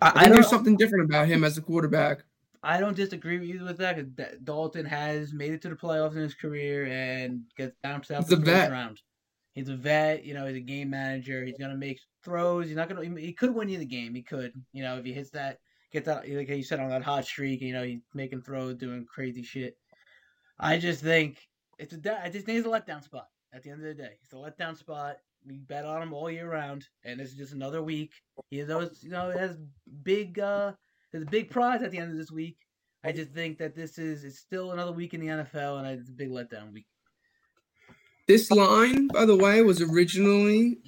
I, 0.00 0.06
I, 0.06 0.10
I 0.10 0.22
think 0.24 0.34
there's 0.34 0.50
something 0.50 0.76
different 0.76 1.04
about 1.04 1.28
him 1.28 1.44
as 1.44 1.56
a 1.56 1.62
quarterback. 1.62 2.24
I 2.62 2.78
don't 2.78 2.94
disagree 2.96 3.38
with 3.38 3.48
you 3.48 3.64
with 3.64 3.78
that. 3.78 3.96
'cause 3.96 4.06
Da- 4.06 4.36
Dalton 4.44 4.86
has 4.86 5.32
made 5.32 5.52
it 5.52 5.62
to 5.62 5.68
the 5.68 5.74
playoffs 5.76 6.12
in 6.12 6.22
his 6.22 6.34
career 6.34 6.86
and 6.86 7.42
gets 7.56 7.74
bounced 7.82 8.10
out 8.10 8.22
He's 8.24 8.32
in 8.32 8.40
the 8.40 8.46
first 8.46 8.70
round. 8.70 9.02
He's 9.54 9.68
a 9.68 9.76
vet. 9.76 10.24
You 10.24 10.34
know, 10.34 10.46
he's 10.46 10.56
a 10.56 10.60
game 10.60 10.90
manager. 10.90 11.44
He's 11.44 11.58
gonna 11.58 11.76
make 11.76 12.00
throws. 12.24 12.66
He's 12.68 12.76
not 12.76 12.88
gonna. 12.88 13.04
He 13.04 13.26
he 13.26 13.32
could 13.32 13.54
win 13.54 13.68
you 13.68 13.78
the 13.78 13.84
game. 13.84 14.14
He 14.14 14.22
could. 14.22 14.52
You 14.72 14.82
know, 14.82 14.96
if 14.98 15.04
he 15.04 15.12
hits 15.12 15.30
that, 15.30 15.58
get 15.92 16.04
that, 16.06 16.28
like 16.28 16.48
you 16.48 16.62
said 16.62 16.80
on 16.80 16.88
that 16.90 17.02
hot 17.02 17.24
streak. 17.24 17.60
You 17.60 17.72
know, 17.72 17.82
he's 17.82 18.00
making 18.14 18.42
throws, 18.42 18.76
doing 18.76 19.04
crazy 19.06 19.42
shit. 19.42 19.76
I 20.58 20.78
just 20.78 21.02
think 21.02 21.38
it's 21.78 21.92
a. 21.92 22.22
I 22.24 22.30
just 22.30 22.46
think 22.46 22.58
it's 22.58 22.66
a 22.66 22.70
letdown 22.70 23.02
spot. 23.02 23.28
At 23.52 23.62
the 23.62 23.70
end 23.70 23.80
of 23.84 23.86
the 23.88 24.02
day, 24.02 24.12
it's 24.22 24.32
a 24.32 24.36
letdown 24.36 24.76
spot. 24.76 25.18
We 25.44 25.58
bet 25.58 25.84
on 25.84 26.00
him 26.00 26.12
all 26.14 26.30
year 26.30 26.48
round, 26.48 26.86
and 27.04 27.18
this 27.18 27.30
is 27.30 27.34
just 27.36 27.52
another 27.52 27.82
week. 27.82 28.12
He 28.50 28.58
has 28.58 28.68
those. 28.68 29.02
You 29.02 29.10
know, 29.10 29.30
has 29.30 29.58
big. 30.02 30.38
uh 30.38 30.72
There's 31.12 31.24
a 31.24 31.30
big 31.30 31.50
prize 31.50 31.82
at 31.82 31.90
the 31.90 31.98
end 31.98 32.10
of 32.10 32.16
this 32.18 32.30
week. 32.30 32.56
I 33.04 33.12
just 33.12 33.30
think 33.32 33.58
that 33.58 33.74
this 33.74 33.98
is 33.98 34.24
it's 34.24 34.38
still 34.38 34.72
another 34.72 34.92
week 34.92 35.12
in 35.14 35.20
the 35.20 35.26
NFL, 35.26 35.78
and 35.78 35.86
it's 35.86 36.08
a 36.08 36.12
big 36.12 36.30
letdown 36.30 36.72
week. 36.72 36.86
This 38.28 38.50
line, 38.50 39.08
by 39.08 39.24
the 39.26 39.36
way, 39.36 39.60
was 39.62 39.80
originally 39.82 40.78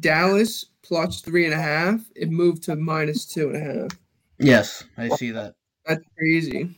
Dallas 0.00 0.66
plus 0.82 1.20
three 1.20 1.44
and 1.44 1.52
a 1.54 1.60
half. 1.60 2.00
It 2.14 2.30
moved 2.30 2.62
to 2.64 2.76
minus 2.76 3.26
two 3.26 3.50
and 3.50 3.56
a 3.56 3.60
half. 3.82 3.90
Yes, 4.38 4.84
I 4.96 5.08
see 5.10 5.30
that. 5.32 5.54
That's 5.86 6.02
crazy. 6.16 6.74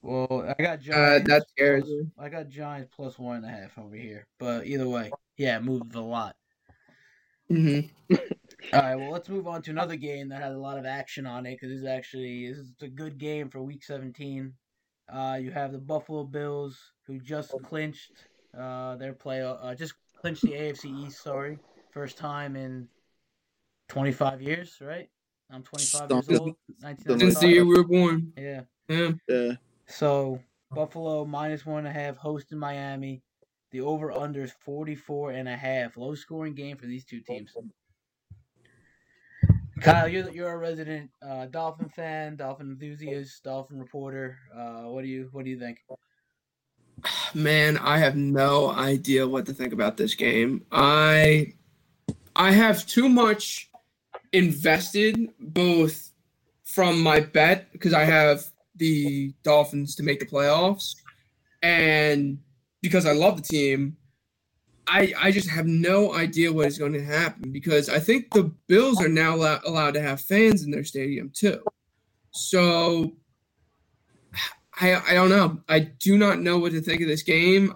Well, 0.00 0.54
I 0.58 0.62
got 0.62 0.78
Uh, 0.78 0.82
Giants. 0.82 1.28
that 1.28 1.48
scares 1.50 1.82
plus- 1.84 1.92
me. 1.92 2.10
I 2.18 2.28
got 2.28 2.48
Giants 2.48 2.90
plus 2.94 3.18
one 3.18 3.36
and 3.36 3.44
a 3.44 3.48
half 3.48 3.76
over 3.78 3.94
here. 3.94 4.26
But 4.38 4.66
either 4.66 4.88
way, 4.88 5.10
yeah, 5.36 5.58
it 5.58 5.62
moved 5.62 5.94
a 5.94 6.00
lot. 6.00 6.36
Hmm 7.52 7.80
All 8.72 8.80
right, 8.80 8.96
well, 8.96 9.10
let's 9.10 9.28
move 9.28 9.46
on 9.46 9.60
to 9.62 9.70
another 9.70 9.96
game 9.96 10.28
that 10.30 10.40
has 10.40 10.54
a 10.54 10.58
lot 10.58 10.78
of 10.78 10.86
action 10.86 11.26
on 11.26 11.44
it 11.46 11.54
because 11.56 11.68
this 11.68 11.80
is 11.80 11.86
actually 11.86 12.48
this 12.48 12.58
is 12.58 12.72
a 12.80 12.88
good 12.88 13.18
game 13.18 13.50
for 13.50 13.62
Week 13.62 13.84
17. 13.84 14.52
Uh, 15.12 15.38
you 15.40 15.50
have 15.50 15.72
the 15.72 15.78
Buffalo 15.78 16.24
Bills 16.24 16.78
who 17.06 17.18
just 17.18 17.50
clinched 17.64 18.12
uh, 18.58 18.96
their 18.96 19.12
play, 19.12 19.42
uh, 19.42 19.74
just 19.74 19.94
clinched 20.20 20.42
the 20.42 20.52
AFC 20.52 20.86
East. 21.06 21.22
Sorry, 21.22 21.58
first 21.90 22.16
time 22.16 22.56
in 22.56 22.88
25 23.88 24.40
years, 24.40 24.78
right? 24.80 25.08
I'm 25.50 25.62
25 25.62 26.08
Don't- 26.08 26.28
years 26.28 26.40
old. 26.40 26.56
Since 27.18 27.40
the 27.40 27.48
year 27.48 27.64
we 27.66 27.76
were 27.76 27.84
born. 27.84 28.32
Yeah. 28.38 28.62
Yeah. 28.88 29.10
Yeah. 29.28 29.52
So 29.86 30.40
Buffalo 30.70 31.26
minus 31.26 31.66
one 31.66 31.86
and 31.86 31.88
a 31.88 31.92
half 31.92 32.16
hosting 32.16 32.58
Miami. 32.58 33.22
The 33.72 33.80
over 33.80 34.12
under 34.12 34.42
is 34.42 34.52
44 34.64 35.32
and 35.32 35.48
a 35.48 35.56
half. 35.56 35.96
Low 35.96 36.14
scoring 36.14 36.54
game 36.54 36.76
for 36.76 36.86
these 36.86 37.04
two 37.04 37.20
teams. 37.20 37.56
Kyle, 39.80 40.06
you're 40.06 40.30
you're 40.30 40.52
a 40.52 40.58
resident 40.58 41.10
uh, 41.26 41.46
Dolphin 41.46 41.88
fan, 41.88 42.36
Dolphin 42.36 42.70
enthusiast, 42.70 43.42
Dolphin 43.42 43.78
reporter. 43.78 44.38
Uh, 44.54 44.82
what 44.82 45.02
do 45.02 45.08
you 45.08 45.28
what 45.32 45.44
do 45.44 45.50
you 45.50 45.58
think? 45.58 45.78
Man, 47.34 47.78
I 47.78 47.98
have 47.98 48.14
no 48.14 48.70
idea 48.70 49.26
what 49.26 49.46
to 49.46 49.54
think 49.54 49.72
about 49.72 49.96
this 49.96 50.14
game. 50.14 50.64
I 50.70 51.54
I 52.36 52.52
have 52.52 52.86
too 52.86 53.08
much 53.08 53.70
invested 54.32 55.30
both 55.40 56.12
from 56.64 57.02
my 57.02 57.20
bet 57.20 57.72
because 57.72 57.92
I 57.92 58.04
have 58.04 58.44
the 58.76 59.32
Dolphins 59.42 59.94
to 59.96 60.02
make 60.02 60.20
the 60.20 60.26
playoffs 60.26 60.94
and 61.62 62.38
because 62.82 63.06
I 63.06 63.12
love 63.12 63.36
the 63.36 63.42
team. 63.42 63.96
I 64.86 65.12
I 65.18 65.30
just 65.30 65.48
have 65.48 65.66
no 65.66 66.12
idea 66.14 66.52
what 66.52 66.66
is 66.66 66.76
going 66.78 66.92
to 66.94 67.04
happen 67.04 67.52
because 67.52 67.88
I 67.88 68.00
think 68.00 68.32
the 68.34 68.52
Bills 68.66 69.00
are 69.00 69.08
now 69.08 69.36
allow, 69.36 69.60
allowed 69.64 69.94
to 69.94 70.02
have 70.02 70.20
fans 70.20 70.64
in 70.64 70.70
their 70.70 70.84
stadium 70.84 71.30
too. 71.34 71.62
So 72.32 73.12
I 74.80 74.94
I 74.96 75.14
don't 75.14 75.30
know. 75.30 75.60
I 75.68 75.78
do 75.80 76.18
not 76.18 76.40
know 76.40 76.58
what 76.58 76.72
to 76.72 76.80
think 76.80 77.00
of 77.00 77.08
this 77.08 77.22
game. 77.22 77.74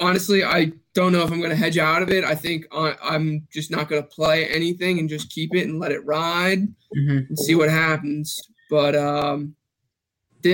Honestly, 0.00 0.44
I 0.44 0.72
don't 0.94 1.10
know 1.12 1.22
if 1.24 1.32
I'm 1.32 1.38
going 1.40 1.50
to 1.50 1.56
hedge 1.56 1.76
out 1.78 2.02
of 2.02 2.10
it. 2.10 2.22
I 2.22 2.34
think 2.36 2.66
I'm 2.72 3.46
just 3.52 3.70
not 3.72 3.88
going 3.88 4.00
to 4.00 4.08
play 4.08 4.46
anything 4.46 5.00
and 5.00 5.08
just 5.08 5.30
keep 5.30 5.54
it 5.56 5.66
and 5.66 5.78
let 5.80 5.92
it 5.92 6.04
ride 6.06 6.68
Mm-hmm. 6.96 7.18
and 7.28 7.38
see 7.38 7.54
what 7.54 7.68
happens. 7.68 8.40
But 8.70 8.94
um, 8.96 9.54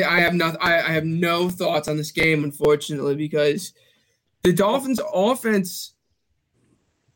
I 0.02 0.20
have 0.20 0.34
not. 0.34 0.56
I, 0.60 0.78
I 0.80 0.92
have 0.92 1.04
no 1.04 1.48
thoughts 1.48 1.88
on 1.88 1.96
this 1.96 2.10
game, 2.10 2.44
unfortunately, 2.44 3.14
because 3.14 3.72
the 4.42 4.52
Dolphins' 4.52 5.00
offense. 5.12 5.92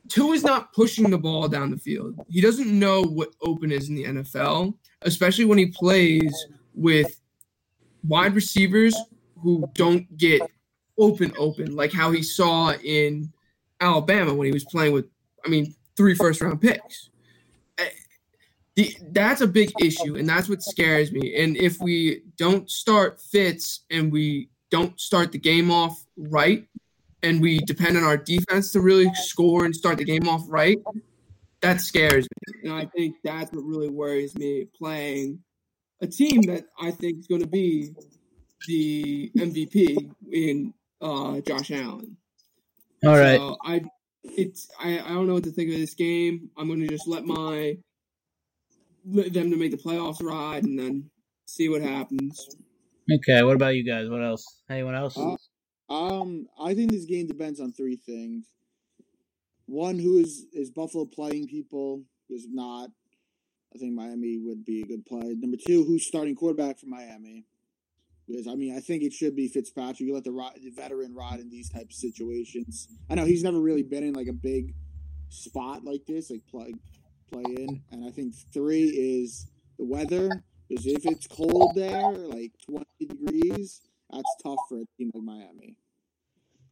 Tua 0.08 0.32
is 0.32 0.42
not 0.42 0.72
pushing 0.72 1.10
the 1.10 1.18
ball 1.18 1.48
down 1.48 1.70
the 1.70 1.76
field. 1.76 2.18
He 2.30 2.40
doesn't 2.40 2.66
know 2.66 3.02
what 3.02 3.28
open 3.42 3.70
is 3.70 3.90
in 3.90 3.94
the 3.94 4.04
NFL, 4.04 4.72
especially 5.02 5.44
when 5.44 5.58
he 5.58 5.66
plays 5.66 6.46
with 6.72 7.20
wide 8.04 8.34
receivers 8.34 8.96
who 9.42 9.68
don't 9.74 10.16
get 10.16 10.40
open 10.98 11.32
open 11.38 11.76
like 11.76 11.92
how 11.92 12.10
he 12.10 12.22
saw 12.22 12.72
in 12.84 13.32
Alabama 13.80 14.34
when 14.34 14.46
he 14.46 14.52
was 14.52 14.64
playing 14.64 14.92
with 14.92 15.06
I 15.44 15.48
mean 15.48 15.74
three 15.96 16.14
first 16.14 16.40
round 16.40 16.60
picks. 16.60 17.10
The, 18.78 18.96
that's 19.10 19.40
a 19.40 19.48
big 19.48 19.72
issue 19.80 20.14
and 20.14 20.28
that's 20.28 20.48
what 20.48 20.62
scares 20.62 21.10
me. 21.10 21.34
And 21.42 21.56
if 21.56 21.80
we 21.80 22.22
don't 22.36 22.70
start 22.70 23.20
Fitz 23.20 23.80
and 23.90 24.12
we 24.12 24.50
don't 24.70 25.00
start 25.00 25.32
the 25.32 25.38
game 25.38 25.72
off 25.72 26.06
right 26.16 26.64
and 27.24 27.42
we 27.42 27.58
depend 27.58 27.96
on 27.96 28.04
our 28.04 28.16
defense 28.16 28.70
to 28.70 28.80
really 28.80 29.12
score 29.14 29.64
and 29.64 29.74
start 29.74 29.98
the 29.98 30.04
game 30.04 30.28
off 30.28 30.44
right, 30.46 30.78
that 31.60 31.80
scares 31.80 32.24
me. 32.24 32.70
And 32.70 32.72
I 32.72 32.84
think 32.84 33.16
that's 33.24 33.50
what 33.50 33.64
really 33.64 33.88
worries 33.88 34.36
me 34.36 34.68
playing 34.78 35.40
a 36.00 36.06
team 36.06 36.42
that 36.42 36.66
I 36.80 36.92
think 36.92 37.18
is 37.18 37.26
going 37.26 37.40
to 37.40 37.48
be 37.48 37.96
the 38.68 39.32
MVP 39.36 40.08
in 40.30 40.72
uh, 41.00 41.40
Josh 41.40 41.72
Allen. 41.72 42.16
All 43.04 43.18
right. 43.18 43.38
So 43.38 43.56
I, 43.64 43.82
it's 44.22 44.68
I, 44.78 45.00
I 45.00 45.08
don't 45.08 45.26
know 45.26 45.34
what 45.34 45.42
to 45.42 45.50
think 45.50 45.72
of 45.72 45.80
this 45.80 45.94
game. 45.94 46.48
I'm 46.56 46.68
going 46.68 46.78
to 46.78 46.86
just 46.86 47.08
let 47.08 47.24
my 47.24 47.34
let 47.34 47.78
them 49.12 49.50
to 49.50 49.56
make 49.56 49.70
the 49.70 49.76
playoffs 49.76 50.22
ride 50.22 50.64
and 50.64 50.78
then 50.78 51.10
see 51.46 51.68
what 51.68 51.82
happens. 51.82 52.56
Okay. 53.12 53.42
What 53.42 53.56
about 53.56 53.74
you 53.74 53.84
guys? 53.84 54.08
What 54.08 54.22
else? 54.22 54.62
Anyone 54.68 54.94
else? 54.94 55.16
Uh, 55.16 55.36
Um, 55.90 56.46
I 56.60 56.74
think 56.74 56.92
this 56.92 57.06
game 57.06 57.26
depends 57.26 57.60
on 57.60 57.72
three 57.72 57.96
things. 57.96 58.46
One, 59.66 59.98
who 59.98 60.18
is 60.18 60.46
is 60.52 60.70
Buffalo 60.70 61.06
playing 61.06 61.48
people? 61.48 62.04
Is 62.28 62.46
not. 62.50 62.90
I 63.74 63.78
think 63.78 63.94
Miami 63.94 64.38
would 64.38 64.64
be 64.64 64.82
a 64.82 64.86
good 64.86 65.04
play. 65.06 65.34
Number 65.38 65.56
two, 65.56 65.84
who's 65.84 66.06
starting 66.06 66.34
quarterback 66.34 66.78
for 66.78 66.86
Miami? 66.86 67.44
Because 68.26 68.46
I 68.46 68.54
mean, 68.54 68.76
I 68.76 68.80
think 68.80 69.02
it 69.02 69.12
should 69.12 69.34
be 69.36 69.48
Fitzpatrick. 69.48 70.00
You 70.00 70.14
let 70.14 70.24
the, 70.24 70.32
ri- 70.32 70.60
the 70.62 70.70
veteran 70.70 71.14
ride 71.14 71.40
in 71.40 71.48
these 71.50 71.70
types 71.70 71.96
of 71.96 72.00
situations. 72.00 72.88
I 73.10 73.14
know 73.14 73.24
he's 73.24 73.42
never 73.42 73.60
really 73.60 73.82
been 73.82 74.04
in 74.04 74.12
like 74.12 74.28
a 74.28 74.32
big 74.34 74.74
spot 75.30 75.84
like 75.84 76.04
this, 76.06 76.30
like 76.30 76.46
play 76.50 76.74
play 77.30 77.44
in. 77.44 77.82
And 77.90 78.04
I 78.04 78.10
think 78.10 78.34
three 78.52 78.84
is 78.84 79.46
the 79.78 79.84
weather. 79.84 80.30
Because 80.68 80.86
if 80.86 81.06
it's 81.06 81.26
cold 81.26 81.72
there, 81.74 82.10
like 82.12 82.52
twenty 82.66 83.06
degrees, 83.06 83.80
that's 84.10 84.36
tough 84.42 84.58
for 84.68 84.80
a 84.80 84.84
team 84.98 85.10
like 85.14 85.24
Miami. 85.24 85.76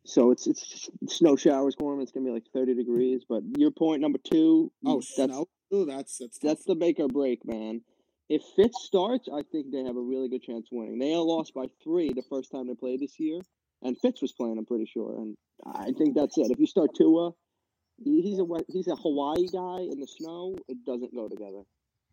So 0.05 0.31
it's 0.31 0.47
it's 0.47 0.89
snow 1.09 1.37
showers 1.37 1.75
going. 1.75 2.01
It's 2.01 2.13
gonna 2.13 2.27
be 2.27 2.33
like 2.33 2.47
thirty 2.53 2.75
degrees. 2.75 3.23
But 3.29 3.43
your 3.57 3.71
point 3.71 4.03
number 4.03 4.19
two. 4.19 4.71
Oh, 4.85 4.97
that's 4.97 5.15
snow. 5.15 5.49
Ooh, 5.75 5.87
that's 5.87 6.19
that's 6.19 6.39
that's 6.39 6.65
the 6.65 6.75
make 6.75 7.01
or 7.01 7.09
break, 7.09 7.45
man. 7.47 7.81
If 8.29 8.43
Fitz 8.55 8.85
starts, 8.85 9.29
I 9.33 9.43
think 9.51 9.71
they 9.71 9.85
have 9.85 9.97
a 9.97 10.01
really 10.01 10.29
good 10.29 10.43
chance 10.43 10.69
of 10.71 10.77
winning. 10.77 10.99
They 10.99 11.15
all 11.15 11.27
lost 11.27 11.55
by 11.55 11.67
three 11.83 12.13
the 12.13 12.25
first 12.29 12.51
time 12.51 12.67
they 12.67 12.75
played 12.75 13.01
this 13.01 13.19
year, 13.19 13.41
and 13.83 13.97
Fitz 13.99 14.21
was 14.21 14.33
playing. 14.33 14.59
I'm 14.59 14.67
pretty 14.67 14.87
sure, 14.87 15.17
and 15.17 15.37
I 15.65 15.93
think 15.97 16.15
that's 16.15 16.37
it. 16.37 16.51
If 16.51 16.59
you 16.59 16.67
start 16.67 16.91
Tua, 16.97 17.33
he's 18.03 18.39
a 18.39 18.47
he's 18.69 18.89
a 18.89 18.97
Hawaii 18.97 19.47
guy 19.53 19.81
in 19.81 20.01
the 20.01 20.07
snow. 20.07 20.57
It 20.69 20.85
doesn't 20.85 21.15
go 21.15 21.29
together. 21.29 21.63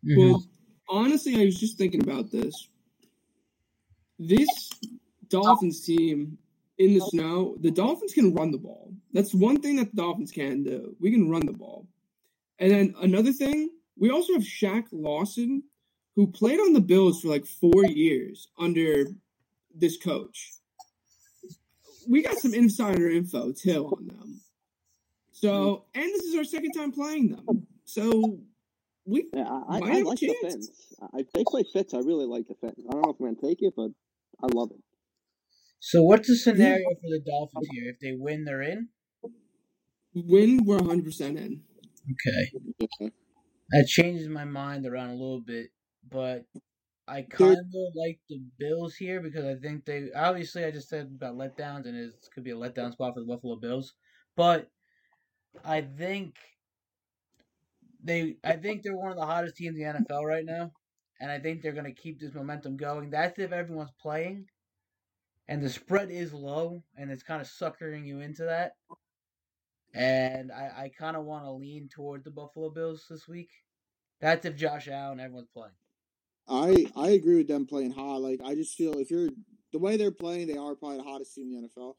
Mhm. 0.04 0.16
Well, 0.16 0.44
honestly, 0.88 1.40
I 1.40 1.44
was 1.44 1.58
just 1.58 1.78
thinking 1.78 2.02
about 2.02 2.30
this. 2.30 2.68
This 4.18 4.48
Dolphins 5.28 5.84
team 5.84 6.38
in 6.78 6.94
the 6.94 7.00
snow, 7.00 7.56
the 7.60 7.70
Dolphins 7.70 8.12
can 8.12 8.34
run 8.34 8.50
the 8.50 8.58
ball. 8.58 8.92
That's 9.12 9.34
one 9.34 9.60
thing 9.60 9.76
that 9.76 9.90
the 9.90 10.02
Dolphins 10.02 10.32
can 10.32 10.62
do. 10.62 10.96
We 11.00 11.10
can 11.10 11.30
run 11.30 11.46
the 11.46 11.52
ball. 11.52 11.86
And 12.58 12.70
then 12.70 12.94
another 13.00 13.32
thing, 13.32 13.70
we 13.96 14.10
also 14.10 14.34
have 14.34 14.42
Shaq 14.42 14.86
Lawson, 14.92 15.62
who 16.16 16.26
played 16.26 16.60
on 16.60 16.72
the 16.72 16.80
Bills 16.80 17.20
for 17.20 17.28
like 17.28 17.46
four 17.46 17.84
years 17.84 18.48
under 18.58 19.06
this 19.74 19.96
coach. 19.96 20.52
We 22.08 22.22
got 22.22 22.38
some 22.38 22.54
insider 22.54 23.08
info 23.10 23.52
too 23.52 23.86
on 23.86 24.06
them. 24.06 24.40
So, 25.44 25.84
and 25.94 26.04
this 26.04 26.22
is 26.22 26.34
our 26.36 26.44
second 26.44 26.72
time 26.72 26.90
playing 26.90 27.28
them. 27.28 27.66
So, 27.84 28.40
we 29.04 29.28
Yeah, 29.34 29.42
I, 29.42 29.76
I, 29.76 29.80
Might 29.80 29.90
I 29.90 29.94
have 29.96 30.06
a 30.06 30.08
like 30.08 30.18
the 30.18 30.36
chance. 30.42 30.54
Fitz. 30.54 30.94
I, 31.02 31.24
they 31.34 31.44
play 31.46 31.64
Fitz, 31.70 31.92
I 31.92 31.98
really 31.98 32.24
like 32.24 32.48
the 32.48 32.54
Fitz. 32.54 32.80
I 32.88 32.92
don't 32.92 33.02
know 33.02 33.10
if 33.10 33.16
I'm 33.20 33.34
gonna 33.34 33.46
take 33.46 33.58
it, 33.60 33.74
but 33.76 33.90
I 34.42 34.46
love 34.54 34.70
it. 34.70 34.80
So 35.80 36.02
what's 36.02 36.28
the 36.28 36.36
scenario 36.36 36.88
for 36.88 37.10
the 37.10 37.20
Dolphins 37.26 37.68
here? 37.72 37.90
If 37.90 38.00
they 38.00 38.12
win, 38.18 38.44
they're 38.44 38.62
in. 38.62 38.88
win, 40.14 40.64
we're 40.64 40.78
100% 40.78 41.20
in. 41.20 41.60
Okay. 42.10 42.86
Yeah. 43.00 43.08
That 43.70 43.86
changes 43.86 44.28
my 44.28 44.46
mind 44.46 44.86
around 44.86 45.10
a 45.10 45.14
little 45.14 45.42
bit, 45.42 45.66
but 46.10 46.46
I 47.06 47.20
kind 47.20 47.58
of 47.58 47.92
like 47.94 48.18
the 48.30 48.40
Bills 48.58 48.94
here 48.94 49.20
because 49.20 49.44
I 49.44 49.56
think 49.56 49.84
they 49.84 50.08
obviously 50.16 50.64
I 50.64 50.70
just 50.70 50.88
said 50.88 51.12
about 51.16 51.36
letdowns 51.36 51.84
and 51.84 51.96
it 51.96 52.14
could 52.34 52.44
be 52.44 52.52
a 52.52 52.56
letdown 52.56 52.92
spot 52.92 53.12
for 53.14 53.20
the 53.20 53.26
Buffalo 53.26 53.56
Bills, 53.56 53.92
but 54.36 54.70
I 55.64 55.82
think 55.82 56.36
they 58.02 58.36
I 58.44 58.52
think 58.56 58.82
they're 58.82 58.96
one 58.96 59.10
of 59.10 59.16
the 59.16 59.26
hottest 59.26 59.56
teams 59.56 59.78
in 59.78 59.84
the 59.84 60.00
NFL 60.00 60.24
right 60.24 60.44
now, 60.44 60.72
and 61.20 61.30
I 61.30 61.38
think 61.38 61.62
they're 61.62 61.72
gonna 61.72 61.92
keep 61.92 62.20
this 62.20 62.34
momentum 62.34 62.76
going. 62.76 63.10
That's 63.10 63.38
if 63.38 63.52
everyone's 63.52 63.92
playing, 64.00 64.46
and 65.48 65.62
the 65.62 65.70
spread 65.70 66.10
is 66.10 66.32
low, 66.32 66.82
and 66.96 67.10
it's 67.10 67.22
kind 67.22 67.40
of 67.40 67.46
suckering 67.46 68.04
you 68.04 68.20
into 68.20 68.44
that. 68.44 68.72
And 69.94 70.50
I, 70.50 70.84
I 70.84 70.90
kind 70.98 71.16
of 71.16 71.24
want 71.24 71.44
to 71.44 71.52
lean 71.52 71.88
toward 71.88 72.24
the 72.24 72.30
Buffalo 72.30 72.68
Bills 72.68 73.06
this 73.08 73.28
week. 73.28 73.50
That's 74.20 74.44
if 74.44 74.56
Josh 74.56 74.88
Allen 74.88 75.20
everyone's 75.20 75.48
playing. 75.48 75.70
I 76.48 76.86
I 76.96 77.10
agree 77.10 77.36
with 77.36 77.48
them 77.48 77.66
playing 77.66 77.92
hot. 77.92 78.20
Like 78.20 78.40
I 78.44 78.54
just 78.54 78.74
feel 78.74 78.98
if 78.98 79.10
you're 79.10 79.30
the 79.72 79.78
way 79.78 79.96
they're 79.96 80.10
playing, 80.10 80.46
they 80.46 80.56
are 80.56 80.74
probably 80.74 80.98
the 80.98 81.04
hottest 81.04 81.34
team 81.34 81.52
in 81.52 81.62
the 81.62 81.68
NFL. 81.68 81.94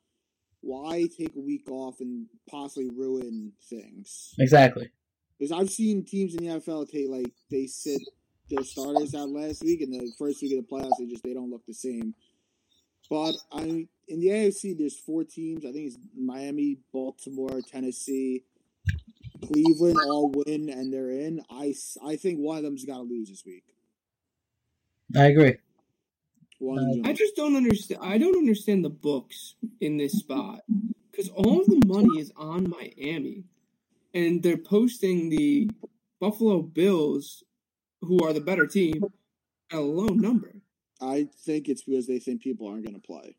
Why 0.65 1.07
take 1.15 1.35
a 1.35 1.39
week 1.39 1.69
off 1.69 1.99
and 1.99 2.25
possibly 2.49 2.89
ruin 2.89 3.51
things? 3.69 4.33
Exactly. 4.39 4.89
Because 5.37 5.51
I've 5.51 5.69
seen 5.69 6.03
teams 6.03 6.33
in 6.33 6.43
the 6.43 6.53
NFL 6.53 6.89
take 6.89 7.07
like 7.07 7.31
they 7.51 7.67
sit 7.67 8.01
their 8.49 8.63
starters 8.63 9.13
out 9.13 9.29
last 9.29 9.63
week, 9.63 9.81
and 9.81 9.93
the 9.93 10.11
first 10.17 10.41
week 10.41 10.57
of 10.57 10.65
the 10.65 10.75
playoffs, 10.75 10.97
they 10.97 11.05
just 11.05 11.23
they 11.23 11.35
don't 11.35 11.51
look 11.51 11.65
the 11.67 11.73
same. 11.73 12.15
But 13.11 13.35
I 13.51 13.87
in 14.07 14.19
the 14.19 14.27
AFC, 14.27 14.75
there's 14.75 14.97
four 14.97 15.23
teams. 15.23 15.65
I 15.65 15.71
think 15.71 15.85
it's 15.85 15.97
Miami, 16.17 16.79
Baltimore, 16.91 17.61
Tennessee, 17.71 18.43
Cleveland 19.45 19.97
all 20.07 20.31
win 20.31 20.69
and 20.69 20.91
they're 20.91 21.11
in. 21.11 21.41
I 21.51 21.75
I 22.03 22.15
think 22.15 22.39
one 22.39 22.57
of 22.57 22.63
them's 22.63 22.85
got 22.85 22.97
to 22.97 23.03
lose 23.03 23.29
this 23.29 23.43
week. 23.45 23.65
I 25.15 25.25
agree. 25.25 25.57
One 26.65 26.79
uh, 26.79 26.99
of 26.99 27.05
I 27.05 27.13
just 27.13 27.35
don't 27.35 27.55
understand. 27.55 28.01
I 28.03 28.17
don't 28.17 28.37
understand 28.37 28.83
the 28.83 28.89
books 28.89 29.55
in 29.79 29.97
this 29.97 30.13
spot 30.13 30.61
because 31.11 31.29
all 31.29 31.61
of 31.61 31.67
the 31.67 31.81
money 31.85 32.19
is 32.19 32.31
on 32.35 32.69
Miami, 32.69 33.43
and 34.13 34.41
they're 34.41 34.57
posting 34.57 35.29
the 35.29 35.69
Buffalo 36.19 36.61
Bills 36.61 37.43
who 38.01 38.23
are 38.23 38.33
the 38.33 38.41
better 38.41 38.67
team, 38.67 39.03
at 39.71 39.77
a 39.77 39.81
low 39.81 40.07
number. 40.07 40.55
I 41.01 41.27
think 41.45 41.67
it's 41.67 41.83
because 41.83 42.07
they 42.07 42.19
think 42.19 42.41
people 42.41 42.67
aren't 42.67 42.85
going 42.85 42.99
to 42.99 43.05
play. 43.05 43.35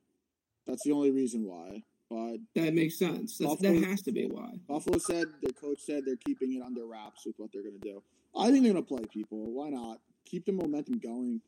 That's 0.67 0.83
the 0.85 0.93
only 0.93 1.11
reason 1.11 1.45
why. 1.45 1.83
But 2.11 2.39
That 2.55 2.75
makes 2.75 2.99
sense. 2.99 3.39
That's, 3.39 3.57
that 3.57 3.73
Buffalo- 3.73 3.89
has 3.89 4.03
to 4.03 4.13
be 4.13 4.27
why. 4.27 4.61
Buffalo 4.69 4.99
said 4.99 5.27
their 5.43 5.53
coach 5.53 5.81
said 5.81 6.05
they're 6.05 6.17
keeping 6.17 6.55
it 6.55 6.63
under 6.63 6.87
wraps 6.87 7.27
with 7.27 7.35
what 7.39 7.51
they're 7.53 7.63
going 7.63 7.81
to 7.81 7.89
do. 7.89 8.03
I 8.37 8.51
think 8.51 8.65
they're 8.65 8.73
going 8.73 8.85
to 8.85 8.89
play 8.89 9.05
people. 9.11 9.53
Why 9.53 9.71
not? 9.71 9.99
Keep 10.25 10.47
the 10.47 10.53
momentum 10.53 10.99
going. 10.99 11.41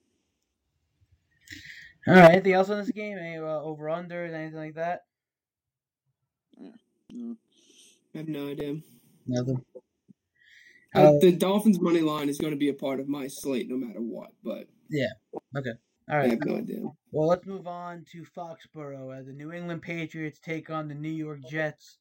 All 2.06 2.14
right. 2.14 2.32
Anything 2.32 2.52
else 2.52 2.70
on 2.70 2.78
this 2.78 2.90
game? 2.90 3.18
Any 3.18 3.36
uh, 3.36 3.60
over 3.60 3.84
unders? 3.84 4.32
Anything 4.32 4.58
like 4.58 4.74
that? 4.74 5.00
No. 7.10 7.36
I 8.14 8.18
have 8.18 8.28
no 8.28 8.48
idea. 8.48 8.76
Nothing. 9.26 9.64
Uh, 10.94 10.98
Uh, 10.98 11.18
the 11.20 11.32
Dolphins 11.32 11.80
money 11.80 12.00
line 12.00 12.28
is 12.28 12.38
going 12.38 12.52
to 12.52 12.58
be 12.58 12.70
a 12.70 12.74
part 12.74 12.98
of 13.00 13.08
my 13.08 13.28
slate 13.28 13.68
no 13.68 13.76
matter 13.76 14.00
what, 14.00 14.30
but 14.42 14.66
all 16.10 16.20
I 16.22 16.28
have 16.28 16.38
no 16.46 16.56
idea. 16.56 16.80
Well, 17.12 17.28
let's 17.28 17.46
move 17.46 17.66
on 17.66 18.04
to 18.12 18.24
Foxborough 18.24 19.16
as 19.18 19.26
the 19.26 19.32
New 19.34 19.52
England 19.52 19.82
Patriots 19.82 20.40
take 20.40 20.70
on 20.70 20.88
the 20.88 20.94
New 20.94 21.10
York 21.10 21.40
Jets. 21.50 21.98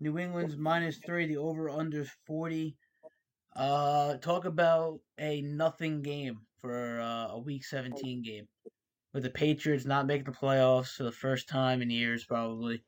New 0.00 0.18
England's 0.18 0.56
minus 0.56 0.98
three. 1.06 1.26
The 1.26 1.36
over 1.36 1.68
unders 1.68 2.08
forty. 2.26 2.76
Uh, 3.54 4.16
talk 4.16 4.44
about 4.44 4.98
a 5.18 5.40
nothing 5.42 6.02
game 6.02 6.40
for 6.60 7.00
uh, 7.00 7.28
a 7.28 7.38
Week 7.38 7.64
Seventeen 7.64 8.22
game, 8.22 8.48
with 9.14 9.22
the 9.22 9.30
Patriots 9.30 9.86
not 9.86 10.06
making 10.06 10.24
the 10.24 10.32
playoffs 10.32 10.96
for 10.96 11.04
the 11.04 11.12
first 11.12 11.48
time 11.48 11.80
in 11.80 11.88
years 11.88 12.24
probably, 12.24 12.82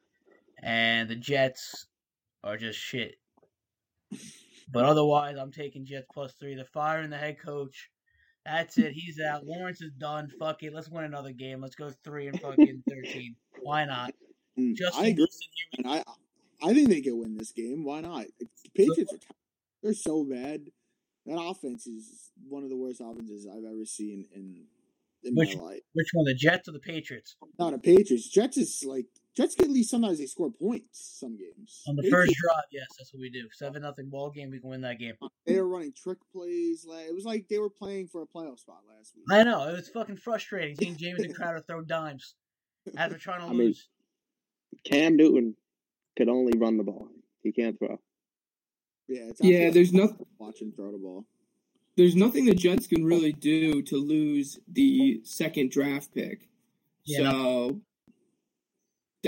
and 0.62 1.08
the 1.08 1.14
Jets 1.14 1.86
are 2.44 2.58
just 2.58 2.78
shit. 2.78 3.14
But 4.70 4.84
otherwise, 4.84 5.36
I'm 5.38 5.52
taking 5.52 5.86
Jets 5.86 6.08
plus 6.12 6.34
three. 6.34 6.56
They're 6.56 6.64
firing 6.64 7.10
the 7.10 7.16
head 7.16 7.38
coach. 7.38 7.90
That's 8.44 8.76
it. 8.78 8.92
He's 8.92 9.20
out. 9.20 9.46
Lawrence 9.46 9.80
is 9.80 9.92
done. 9.92 10.30
Fuck 10.38 10.62
it. 10.62 10.74
Let's 10.74 10.88
win 10.88 11.04
another 11.04 11.32
game. 11.32 11.60
Let's 11.60 11.76
go 11.76 11.90
three 12.04 12.26
and 12.26 12.40
fucking 12.40 12.82
thirteen. 12.88 13.36
Why 13.62 13.84
not? 13.84 14.12
Mm, 14.58 14.74
Justin 14.74 15.04
I 15.04 15.08
agree. 15.08 15.26
I, 15.84 16.02
I 16.62 16.74
think 16.74 16.88
they 16.88 17.00
can 17.00 17.18
win 17.18 17.36
this 17.36 17.52
game. 17.52 17.84
Why 17.84 18.00
not? 18.00 18.26
The 18.38 18.46
Patriots 18.74 19.12
are 19.12 19.18
they're 19.82 19.94
so 19.94 20.24
bad. 20.24 20.62
That 21.26 21.40
offense 21.40 21.86
is 21.86 22.30
one 22.48 22.62
of 22.62 22.70
the 22.70 22.76
worst 22.76 23.00
offenses 23.00 23.46
I've 23.46 23.64
ever 23.64 23.84
seen 23.84 24.26
in 24.34 24.66
in 25.26 25.34
Which- 25.34 25.56
my 25.56 25.62
life. 25.62 25.80
Which 25.94 26.08
one? 26.12 26.24
The 26.26 26.34
Jets 26.34 26.68
or 26.68 26.72
the 26.72 26.78
Patriots? 26.78 27.36
Not 27.58 27.72
the 27.72 27.78
Patriots. 27.78 28.28
Jets 28.28 28.56
is 28.56 28.84
like 28.86 29.06
Jets 29.36 29.54
get 29.54 29.66
at 29.66 29.70
least 29.72 29.90
sometimes 29.90 30.18
they 30.18 30.26
score 30.26 30.50
points 30.50 31.18
some 31.20 31.36
games. 31.36 31.82
On 31.88 31.94
the 31.96 32.02
Patriots, 32.02 32.28
first 32.30 32.40
drive, 32.42 32.64
yes, 32.72 32.86
that's 32.98 33.12
what 33.12 33.20
we 33.20 33.28
do. 33.28 33.46
Seven 33.52 33.82
nothing 33.82 34.08
ball 34.08 34.30
game. 34.30 34.50
We 34.50 34.60
can 34.60 34.70
win 34.70 34.80
that 34.82 34.98
game. 34.98 35.14
they 35.46 35.60
were 35.60 35.68
running 35.68 35.92
trick 35.92 36.18
plays. 36.32 36.86
Like, 36.88 37.06
it 37.06 37.14
was 37.14 37.24
like 37.26 37.46
they 37.48 37.58
were 37.58 37.68
playing 37.70 38.08
for 38.08 38.22
a 38.22 38.26
playoff 38.26 38.58
spot 38.60 38.80
last 38.88 39.12
week. 39.14 39.26
I 39.30 39.42
know 39.42 39.68
it 39.68 39.72
was 39.72 39.88
fucking 39.90 40.16
frustrating 40.16 40.76
seeing 40.76 40.96
Jamison 40.98 41.34
Crowder 41.34 41.60
throw 41.66 41.82
dimes 41.82 42.34
after 42.96 43.18
trying 43.18 43.40
to 43.40 43.46
I 43.46 43.50
mean, 43.50 43.58
lose. 43.58 43.88
Cam 44.84 45.16
Newton 45.16 45.54
could 46.16 46.28
only 46.28 46.56
run 46.56 46.76
the 46.78 46.84
ball. 46.84 47.08
He 47.42 47.52
can't 47.52 47.78
throw. 47.78 47.98
Yeah, 49.08 49.26
it's 49.28 49.40
Yeah, 49.42 49.70
there's 49.70 49.92
no 49.92 50.06
nothing. 50.06 50.26
watch 50.38 50.60
him 50.62 50.72
throw 50.74 50.92
the 50.92 50.98
ball. 50.98 51.26
There's 51.96 52.14
nothing 52.16 52.44
the 52.44 52.54
Jets 52.54 52.86
can 52.86 53.04
really 53.04 53.32
do 53.32 53.82
to 53.82 53.96
lose 53.96 54.58
the 54.70 55.20
second 55.24 55.70
draft 55.70 56.14
pick. 56.14 56.48
Yeah. 57.04 57.30
So, 57.30 57.80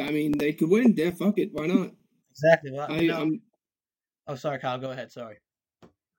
I 0.01 0.11
mean, 0.11 0.37
they 0.37 0.53
could 0.53 0.69
win. 0.69 0.95
Yeah, 0.97 1.11
fuck 1.11 1.39
it. 1.39 1.51
Why 1.53 1.67
not? 1.67 1.93
Exactly. 2.31 2.73
Well, 2.73 2.87
I, 2.91 3.07
no. 3.07 3.21
I'm 3.23 3.43
Oh, 4.29 4.35
sorry, 4.35 4.59
Kyle. 4.59 4.79
Go 4.79 4.91
ahead. 4.91 5.11
Sorry. 5.11 5.37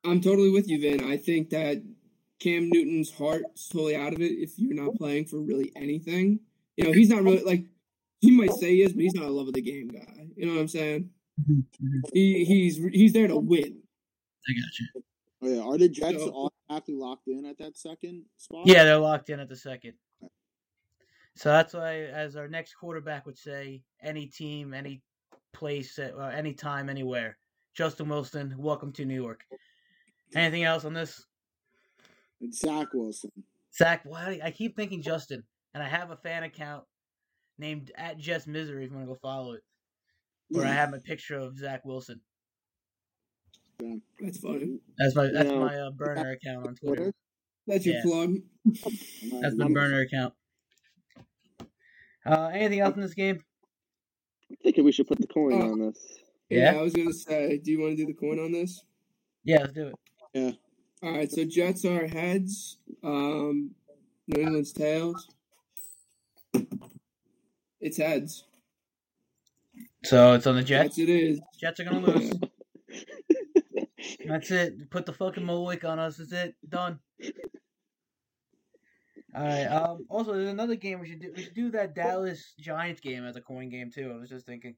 I'm 0.04 0.20
totally 0.20 0.50
with 0.50 0.68
you, 0.68 0.82
Vin. 0.82 1.12
I 1.12 1.18
think 1.18 1.52
that 1.52 1.84
Cam 2.40 2.70
Newton's 2.70 3.12
heart's 3.12 3.70
totally 3.70 3.96
out 3.96 4.14
of 4.14 4.22
it 4.22 4.32
if 4.32 4.58
you're 4.58 4.74
not 4.74 4.96
playing 4.96 5.26
for 5.26 5.40
really 5.40 5.72
anything. 5.76 6.40
You 6.76 6.86
know, 6.86 6.92
he's 6.92 7.10
not 7.10 7.22
really 7.22 7.44
like 7.44 7.66
he 8.20 8.32
might 8.32 8.54
say 8.54 8.72
he 8.72 8.82
is, 8.82 8.94
but 8.94 9.04
he's 9.04 9.14
not 9.14 9.26
a 9.26 9.30
love 9.30 9.48
of 9.48 9.54
the 9.54 9.62
game 9.62 9.90
guy. 9.90 10.28
You 10.36 10.48
know 10.48 10.56
what 10.56 10.62
I'm 10.62 10.68
saying? 10.68 11.10
Mm-hmm. 11.40 12.00
He 12.14 12.46
he's 12.46 12.78
he's 12.92 13.14
there 13.14 13.28
to 13.28 13.38
win. 13.38 13.84
I 14.48 14.54
got 14.54 14.80
you. 14.80 15.04
Oh, 15.41 15.47
yeah, 15.47 15.62
are 15.62 15.78
the 15.78 15.88
Jets 15.88 16.23
So- 16.23 16.52
automatically 16.69 16.95
locked 16.95 17.28
in 17.28 17.45
at 17.45 17.58
that 17.60 17.78
second 17.78 18.25
spot? 18.38 18.67
Yeah, 18.67 18.84
they're 18.84 18.97
locked 18.97 19.30
in 19.30 19.39
at 19.39 19.47
the 19.47 19.56
second. 19.56 19.93
So 21.36 21.49
that's 21.49 21.73
why, 21.73 22.02
as 22.02 22.36
our 22.36 22.49
next 22.49 22.73
quarterback 22.73 23.25
would 23.25 23.38
say, 23.38 23.84
any 24.02 24.28
team, 24.28 24.73
any 24.73 25.02
place, 25.54 25.97
uh, 25.97 26.32
any 26.34 26.54
time, 26.54 26.89
anywhere. 26.89 27.38
Justin 27.73 28.10
Wilson, 28.10 28.54
welcome 28.58 28.91
to 28.93 29.06
New 29.06 29.15
York. 29.15 29.45
Anything 30.36 30.63
else 30.63 30.84
on 30.84 30.93
this? 30.93 31.25
It's 32.41 32.60
Zach 32.60 32.93
Wilson. 32.93 33.32
Zach, 33.73 34.02
why 34.04 34.41
I 34.43 34.52
keep 34.52 34.75
thinking 34.75 35.02
Justin, 35.02 35.43
and 35.73 35.82
I 35.82 35.88
have 35.88 36.12
a 36.12 36.17
fan 36.17 36.43
account 36.43 36.84
named 37.58 37.91
at 37.95 38.17
Jess 38.17 38.45
Misery. 38.45 38.84
If 38.84 38.91
you 38.91 38.97
want 38.97 39.08
to 39.08 39.13
go 39.13 39.19
follow 39.21 39.54
it, 39.54 39.63
where 40.49 40.65
I 40.65 40.71
have 40.71 40.91
my 40.91 40.99
picture 40.99 41.38
of 41.38 41.58
Zach 41.58 41.86
Wilson. 41.86 42.19
That's 44.20 44.38
funny. 44.39 44.80
That's 44.98 45.15
my 45.15 45.28
that's 45.28 45.50
No. 45.50 45.60
my 45.62 45.76
uh, 45.78 45.92
burner 45.92 46.32
account 46.32 46.68
on 46.68 46.76
Twitter. 46.76 46.96
Twitter. 46.96 47.13
That's 47.68 47.86
your 47.86 47.96
Yeah. 47.96 48.02
plug. 48.04 48.36
That's 49.42 49.56
my 49.56 49.68
burner 49.70 50.02
account. 50.02 50.34
Uh, 52.26 52.48
anything 52.54 52.80
else 52.82 52.96
in 52.96 53.02
this 53.02 53.13
game? 53.13 53.39
I'm 54.50 54.58
thinking 54.63 54.84
we 54.84 54.92
should 54.92 55.08
put 55.08 55.20
the 55.20 55.28
coin 55.28 55.54
Uh, 55.54 55.65
on 55.72 55.80
this. 55.80 56.20
Yeah. 56.50 56.74
Yeah? 56.74 56.80
I 56.80 56.82
was 56.82 56.94
gonna 56.94 57.13
say, 57.13 57.58
do 57.60 57.72
you 57.72 57.80
want 57.80 57.96
to 57.98 58.06
do 58.06 58.06
the 58.08 58.13
coin 58.20 58.39
on 58.39 58.52
this? 58.52 58.84
Yeah, 59.44 59.60
let's 59.62 59.74
do 59.74 59.88
it. 59.88 59.96
Yeah. 60.34 60.52
All 61.02 61.12
right, 61.13 61.32
so 61.32 61.46
Jets 61.46 61.86
are 61.86 62.08
heads. 62.08 62.78
Um, 63.04 63.76
New 64.28 64.42
England's 64.42 64.74
tails. 64.74 65.30
It's 67.80 67.98
heads. 67.98 68.44
So 70.04 70.34
it's 70.34 70.46
on 70.48 70.56
the 70.56 70.63
Jets. 70.63 70.98
Jets 70.98 71.00
it 71.00 71.10
is. 71.10 71.39
Jets 71.60 71.80
are 71.80 71.86
gonna 71.86 72.00
lose. 72.06 72.34
That's 74.30 74.52
it. 74.52 74.89
Put 74.92 75.06
the 75.06 75.13
fucking 75.13 75.44
Moloik 75.44 75.84
on 75.84 76.00
us. 76.00 76.18
That's 76.18 76.32
it. 76.32 76.56
Done. 76.68 77.00
All 79.36 79.44
right. 79.44 79.65
Um. 79.65 80.06
Also, 80.10 80.34
there's 80.34 80.50
another 80.50 80.76
game 80.76 81.00
we 81.00 81.10
should 81.10 81.22
do. 81.22 81.34
We 81.36 81.44
should 81.44 81.54
do 81.54 81.72
that 81.72 81.96
Dallas 81.96 82.54
Giants 82.60 83.02
game 83.02 83.26
as 83.26 83.36
a 83.36 83.42
coin 83.42 83.70
game 83.70 83.92
too. 83.92 84.13
I 84.15 84.20
was 84.20 84.30
just 84.30 84.46
thinking. 84.46 84.76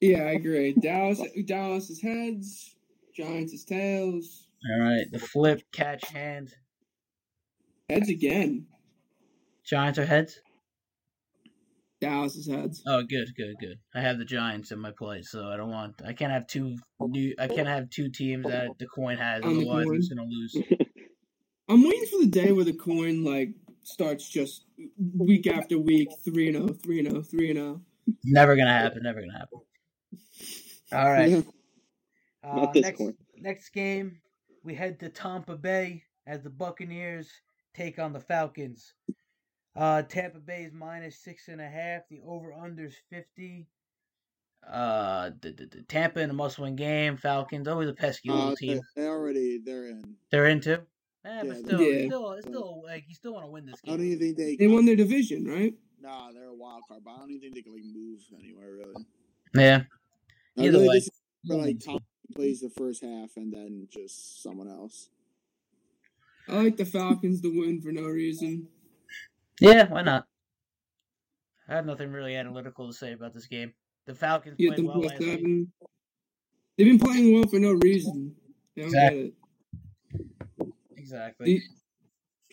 Yeah, 0.00 0.24
I 0.24 0.32
agree. 0.32 0.74
Dallas, 0.74 1.20
Dallas 1.46 1.88
is 1.90 2.00
heads. 2.00 2.74
Giants 3.14 3.52
is 3.52 3.64
tails. 3.64 4.48
All 4.68 4.80
right. 4.80 5.04
The 5.12 5.18
flip, 5.18 5.62
catch, 5.72 6.08
hand. 6.08 6.54
Heads 7.88 8.08
again. 8.08 8.66
Giants 9.64 9.98
are 9.98 10.06
heads. 10.06 10.40
Dallas 12.02 12.48
heads. 12.48 12.82
Oh, 12.84 13.04
good, 13.04 13.28
good, 13.36 13.54
good. 13.60 13.78
I 13.94 14.00
have 14.00 14.18
the 14.18 14.24
Giants 14.24 14.72
in 14.72 14.80
my 14.80 14.90
place, 14.90 15.30
so 15.30 15.46
I 15.46 15.56
don't 15.56 15.70
want. 15.70 16.02
I 16.04 16.12
can't 16.12 16.32
have 16.32 16.48
two 16.48 16.76
new. 17.00 17.32
I 17.38 17.46
can't 17.46 17.68
have 17.68 17.90
two 17.90 18.10
teams 18.10 18.44
that 18.46 18.70
the 18.80 18.86
coin 18.86 19.18
has. 19.18 19.44
On 19.44 19.54
the 19.56 19.60
Otherwise, 19.60 19.82
I'm 19.82 19.86
coin. 19.86 20.00
just 20.00 20.10
gonna 20.10 20.28
lose. 20.28 20.56
I'm 21.68 21.82
waiting 21.84 22.06
for 22.06 22.18
the 22.18 22.30
day 22.30 22.50
where 22.50 22.64
the 22.64 22.72
coin 22.72 23.22
like 23.22 23.50
starts 23.84 24.28
just 24.28 24.64
week 25.16 25.46
after 25.46 25.78
week, 25.78 26.08
three 26.24 26.48
and 26.48 26.56
0, 26.56 26.76
3 26.82 26.98
and 26.98 27.10
0, 27.10 27.22
3 27.22 27.50
and 27.50 27.58
oh. 27.60 27.80
Never 28.24 28.56
gonna 28.56 28.76
happen. 28.76 29.04
Never 29.04 29.20
gonna 29.20 29.38
happen. 29.38 29.60
All 30.92 31.08
right. 31.08 31.30
Yeah. 31.30 31.42
Uh, 32.42 32.56
Not 32.56 32.72
this 32.74 32.82
next, 32.82 32.98
coin. 32.98 33.14
next 33.36 33.68
game, 33.68 34.18
we 34.64 34.74
head 34.74 34.98
to 34.98 35.08
Tampa 35.08 35.56
Bay 35.56 36.02
as 36.26 36.42
the 36.42 36.50
Buccaneers 36.50 37.30
take 37.74 38.00
on 38.00 38.12
the 38.12 38.18
Falcons. 38.18 38.92
Uh, 39.74 40.02
Tampa 40.02 40.38
Bay 40.38 40.64
is 40.64 40.72
minus 40.72 41.16
six 41.18 41.48
and 41.48 41.60
a 41.60 41.68
half. 41.68 42.02
The 42.10 42.20
over 42.26 42.52
under 42.52 42.84
is 42.84 42.96
fifty. 43.08 43.66
Uh, 44.68 45.30
the, 45.40 45.50
the, 45.52 45.66
the 45.66 45.82
Tampa 45.82 46.20
in 46.20 46.30
a 46.30 46.34
must-win 46.34 46.76
game. 46.76 47.16
Falcons 47.16 47.66
always 47.66 47.88
a 47.88 47.94
pesky 47.94 48.30
little 48.30 48.52
Uh, 48.52 48.54
team. 48.54 48.80
they, 48.94 49.02
they 49.02 49.08
already 49.08 49.58
they're 49.64 49.88
in. 49.88 50.16
They're 50.30 50.46
into. 50.46 50.74
Eh, 51.24 51.42
but 51.42 51.46
Yeah, 51.46 51.54
still, 51.54 51.80
Yeah. 51.80 52.06
still, 52.06 52.32
it's 52.32 52.46
still, 52.46 52.82
like 52.84 53.04
you 53.08 53.14
still 53.14 53.32
want 53.34 53.46
to 53.46 53.50
win 53.50 53.66
this 53.66 53.80
game. 53.80 53.94
I 53.94 53.96
don't 53.96 54.06
even 54.06 54.18
think 54.18 54.36
they. 54.36 54.56
They 54.56 54.66
won 54.68 54.84
their 54.84 54.96
division, 54.96 55.46
right? 55.46 55.74
Nah, 56.00 56.32
they're 56.32 56.48
a 56.48 56.54
wild 56.54 56.82
card, 56.88 57.02
but 57.04 57.12
I 57.12 57.18
don't 57.18 57.30
even 57.30 57.40
think 57.40 57.54
they 57.54 57.62
can 57.62 57.72
like 57.72 57.84
move 57.84 58.20
anywhere 58.38 58.72
really. 58.72 59.06
Yeah. 59.54 59.82
I 60.58 60.62
Either 60.64 60.72
really, 60.78 60.88
way. 60.88 60.94
this 60.96 61.04
is 61.04 61.10
for 61.46 61.56
like 61.56 61.80
Tom 61.80 61.98
plays 62.34 62.60
the 62.60 62.70
first 62.70 63.02
half 63.02 63.30
and 63.36 63.52
then 63.52 63.88
just 63.90 64.42
someone 64.42 64.68
else. 64.68 65.08
I 66.48 66.56
like 66.62 66.76
the 66.76 66.84
Falcons 66.84 67.40
to 67.42 67.48
win 67.60 67.80
for 67.80 67.92
no 67.92 68.02
reason. 68.02 68.68
Yeah, 69.60 69.88
why 69.88 70.02
not? 70.02 70.26
I 71.68 71.74
have 71.74 71.86
nothing 71.86 72.10
really 72.12 72.36
analytical 72.36 72.88
to 72.88 72.92
say 72.92 73.12
about 73.12 73.34
this 73.34 73.46
game. 73.46 73.72
The 74.06 74.14
Falcons 74.14 74.56
Get 74.58 74.68
played 74.68 74.78
them 74.78 74.86
well 74.86 75.00
plus 75.00 75.12
last 75.12 75.20
week. 75.20 75.30
seven. 75.30 75.72
They've 76.76 76.86
been 76.86 76.98
playing 76.98 77.34
well 77.34 77.46
for 77.46 77.58
no 77.58 77.72
reason. 77.72 78.34
I 78.76 78.80
don't 78.80 78.86
Exactly. 78.86 79.22
get 79.22 80.66
it. 80.66 80.72
Exactly. 80.96 81.46
The- 81.46 81.62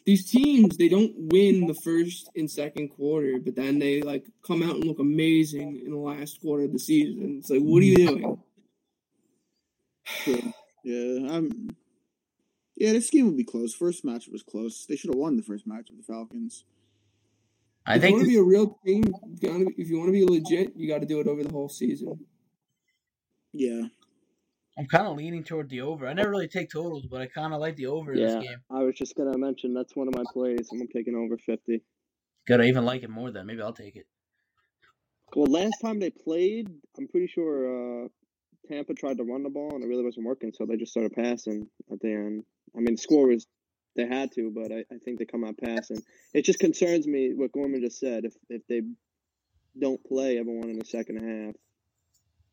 these 0.10 0.26
teams 0.26 0.76
they 0.76 0.90
don't 0.90 1.14
win 1.16 1.68
the 1.68 1.76
first 1.84 2.32
and 2.36 2.50
second 2.50 2.90
quarter, 2.90 3.38
but 3.40 3.56
then 3.56 3.78
they 3.78 4.02
like 4.02 4.26
come 4.42 4.64
out 4.64 4.74
and 4.76 4.84
look 4.84 4.98
amazing 4.98 5.82
in 5.86 5.92
the 5.92 5.98
last 5.98 6.42
quarter 6.42 6.64
of 6.64 6.74
the 6.74 6.80
season. 6.80 7.38
It's 7.38 7.52
like, 7.52 7.62
what 7.62 7.84
are 7.84 7.86
you 7.86 7.96
mm. 7.96 8.08
doing? 8.08 8.44
True. 10.24 10.54
Yeah, 10.84 11.32
I'm. 11.32 11.70
Yeah, 12.76 12.94
this 12.94 13.12
game 13.12 13.26
will 13.26 13.38
be 13.38 13.44
close. 13.44 13.76
First 13.76 14.04
match 14.04 14.28
was 14.32 14.42
close. 14.42 14.86
They 14.88 14.96
should 14.96 15.12
have 15.14 15.20
won 15.20 15.36
the 15.38 15.44
first 15.44 15.68
match 15.68 15.90
with 15.92 16.00
the 16.00 16.12
Falcons. 16.12 16.64
I 17.90 17.96
if 17.96 18.02
think 18.02 18.12
you 18.12 18.16
want 18.18 18.26
to 18.26 18.30
be 18.30 18.38
a 18.38 18.44
real 18.44 18.80
team, 18.86 19.04
if 19.78 19.90
you 19.90 19.98
want 19.98 20.10
to 20.10 20.12
be 20.14 20.24
legit, 20.24 20.74
you 20.76 20.88
got 20.88 21.02
to 21.02 21.08
do 21.08 21.20
it 21.22 21.28
over 21.28 21.44
the 21.44 21.52
whole 21.52 21.70
season. 21.70 22.20
Yeah. 23.52 23.82
I'm 24.78 24.86
kind 24.86 25.08
of 25.08 25.18
leaning 25.18 25.44
toward 25.44 25.70
the 25.70 25.82
over. 25.82 26.08
I 26.08 26.14
never 26.14 26.30
really 26.30 26.48
take 26.48 26.70
totals, 26.70 27.08
but 27.08 27.20
I 27.20 27.26
kind 27.26 27.52
of 27.52 27.60
like 27.60 27.76
the 27.76 27.88
over 27.88 28.14
in 28.14 28.20
this 28.20 28.36
game. 28.36 28.60
I 28.70 28.84
was 28.84 28.96
just 28.96 29.16
gonna 29.16 29.38
mention 29.38 29.74
that's 29.74 29.96
one 29.96 30.08
of 30.08 30.16
my 30.16 30.24
plays. 30.32 30.70
I'm 30.72 30.88
taking 30.88 31.16
over 31.16 31.36
50. 31.38 31.82
Good, 32.48 32.62
I 32.62 32.66
even 32.66 32.86
like 32.86 33.04
it 33.04 33.10
more 33.10 33.32
then. 33.32 33.48
Maybe 33.48 33.62
I'll 33.62 33.74
take 33.74 33.98
it. 33.98 34.06
Well, 35.36 35.48
last 35.48 35.74
time 35.82 36.00
they 36.00 36.12
played, 36.12 36.70
I'm 36.98 37.08
pretty 37.08 37.28
sure 37.28 38.06
uh, 38.06 38.08
Tampa 38.70 38.94
tried 38.94 39.18
to 39.18 39.24
run 39.24 39.44
the 39.44 39.50
ball 39.50 39.76
and 39.76 39.84
it 39.84 39.88
really 39.88 40.06
wasn't 40.06 40.26
working, 40.28 40.54
so 40.54 40.66
they 40.66 40.78
just 40.78 40.92
started 40.92 41.14
passing 41.14 41.68
at 41.92 42.00
the 42.00 42.14
end. 42.14 42.44
I 42.78 42.80
mean, 42.80 42.96
the 42.96 43.02
score 43.02 43.28
was 43.28 43.48
they 43.96 44.06
had 44.06 44.32
to, 44.34 44.52
but 44.52 44.72
I, 44.72 44.86
I 44.94 44.98
think 45.04 45.20
they 45.20 45.26
come 45.26 45.44
out 45.44 45.58
passing. 45.58 46.02
It 46.34 46.44
just 46.46 46.60
concerns 46.60 47.08
me 47.08 47.34
what 47.34 47.52
Gorman 47.52 47.82
just 47.82 48.00
said. 48.00 48.26
If 48.26 48.34
if 48.50 48.66
they 48.68 48.82
don't 49.80 50.04
play 50.06 50.38
everyone 50.40 50.70
in 50.70 50.80
the 50.80 50.86
second 50.86 51.18
half, 51.18 51.56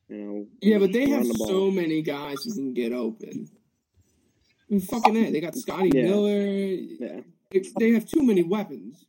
you 0.09 0.17
know. 0.25 0.47
Yeah, 0.61 0.79
but 0.79 0.93
they 0.93 1.09
have 1.11 1.25
the 1.27 1.35
so 1.35 1.71
many 1.71 2.03
guys 2.03 2.37
who 2.45 2.55
can 2.55 2.75
get 2.75 2.93
open. 2.93 3.49
I 4.69 4.75
mean, 4.75 4.81
fucking 4.81 5.17
it. 5.17 5.33
They 5.33 5.41
got 5.41 5.55
Scotty 5.57 5.91
Yeah. 5.95 6.03
Miller. 6.05 6.39
Yeah, 6.41 7.21
They, 7.53 7.63
they 7.79 7.93
have 7.93 8.07
too 8.07 8.23
many 8.23 8.43
weapons. 8.43 9.05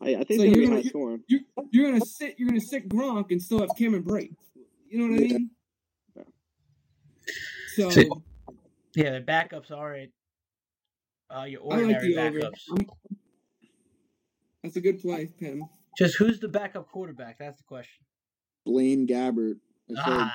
I, 0.00 0.16
I 0.16 0.24
think 0.24 0.40
so 0.40 0.44
you're 0.46 0.64
gonna- 0.64 0.76
high 0.76 0.82
you- 0.82 0.88
scoring. 0.88 1.22
You're, 1.28 1.40
you're 1.70 1.90
gonna 1.90 2.04
sit. 2.04 2.36
You're 2.38 2.48
gonna 2.48 2.60
sit 2.60 2.88
Gronk 2.88 3.30
and 3.30 3.42
still 3.42 3.60
have 3.60 3.70
Cameron 3.76 4.04
Brate. 4.04 4.34
You 4.88 4.98
know 4.98 5.12
what 5.14 5.20
I 5.20 5.24
mean? 5.24 5.50
So 7.76 7.90
So- 7.90 8.22
Yeah, 8.94 9.10
the 9.18 9.20
backups 9.24 9.70
are 9.70 9.94
it. 9.94 10.12
Uh, 11.34 11.44
your 11.44 11.60
I 11.72 11.76
like 11.80 12.00
the 12.00 12.16
over. 12.18 12.38
backups. 12.40 12.86
That's 14.62 14.76
a 14.76 14.80
good 14.80 15.00
play, 15.00 15.28
Pim. 15.40 15.64
Just 15.98 16.16
who's 16.16 16.40
the 16.40 16.48
backup 16.48 16.88
quarterback? 16.90 17.38
That's 17.38 17.58
the 17.58 17.64
question. 17.64 18.04
Blaine 18.64 19.06
Gabbert. 19.06 19.56
I 19.90 19.94
Ah, 19.98 20.34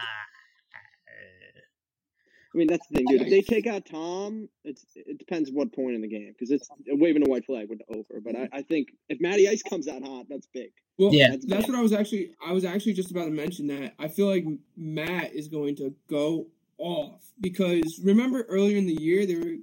I 2.54 2.58
mean, 2.58 2.68
that's 2.68 2.86
the 2.88 2.96
thing, 2.98 3.06
dude. 3.10 3.22
If 3.22 3.30
they 3.30 3.42
take 3.42 3.68
out 3.68 3.86
Tom, 3.86 4.50
it's 4.64 4.84
it 4.96 5.18
depends 5.20 5.52
what 5.52 5.74
point 5.74 5.96
in 5.96 6.02
the 6.02 6.08
game 6.08 6.34
because 6.34 6.50
it's 6.52 6.68
waving 6.88 7.26
a 7.26 7.30
white 7.30 7.46
flag 7.46 7.70
with 7.70 7.80
the 7.80 7.96
over. 7.96 8.20
But 8.24 8.36
I, 8.36 8.50
I 8.52 8.62
think 8.64 8.90
if 9.10 9.20
Matty 9.22 9.48
Ice 9.48 9.62
comes 9.64 9.88
out 9.88 10.02
hot, 10.04 10.26
that's 10.30 10.48
big. 10.54 10.72
Well, 10.98 11.14
Yeah. 11.14 11.30
That's 11.32 11.46
that's 11.46 11.68
what 11.68 11.78
I 11.78 11.82
was 11.82 11.94
actually. 11.94 12.32
I 12.46 12.52
was 12.54 12.66
actually 12.66 12.94
just 12.94 13.12
about 13.12 13.26
to 13.26 13.32
mention 13.32 13.68
that. 13.68 13.94
I 14.00 14.08
feel 14.08 14.28
like 14.28 14.46
Matt 14.76 15.34
is 15.34 15.48
going 15.48 15.76
to 15.78 15.94
go 16.10 16.48
off 16.80 17.22
because 17.42 18.00
remember 18.04 18.44
earlier 18.44 18.78
in 18.78 18.86
the 18.86 18.94
year 19.02 19.26
they 19.26 19.36
were 19.36 19.56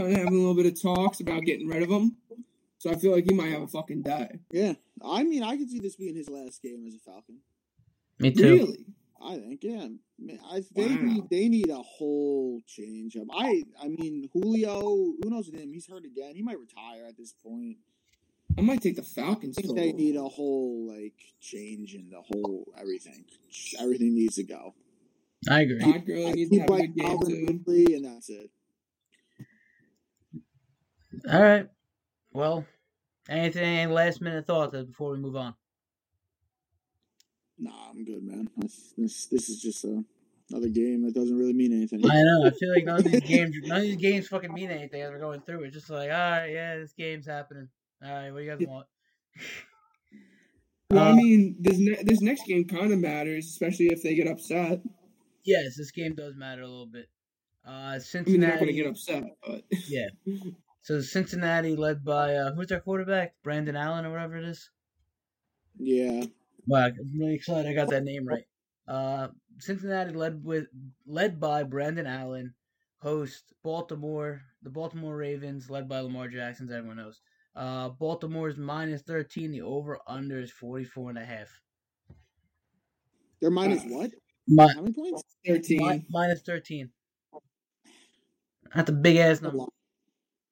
kind 0.00 0.12
of 0.12 0.18
having 0.18 0.34
a 0.34 0.38
little 0.38 0.54
bit 0.54 0.66
of 0.66 0.80
talks 0.80 1.20
about 1.20 1.42
getting 1.42 1.68
rid 1.68 1.82
of 1.82 1.88
him. 1.90 2.16
So 2.78 2.90
I 2.90 2.94
feel 2.96 3.12
like 3.12 3.24
he 3.28 3.34
might 3.34 3.52
have 3.52 3.62
a 3.62 3.66
fucking 3.68 4.02
day. 4.02 4.38
yeah. 4.52 4.74
I 5.04 5.22
mean, 5.22 5.42
I 5.42 5.56
could 5.56 5.70
see 5.70 5.80
this 5.80 5.96
being 5.96 6.14
his 6.16 6.28
last 6.28 6.62
game 6.62 6.84
as 6.86 6.94
a 6.94 6.98
Falcon. 6.98 7.38
me 8.18 8.30
too. 8.32 8.42
Really? 8.42 8.84
I 9.22 9.36
think, 9.38 9.62
yeah. 9.62 9.88
Man, 10.18 10.38
I, 10.50 10.62
they 10.74 10.86
Wow. 10.86 10.96
need 11.02 11.22
they 11.30 11.48
need 11.48 11.68
a 11.70 11.76
whole 11.82 12.60
change 12.66 13.16
up. 13.16 13.26
I 13.34 13.62
I 13.82 13.88
mean 13.88 14.28
Julio, 14.32 14.80
who 14.80 15.20
knows 15.30 15.50
with 15.50 15.60
him? 15.60 15.72
He's 15.72 15.86
hurt 15.86 16.04
again. 16.04 16.34
He 16.36 16.42
might 16.42 16.58
retire 16.58 17.04
at 17.06 17.16
this 17.18 17.32
point. 17.32 17.76
I 18.58 18.62
might 18.62 18.80
take 18.82 18.96
the 18.96 19.02
Falcons. 19.02 19.56
I 19.58 19.62
think 19.62 19.76
they 19.76 19.92
need 19.92 20.16
a 20.16 20.22
whole 20.28 20.86
like 20.94 21.14
change 21.40 21.94
in 21.94 22.08
the 22.10 22.20
whole 22.20 22.66
everything. 22.78 23.24
Everything 23.78 24.14
needs 24.14 24.34
to 24.36 24.42
go. 24.42 24.74
I 25.50 25.60
agree. 25.62 25.78
Todd 25.80 26.04
Gurley 26.06 26.32
needs 26.32 26.50
to 26.50 26.56
Keep 26.56 26.60
have 26.62 26.70
a 26.70 26.72
like 26.72 26.94
good 26.94 26.96
game 26.96 27.06
Calvin 27.08 27.28
too. 27.30 27.46
Ridley, 27.46 27.94
and 27.94 28.04
that's 28.06 28.28
it. 28.30 28.50
All 31.30 31.42
right. 31.42 31.66
Well, 32.32 32.64
anything, 33.28 33.64
any 33.64 33.92
last 33.92 34.20
minute 34.20 34.46
thoughts 34.46 34.76
before 34.76 35.12
we 35.12 35.18
move 35.18 35.36
on? 35.36 35.54
Nah, 37.58 37.90
I'm 37.90 38.04
good, 38.04 38.22
man. 38.22 38.48
This 38.56 38.94
this, 38.96 39.26
this 39.26 39.48
is 39.48 39.60
just 39.60 39.84
a, 39.84 40.02
another 40.50 40.68
game 40.68 41.02
that 41.04 41.14
doesn't 41.14 41.36
really 41.36 41.52
mean 41.52 41.72
anything. 41.72 42.00
I 42.08 42.22
know. 42.22 42.46
I 42.46 42.50
feel 42.50 42.72
like 42.74 42.84
none 42.84 42.98
of 42.98 43.04
these 43.04 43.20
games, 43.28 43.56
none 43.64 43.78
of 43.78 43.82
these 43.82 43.96
games 43.96 44.28
fucking 44.28 44.52
mean 44.54 44.70
anything 44.70 45.02
as 45.02 45.10
we're 45.10 45.18
going 45.18 45.40
through. 45.42 45.64
It's 45.64 45.74
just 45.74 45.90
like, 45.90 46.10
all 46.10 46.16
right, 46.16 46.46
yeah, 46.46 46.76
this 46.76 46.92
game's 46.92 47.26
happening. 47.26 47.68
All 48.02 48.10
right, 48.10 48.30
what 48.30 48.38
do 48.38 48.44
you 48.44 48.50
guys 48.56 48.66
want? 48.66 48.86
Well, 50.90 51.04
I 51.04 51.10
Uh, 51.10 51.14
mean, 51.14 51.56
this 51.60 51.78
ne- 51.78 52.02
this 52.02 52.20
next 52.22 52.46
game 52.46 52.64
kind 52.66 52.92
of 52.92 52.98
matters, 52.98 53.46
especially 53.46 53.86
if 53.88 54.02
they 54.02 54.14
get 54.14 54.26
upset. 54.26 54.80
Yes, 55.44 55.76
this 55.76 55.90
game 55.90 56.14
does 56.14 56.34
matter 56.36 56.62
a 56.62 56.66
little 56.68 56.86
bit. 56.86 57.08
Uh, 57.66 57.70
I 57.70 57.98
mean, 58.26 58.40
they're 58.40 58.50
not 58.50 58.58
going 58.60 58.68
to 58.68 58.72
get 58.72 58.86
upset, 58.86 59.24
but 59.46 59.64
Yeah. 59.88 60.06
So 60.82 61.00
Cincinnati 61.00 61.74
led 61.76 62.04
by 62.04 62.34
uh, 62.34 62.52
who's 62.54 62.68
their 62.68 62.80
quarterback? 62.80 63.34
Brandon 63.42 63.76
Allen 63.76 64.04
or 64.04 64.10
whatever 64.12 64.36
it 64.36 64.44
is. 64.44 64.70
Yeah, 65.78 66.24
Wow, 66.66 66.86
I'm 66.86 67.18
really 67.18 67.34
excited 67.34 67.68
I 67.70 67.74
got 67.74 67.88
that 67.90 68.04
name 68.04 68.26
right. 68.26 68.44
Uh, 68.86 69.28
Cincinnati 69.58 70.12
led 70.12 70.44
with 70.44 70.66
led 71.06 71.40
by 71.40 71.62
Brandon 71.64 72.06
Allen, 72.06 72.54
host 72.98 73.52
Baltimore, 73.62 74.42
the 74.62 74.70
Baltimore 74.70 75.16
Ravens, 75.16 75.70
led 75.70 75.88
by 75.88 76.00
Lamar 76.00 76.28
Jackson, 76.28 76.66
as 76.68 76.72
everyone 76.72 76.96
knows. 76.98 77.20
Uh, 77.54 77.88
Baltimore's 77.88 78.56
minus 78.58 79.02
13, 79.02 79.50
the 79.50 79.62
over 79.62 79.98
under 80.06 80.40
is 80.40 80.52
44 80.52 81.10
and 81.10 81.18
a 81.18 81.24
half. 81.24 81.60
they're 83.40 83.50
minus 83.50 83.84
what? 83.84 84.10
Mi- 84.46 84.74
How 84.74 84.82
many 84.82 84.92
points? 84.94 85.22
thirteen. 85.46 85.78
mi- 85.78 86.06
minus 86.10 86.42
13. 86.42 86.92
That's 88.74 88.90
a 88.90 88.92
big 88.92 89.16
ass 89.16 89.40
A 89.40 89.42
number. 89.44 89.64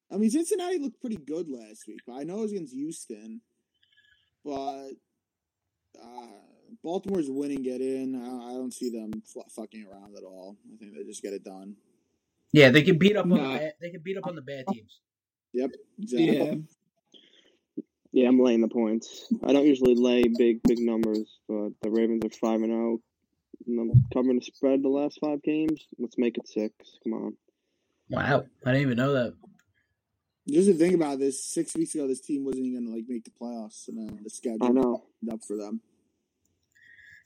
Lot. 0.09 0.15
I 0.15 0.19
mean, 0.19 0.29
Cincinnati 0.29 0.79
looked 0.79 0.99
pretty 1.01 1.17
good 1.17 1.49
last 1.49 1.87
week. 1.87 1.99
But 2.07 2.13
I 2.15 2.23
know 2.23 2.39
it 2.39 2.41
was 2.41 2.51
against 2.51 2.73
Houston, 2.73 3.41
but 4.43 4.89
uh, 6.01 6.27
Baltimore's 6.83 7.29
winning, 7.29 7.63
get 7.63 7.81
in. 7.81 8.15
I, 8.15 8.49
I 8.49 8.53
don't 8.53 8.73
see 8.73 8.89
them 8.89 9.11
f- 9.15 9.51
fucking 9.51 9.85
around 9.91 10.15
at 10.17 10.23
all. 10.23 10.57
I 10.73 10.77
think 10.77 10.95
they 10.95 11.03
just 11.03 11.21
get 11.21 11.33
it 11.33 11.43
done. 11.43 11.75
Yeah, 12.51 12.69
they 12.69 12.81
can 12.81 12.97
beat 12.97 13.15
up 13.15 13.25
on 13.25 13.29
Nah. 13.31 13.53
the 13.53 13.57
bad, 13.59 13.73
they 13.81 13.89
can 13.91 14.01
beat 14.01 14.17
up 14.17 14.25
on 14.27 14.35
the 14.35 14.41
bad 14.41 14.65
teams. 14.71 14.99
Exactly. 15.53 16.37
Yeah, 16.37 16.55
Yeah, 18.11 18.27
I'm 18.27 18.39
laying 18.39 18.61
the 18.61 18.67
points. 18.67 19.31
I 19.43 19.53
don't 19.53 19.65
usually 19.67 19.95
lay 19.95 20.23
big 20.37 20.61
big 20.63 20.79
numbers, 20.79 21.39
but 21.47 21.69
the 21.81 21.89
Ravens 21.91 22.23
are 22.25 22.29
five 22.29 22.61
and 22.61 22.71
zero. 22.71 23.01
Covering 24.13 24.39
the 24.39 24.45
spread 24.45 24.81
the 24.81 24.89
last 24.89 25.19
five 25.21 25.43
games. 25.43 25.85
Let's 25.99 26.17
make 26.17 26.37
it 26.37 26.47
six. 26.47 26.73
Come 27.03 27.13
on. 27.13 27.37
Wow, 28.09 28.45
I 28.65 28.71
didn't 28.71 28.81
even 28.81 28.97
know 28.97 29.13
that. 29.13 29.33
Just 30.51 30.67
to 30.67 30.73
think 30.73 30.95
about 30.95 31.19
this, 31.19 31.43
six 31.43 31.75
weeks 31.75 31.95
ago, 31.95 32.07
this 32.07 32.21
team 32.21 32.45
wasn't 32.45 32.65
even 32.65 32.85
gonna 32.85 32.95
like 32.95 33.05
make 33.07 33.23
the 33.23 33.31
playoffs, 33.31 33.87
and 33.87 33.97
then 33.97 34.19
the 34.23 34.29
schedule 34.29 34.65
I 34.65 34.69
know. 34.69 35.03
opened 35.21 35.33
up 35.33 35.43
for 35.43 35.55
them. 35.55 35.81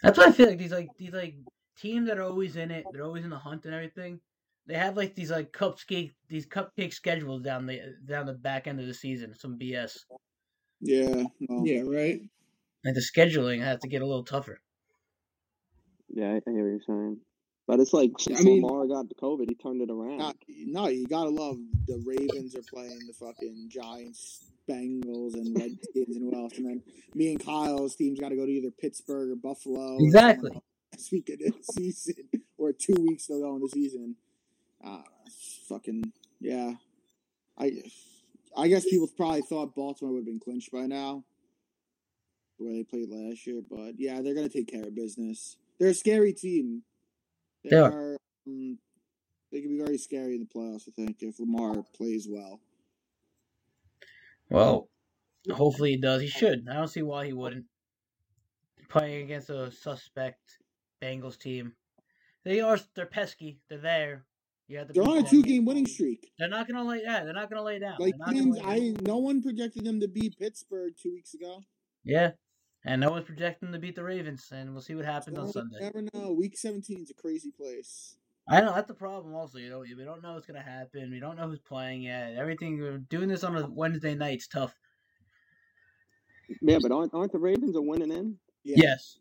That's 0.02 0.18
why 0.18 0.26
I 0.26 0.32
feel 0.32 0.48
like 0.48 0.58
these 0.58 0.72
like 0.72 0.90
these 0.98 1.14
like 1.14 1.36
teams 1.78 2.08
that 2.08 2.18
are 2.18 2.24
always 2.24 2.56
in 2.56 2.72
it, 2.72 2.86
they're 2.92 3.06
always 3.06 3.24
in 3.24 3.30
the 3.30 3.38
hunt 3.38 3.66
and 3.66 3.74
everything. 3.74 4.20
They 4.66 4.76
have 4.76 4.98
like 4.98 5.16
these 5.16 5.32
like 5.32 5.52
cupcake 5.52 6.12
these 6.30 6.46
cupcake 6.46 6.94
schedules 6.94 7.42
down 7.42 7.66
the 7.66 7.80
down 8.06 8.26
the 8.26 8.34
back 8.34 8.68
end 8.68 8.80
of 8.80 8.88
the 8.88 8.94
season. 8.94 9.34
Some 9.38 9.58
BS. 9.58 10.00
Yeah, 10.82 11.24
well, 11.48 11.66
yeah, 11.66 11.82
right. 11.82 12.22
Like 12.84 12.96
the 12.96 13.02
scheduling 13.02 13.62
has 13.62 13.80
to 13.80 13.88
get 13.88 14.02
a 14.02 14.06
little 14.06 14.26
tougher. 14.26 14.60
Yeah, 16.10 16.32
I, 16.32 16.36
I 16.36 16.52
hear 16.52 16.64
what 16.64 16.70
you're 16.70 16.80
saying. 16.86 17.18
But 17.66 17.80
it's 17.80 17.94
like 17.94 18.12
since 18.20 18.42
I 18.42 18.44
mean- 18.44 18.62
Lamar 18.62 18.88
got 18.88 19.08
the 19.10 19.16
COVID, 19.16 19.48
he 19.50 19.56
turned 19.56 19.82
it 19.82 19.90
around. 19.90 20.18
not- 20.18 20.38
no, 20.50 20.88
you 20.88 21.08
gotta 21.08 21.30
love 21.30 21.58
the 21.88 21.98
Ravens 22.06 22.56
are 22.56 22.62
playing 22.64 23.00
the 23.08 23.14
fucking 23.14 23.70
Giants, 23.70 24.50
Bengals, 24.70 25.34
and 25.36 25.58
Redskins 25.58 26.18
and 26.18 26.32
Welsh, 26.32 26.58
and 26.58 26.66
then 26.68 26.84
me 27.16 27.32
and 27.32 27.40
Kyle's 27.44 27.96
team's 27.96 28.20
got 28.20 28.30
to 28.30 28.36
go 28.36 28.46
to 28.46 28.52
either 28.52 28.72
Pittsburgh 28.72 29.32
or 29.32 29.36
Buffalo. 29.36 29.98
Exactly. 30.00 30.50
someone 30.50 30.56
else 30.56 30.64
This 30.92 31.12
week 31.12 31.30
of 31.30 31.40
the 31.40 31.54
season, 31.74 32.16
or 32.58 32.74
two 32.74 32.96
weeks 33.00 33.28
to 33.28 33.40
go 33.40 33.56
in 33.56 33.62
the 33.62 33.70
season. 33.70 34.16
Uh, 34.84 35.02
fucking 35.70 36.12
yeah. 36.42 36.74
I 37.58 37.84
I 38.58 38.68
guess 38.68 38.84
people 38.86 39.08
probably 39.16 39.42
thought 39.42 39.74
Baltimore 39.76 40.14
would 40.14 40.20
have 40.20 40.26
been 40.26 40.40
clinched 40.40 40.72
by 40.72 40.86
now, 40.86 41.24
the 42.60 42.66
way 42.66 42.74
they 42.74 42.84
played 42.84 43.10
last 43.10 43.48
year. 43.48 43.62
But 43.70 43.94
yeah, 43.98 44.22
they're 44.22 44.36
gonna 44.36 44.50
take 44.50 44.68
care 44.68 44.84
of 44.84 44.94
business. 44.96 45.56
They're 45.80 45.90
a 45.90 45.94
scary 45.94 46.34
team. 46.34 46.84
They, 47.64 47.70
They 47.72 47.78
are. 47.78 47.92
are. 47.92 48.18
um, 48.48 48.78
they 49.52 49.62
can 49.62 49.70
be 49.70 49.84
very 49.84 49.98
scary 49.98 50.36
in 50.36 50.40
the 50.40 50.46
playoffs. 50.60 50.88
I 50.88 50.92
think 50.96 51.18
if 51.22 51.40
Lamar 51.40 51.84
plays 51.96 52.28
well. 52.30 52.60
Well, 54.50 54.90
hopefully 55.52 55.92
he 55.92 55.98
does. 55.98 56.22
He 56.22 56.28
should. 56.28 56.68
I 56.70 56.74
don't 56.74 56.88
see 56.88 57.02
why 57.02 57.26
he 57.26 57.34
wouldn't. 57.34 57.66
Playing 58.90 59.24
against 59.24 59.50
a 59.50 59.72
suspect 59.72 60.40
Bengals 61.02 61.38
team. 61.40 61.74
They 62.44 62.62
are 62.62 62.80
they're 62.96 63.06
pesky. 63.06 63.60
They're 63.70 63.80
there. 63.80 64.26
You 64.68 64.78
have 64.80 64.88
to 64.88 64.94
They're 64.94 65.04
on 65.04 65.18
a 65.18 65.24
two-game 65.24 65.66
winning 65.66 65.86
streak. 65.86 66.32
They're 66.38 66.50
not 66.50 66.68
gonna 66.68 66.84
lay 66.84 67.02
yeah, 67.04 67.24
they're 67.24 67.34
not 67.34 67.50
gonna 67.50 67.64
lay 67.64 67.80
down. 67.80 67.96
Like 68.00 68.16
teams, 68.30 68.58
lay 68.58 68.62
down. 68.64 68.70
I 68.70 68.94
no 69.02 69.18
one 69.18 69.42
projected 69.42 69.86
them 69.86 70.00
to 70.00 70.08
beat 70.08 70.38
Pittsburgh 70.38 70.94
two 71.02 71.14
weeks 71.14 71.34
ago. 71.34 71.62
Yeah. 72.04 72.32
And 72.86 73.00
no 73.00 73.12
one's 73.12 73.26
projecting 73.26 73.72
to 73.72 73.80
beat 73.80 73.96
the 73.96 74.04
Ravens, 74.04 74.50
and 74.52 74.74
we'll 74.74 74.82
see 74.82 74.96
what 74.96 75.06
happens 75.06 75.38
on 75.38 75.48
So, 75.48 75.62
Sunday. 75.62 75.78
Never 75.80 76.06
know. 76.14 76.34
Week 76.34 76.58
17 76.58 77.04
is 77.04 77.12
a 77.12 77.14
crazy 77.14 77.52
place. 77.52 78.18
I 78.48 78.60
know 78.60 78.74
that's 78.74 78.90
the 78.90 78.94
problem. 78.94 79.34
Also, 79.36 79.58
you 79.58 79.70
know, 79.70 79.80
we 79.80 80.04
don't 80.04 80.22
know 80.22 80.34
what's 80.34 80.46
gonna 80.46 80.62
happen. 80.62 81.12
We 81.12 81.22
don't 81.22 81.38
know 81.38 81.48
who's 81.48 81.60
playing 81.60 82.02
yet. 82.02 82.36
Everything 82.36 82.78
we're 82.78 82.98
doing 82.98 83.30
this 83.30 83.44
on 83.44 83.56
a 83.56 83.66
Wednesday 83.70 84.16
night's 84.16 84.48
tough. 84.48 84.76
Yeah, 86.62 86.80
but 86.82 86.92
aren't, 86.92 87.14
aren't 87.14 87.32
the 87.32 87.40
Ravens 87.40 87.78
a 87.78 87.82
winning 87.82 88.12
in? 88.12 88.38
Yeah. 88.66 88.76
Yes. 88.80 89.18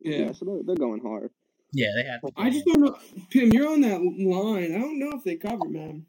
Yeah. 0.00 0.32
so 0.32 0.44
they're, 0.44 0.60
they're 0.66 0.76
going 0.76 1.00
hard. 1.00 1.30
Yeah, 1.72 1.88
they 1.96 2.04
have. 2.04 2.20
To 2.20 2.32
I 2.36 2.50
just 2.50 2.66
don't 2.66 2.80
know. 2.80 2.96
Pim, 3.30 3.50
you're 3.52 3.68
on 3.70 3.80
that 3.80 4.00
line. 4.00 4.74
I 4.74 4.78
don't 4.78 4.98
know 4.98 5.12
if 5.14 5.24
they 5.24 5.36
cover, 5.36 5.68
man. 5.68 6.06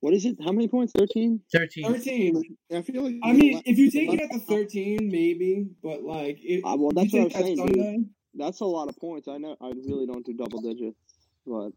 What 0.00 0.14
is 0.14 0.24
it? 0.24 0.36
How 0.44 0.52
many 0.52 0.68
points? 0.68 0.92
13? 0.96 1.40
thirteen. 1.52 1.84
13. 1.84 2.56
I 2.72 2.82
feel 2.82 3.02
like 3.02 3.16
I 3.24 3.32
mean, 3.32 3.62
if 3.64 3.78
you 3.78 3.90
take 3.90 4.12
it 4.12 4.20
at 4.20 4.30
the 4.30 4.38
13, 4.38 5.08
maybe, 5.10 5.66
but 5.82 6.02
like, 6.02 6.38
it, 6.40 6.62
Uh, 6.64 6.76
well, 6.78 6.92
that's 6.92 7.12
what 7.12 7.22
I'm 7.22 7.28
that 7.30 7.42
saying, 7.42 7.66
dude. 7.66 8.08
That's 8.34 8.60
a 8.60 8.64
lot 8.64 8.88
of 8.88 8.96
points. 8.98 9.26
I 9.26 9.38
know. 9.38 9.56
I 9.60 9.68
really 9.70 10.06
don't 10.06 10.24
do 10.24 10.32
double 10.34 10.60
digits, 10.60 10.96
but 11.44 11.70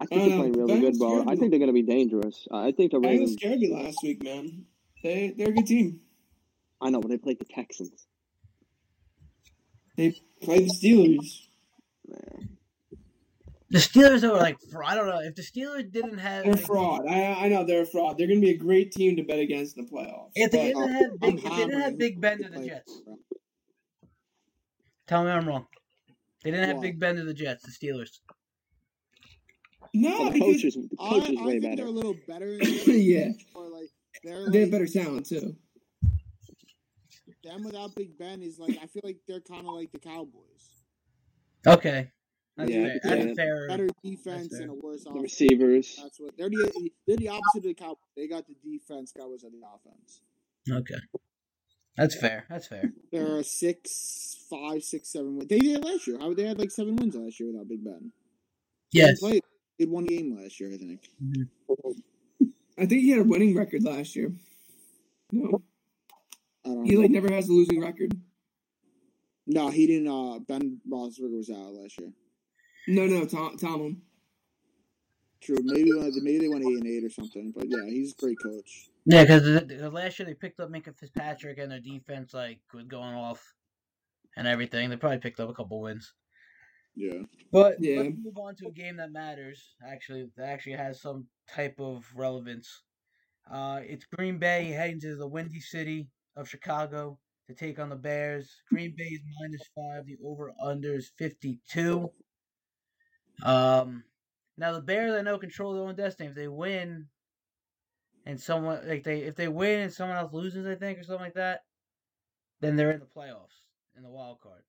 I 0.00 0.06
think 0.06 0.28
they're 0.28 0.38
playing 0.38 0.52
know. 0.52 0.64
really 0.66 0.80
good 0.80 0.94
Bengals 0.94 0.98
ball. 0.98 1.30
I 1.30 1.36
think 1.36 1.50
they're 1.50 1.60
going 1.60 1.68
to 1.68 1.72
be 1.72 1.82
dangerous. 1.82 2.48
I 2.50 2.72
think 2.72 2.90
the 2.90 2.98
Bengals 2.98 3.04
Ravens. 3.04 3.32
scared 3.34 3.60
you 3.60 3.74
last 3.74 3.98
week, 4.02 4.22
man. 4.24 4.64
They 5.02 5.32
they're 5.36 5.48
a 5.50 5.52
good 5.52 5.66
team. 5.66 6.00
I 6.80 6.90
know, 6.90 7.00
but 7.00 7.08
they 7.08 7.18
played 7.18 7.38
the 7.38 7.44
Texans. 7.44 8.06
They 9.96 10.14
play 10.42 10.60
the 10.60 10.70
Steelers. 10.70 11.46
Man. 12.08 12.47
The 13.70 13.78
Steelers 13.78 14.22
are 14.22 14.32
like, 14.34 14.56
fr- 14.72 14.82
I 14.84 14.94
don't 14.94 15.06
know 15.08 15.20
if 15.20 15.34
the 15.34 15.42
Steelers 15.42 15.92
didn't 15.92 16.16
have. 16.18 16.44
They're 16.44 16.56
fraud. 16.56 17.06
I 17.06 17.34
I 17.44 17.48
know 17.48 17.64
they're 17.64 17.82
a 17.82 17.86
fraud. 17.86 18.16
They're 18.16 18.26
going 18.26 18.40
to 18.40 18.46
be 18.46 18.52
a 18.52 18.56
great 18.56 18.92
team 18.92 19.16
to 19.16 19.22
bet 19.22 19.38
against 19.38 19.76
in 19.76 19.84
the 19.84 19.90
playoffs. 19.90 20.30
If 20.34 20.50
they 20.52 20.68
didn't 20.68 20.82
uh, 20.82 20.86
have 20.88 21.10
I'm 21.22 21.36
Big, 21.36 21.44
if 21.44 21.50
they 21.50 21.56
didn't 21.56 21.80
have 21.80 21.98
Big 21.98 22.20
Ben 22.20 22.42
to 22.42 22.48
the 22.48 22.66
Jets, 22.66 23.02
tell 25.06 25.22
me 25.24 25.30
I'm 25.30 25.46
wrong. 25.46 25.66
They 26.44 26.50
didn't 26.50 26.68
have 26.70 26.80
Big 26.80 26.98
Ben 26.98 27.16
to 27.16 27.24
the 27.24 27.34
Jets. 27.34 27.64
The 27.64 27.72
Steelers. 27.86 28.20
no, 29.92 30.10
Well, 30.18 30.24
the 30.30 30.30
because 30.38 30.54
coach 30.54 30.64
is 30.64 30.74
the 30.74 30.88
I, 30.98 31.08
coach 31.10 31.28
I 31.38 31.44
way 31.44 31.50
think 31.52 31.62
better. 31.64 31.76
they're 31.76 31.86
a 31.86 31.90
little 31.90 32.16
better. 32.26 32.58
Yeah. 32.86 33.28
Or 33.54 33.68
like 33.68 33.90
they're 34.24 34.48
they 34.50 34.60
have 34.60 34.68
like, 34.72 34.72
better 34.72 34.86
talent 34.86 35.26
too. 35.26 35.56
them 37.44 37.64
without 37.64 37.94
Big 37.94 38.16
Ben 38.18 38.40
is 38.42 38.58
like 38.58 38.78
I 38.82 38.86
feel 38.86 39.02
like 39.04 39.18
they're 39.28 39.40
kind 39.40 39.66
of 39.66 39.74
like 39.74 39.92
the 39.92 39.98
Cowboys. 39.98 40.84
Okay, 41.66 42.10
that's 42.58 42.70
Yeah, 42.70 42.98
fair. 43.02 43.16
yeah. 43.28 43.34
Fair. 43.34 43.68
Better 43.68 43.88
defense 44.04 44.48
fair. 44.52 44.60
and 44.62 44.70
a 44.70 44.74
worse 44.74 45.02
offense. 45.06 45.14
The 45.16 45.20
receivers. 45.22 45.98
That's 46.02 46.20
what 46.20 46.36
they're 46.36 46.50
the 46.50 46.90
they're 47.06 47.16
the 47.16 47.28
opposite 47.28 47.58
of 47.58 47.62
the 47.62 47.74
Cowboys. 47.74 47.96
They 48.16 48.26
got 48.28 48.44
the 48.46 48.54
defense. 48.62 49.12
Cowboys 49.16 49.42
have 49.42 49.52
the 49.52 49.62
offense. 49.66 50.20
Okay, 50.70 51.00
that's 51.96 52.14
fair. 52.20 52.44
That's 52.50 52.66
fair. 52.66 52.92
They're 53.10 53.42
six, 53.42 54.44
five, 54.50 54.82
six, 54.82 55.08
seven. 55.12 55.36
Win. 55.38 55.46
They 55.48 55.58
did 55.60 55.76
it 55.80 55.84
last 55.84 56.06
year. 56.06 56.18
How 56.18 56.34
they 56.34 56.44
had 56.46 56.58
like 56.58 56.70
seven 56.70 56.96
wins 56.96 57.14
last 57.14 57.40
year 57.40 57.50
without 57.50 57.68
Big 57.68 57.82
Ben. 57.84 58.12
They 58.92 59.00
Yes. 59.00 59.20
played. 59.20 59.42
They 59.78 59.86
won 59.86 60.04
game 60.04 60.36
last 60.36 60.58
year, 60.60 60.72
I 60.72 60.76
think. 60.76 61.08
I 62.76 62.86
think 62.86 63.00
he 63.02 63.10
had 63.10 63.20
a 63.20 63.24
winning 63.24 63.54
record 63.56 63.84
last 63.84 64.14
year. 64.16 64.32
No, 65.32 65.62
I 66.64 66.68
don't 66.70 66.84
he 66.84 66.94
know. 66.94 67.00
like 67.02 67.10
never 67.12 67.32
has 67.32 67.48
a 67.48 67.52
losing 67.52 67.80
record. 67.80 68.12
No, 69.46 69.70
he 69.70 69.86
didn't. 69.86 70.08
Uh, 70.08 70.38
Ben 70.40 70.80
Roethlisberger 70.90 71.36
was 71.36 71.50
out 71.50 71.72
last 71.74 71.98
year. 72.00 72.10
No, 72.88 73.06
no, 73.06 73.24
Tom, 73.26 73.56
Tomlin. 73.58 74.00
True. 75.40 75.58
Maybe 75.62 75.92
when- 75.92 76.24
maybe 76.24 76.38
they 76.38 76.48
went 76.48 76.64
eight 76.64 76.78
and 76.78 76.86
eight 76.86 77.04
or 77.04 77.10
something. 77.10 77.52
But 77.52 77.66
yeah, 77.68 77.84
he's 77.84 78.12
a 78.12 78.16
great 78.16 78.38
coach. 78.42 78.90
Yeah, 79.04 79.22
because 79.24 79.44
last 79.92 80.18
year 80.18 80.26
they 80.26 80.34
picked 80.34 80.58
up 80.60 80.70
Minkah 80.70 80.96
Fitzpatrick 80.98 81.58
and 81.58 81.70
their 81.70 81.80
defense 81.80 82.34
like 82.34 82.60
was 82.74 82.86
going 82.86 83.14
off 83.14 83.54
and 84.36 84.46
everything. 84.48 84.90
They 84.90 84.96
probably 84.96 85.18
picked 85.18 85.38
up 85.40 85.48
a 85.48 85.54
couple 85.54 85.80
wins. 85.80 86.12
Yeah. 86.96 87.22
But 87.52 87.76
Yeah. 87.80 88.00
let's 88.00 88.16
move 88.18 88.36
on 88.38 88.56
to 88.56 88.66
a 88.68 88.72
game 88.72 88.96
that 88.96 89.12
matters. 89.12 89.76
Actually, 89.86 90.30
that 90.36 90.48
actually 90.48 90.72
has 90.72 91.00
some 91.00 91.28
type 91.48 91.78
of 91.78 92.04
relevance. 92.14 92.82
Uh, 93.50 93.80
it's 93.86 94.04
Green 94.06 94.38
Bay 94.38 94.64
heading 94.66 95.00
to 95.00 95.14
the 95.16 95.28
Windy 95.28 95.60
City 95.60 96.08
of 96.36 96.48
Chicago 96.48 97.18
to 97.46 97.54
take 97.54 97.78
on 97.78 97.88
the 97.90 97.96
Bears. 97.96 98.62
Green 98.68 98.94
Bay 98.96 99.04
is 99.04 99.20
minus 99.40 99.62
five. 99.74 100.04
The 100.06 100.18
over 100.24 100.52
under 100.60 100.94
is 100.94 101.12
fifty 101.16 101.60
two. 101.70 102.10
Um, 103.42 104.04
now 104.56 104.72
the 104.72 104.80
Bears 104.80 105.14
I 105.14 105.22
know 105.22 105.38
control 105.38 105.74
their 105.74 105.84
own 105.84 105.94
destiny. 105.94 106.28
If 106.28 106.34
they 106.34 106.48
win, 106.48 107.06
and 108.26 108.40
someone 108.40 108.86
like 108.86 109.04
they 109.04 109.20
if 109.20 109.36
they 109.36 109.48
win 109.48 109.80
and 109.80 109.92
someone 109.92 110.16
else 110.18 110.32
loses, 110.32 110.66
I 110.66 110.74
think 110.74 110.98
or 110.98 111.02
something 111.04 111.24
like 111.24 111.34
that, 111.34 111.60
then 112.60 112.76
they're 112.76 112.90
in 112.90 113.00
the 113.00 113.06
playoffs 113.06 113.66
in 113.96 114.02
the 114.02 114.10
wild 114.10 114.40
card. 114.40 114.62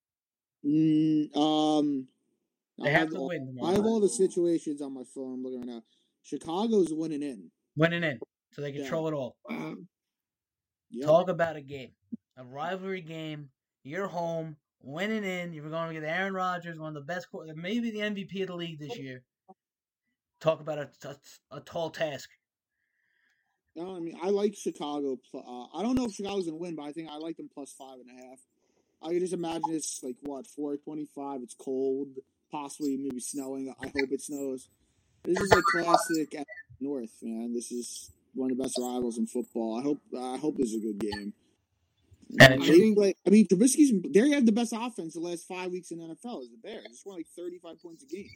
Mm, 0.65 1.36
um, 1.36 2.08
They 2.77 2.89
I 2.89 2.93
have 2.99 3.10
to 3.12 3.17
all, 3.17 3.27
win. 3.29 3.58
I 3.63 3.71
have 3.71 3.86
all 3.86 3.99
the 3.99 4.10
situations 4.10 4.82
on 4.82 4.93
my 4.93 5.03
phone. 5.15 5.36
I'm 5.36 5.43
looking 5.43 5.60
right 5.62 5.67
now. 5.67 5.84
Chicago's 6.23 6.93
winning 6.93 7.23
in. 7.23 7.49
winning 7.75 8.03
in, 8.03 8.19
so 8.53 8.62
they 8.62 8.71
Yeah. 8.71 8.82
control 8.82 9.08
it 9.08 9.13
all. 9.13 9.38
Wow. 9.49 9.75
Yep. 10.91 11.05
Talk 11.05 11.29
about 11.29 11.55
a 11.55 11.62
game, 11.62 11.91
a 12.36 12.43
rivalry 12.43 13.01
game. 13.01 13.51
You're 13.84 14.08
home, 14.08 14.58
winning 14.81 15.23
in. 15.23 15.53
You're 15.53 15.69
going 15.69 15.93
to 15.93 15.99
get 15.99 16.07
Aaron 16.07 16.33
Rodgers, 16.33 16.79
one 16.79 16.89
of 16.89 16.93
the 16.95 17.01
best, 17.01 17.27
maybe 17.55 17.91
the 17.91 17.99
MVP 17.99 18.41
of 18.41 18.47
the 18.47 18.55
league 18.55 18.79
this 18.79 18.97
year. 18.97 19.23
Talk 20.39 20.61
about 20.61 20.77
a, 20.77 20.89
a, 21.05 21.57
a 21.57 21.59
tall 21.61 21.89
task. 21.89 22.29
No, 23.75 23.95
I 23.95 23.99
mean 23.99 24.17
I 24.21 24.29
like 24.29 24.55
Chicago. 24.55 25.17
Uh, 25.33 25.77
I 25.77 25.83
don't 25.83 25.95
know 25.95 26.05
if 26.05 26.13
Chicago's 26.13 26.45
gonna 26.45 26.57
win, 26.57 26.75
but 26.75 26.83
I 26.83 26.91
think 26.91 27.09
I 27.09 27.17
like 27.17 27.37
them 27.37 27.49
plus 27.53 27.73
five 27.77 27.99
and 27.99 28.09
a 28.09 28.27
half. 28.27 28.39
I 29.01 29.09
can 29.09 29.19
just 29.19 29.33
imagine 29.33 29.61
it's 29.69 30.01
like 30.03 30.17
what 30.21 30.47
four 30.47 30.75
twenty 30.77 31.07
five. 31.15 31.41
It's 31.43 31.53
cold, 31.53 32.07
possibly 32.51 32.97
maybe 32.97 33.19
snowing. 33.19 33.73
I 33.81 33.85
hope 33.85 34.11
it 34.11 34.21
snows. 34.21 34.69
This 35.23 35.39
is 35.39 35.51
a 35.51 35.61
classic 35.61 36.35
North, 36.79 37.11
man. 37.21 37.53
This 37.53 37.71
is 37.71 38.11
one 38.33 38.51
of 38.51 38.57
the 38.57 38.63
best 38.63 38.77
rivals 38.79 39.17
in 39.17 39.27
football. 39.27 39.79
I 39.79 39.83
hope 39.83 40.01
I 40.17 40.37
hope 40.37 40.57
this 40.57 40.73
is 40.73 40.83
a 40.83 40.85
good 40.85 40.99
game. 40.99 41.33
And 42.39 42.61
I 42.61 42.65
think- 42.65 42.95
play- 42.97 43.15
I 43.25 43.29
mean, 43.29 43.47
Trubisky's 43.47 43.91
they 44.13 44.29
have 44.31 44.45
the 44.45 44.51
best 44.51 44.73
offense 44.75 45.13
the 45.15 45.19
last 45.19 45.47
five 45.47 45.71
weeks 45.71 45.91
in 45.91 45.97
the 45.99 46.05
NFL. 46.05 46.41
Is 46.43 46.49
the 46.51 46.57
Bears? 46.61 46.85
It's 46.89 47.05
won 47.05 47.17
like 47.17 47.27
thirty 47.35 47.57
five 47.59 47.81
points 47.81 48.03
a 48.03 48.07
game. 48.07 48.29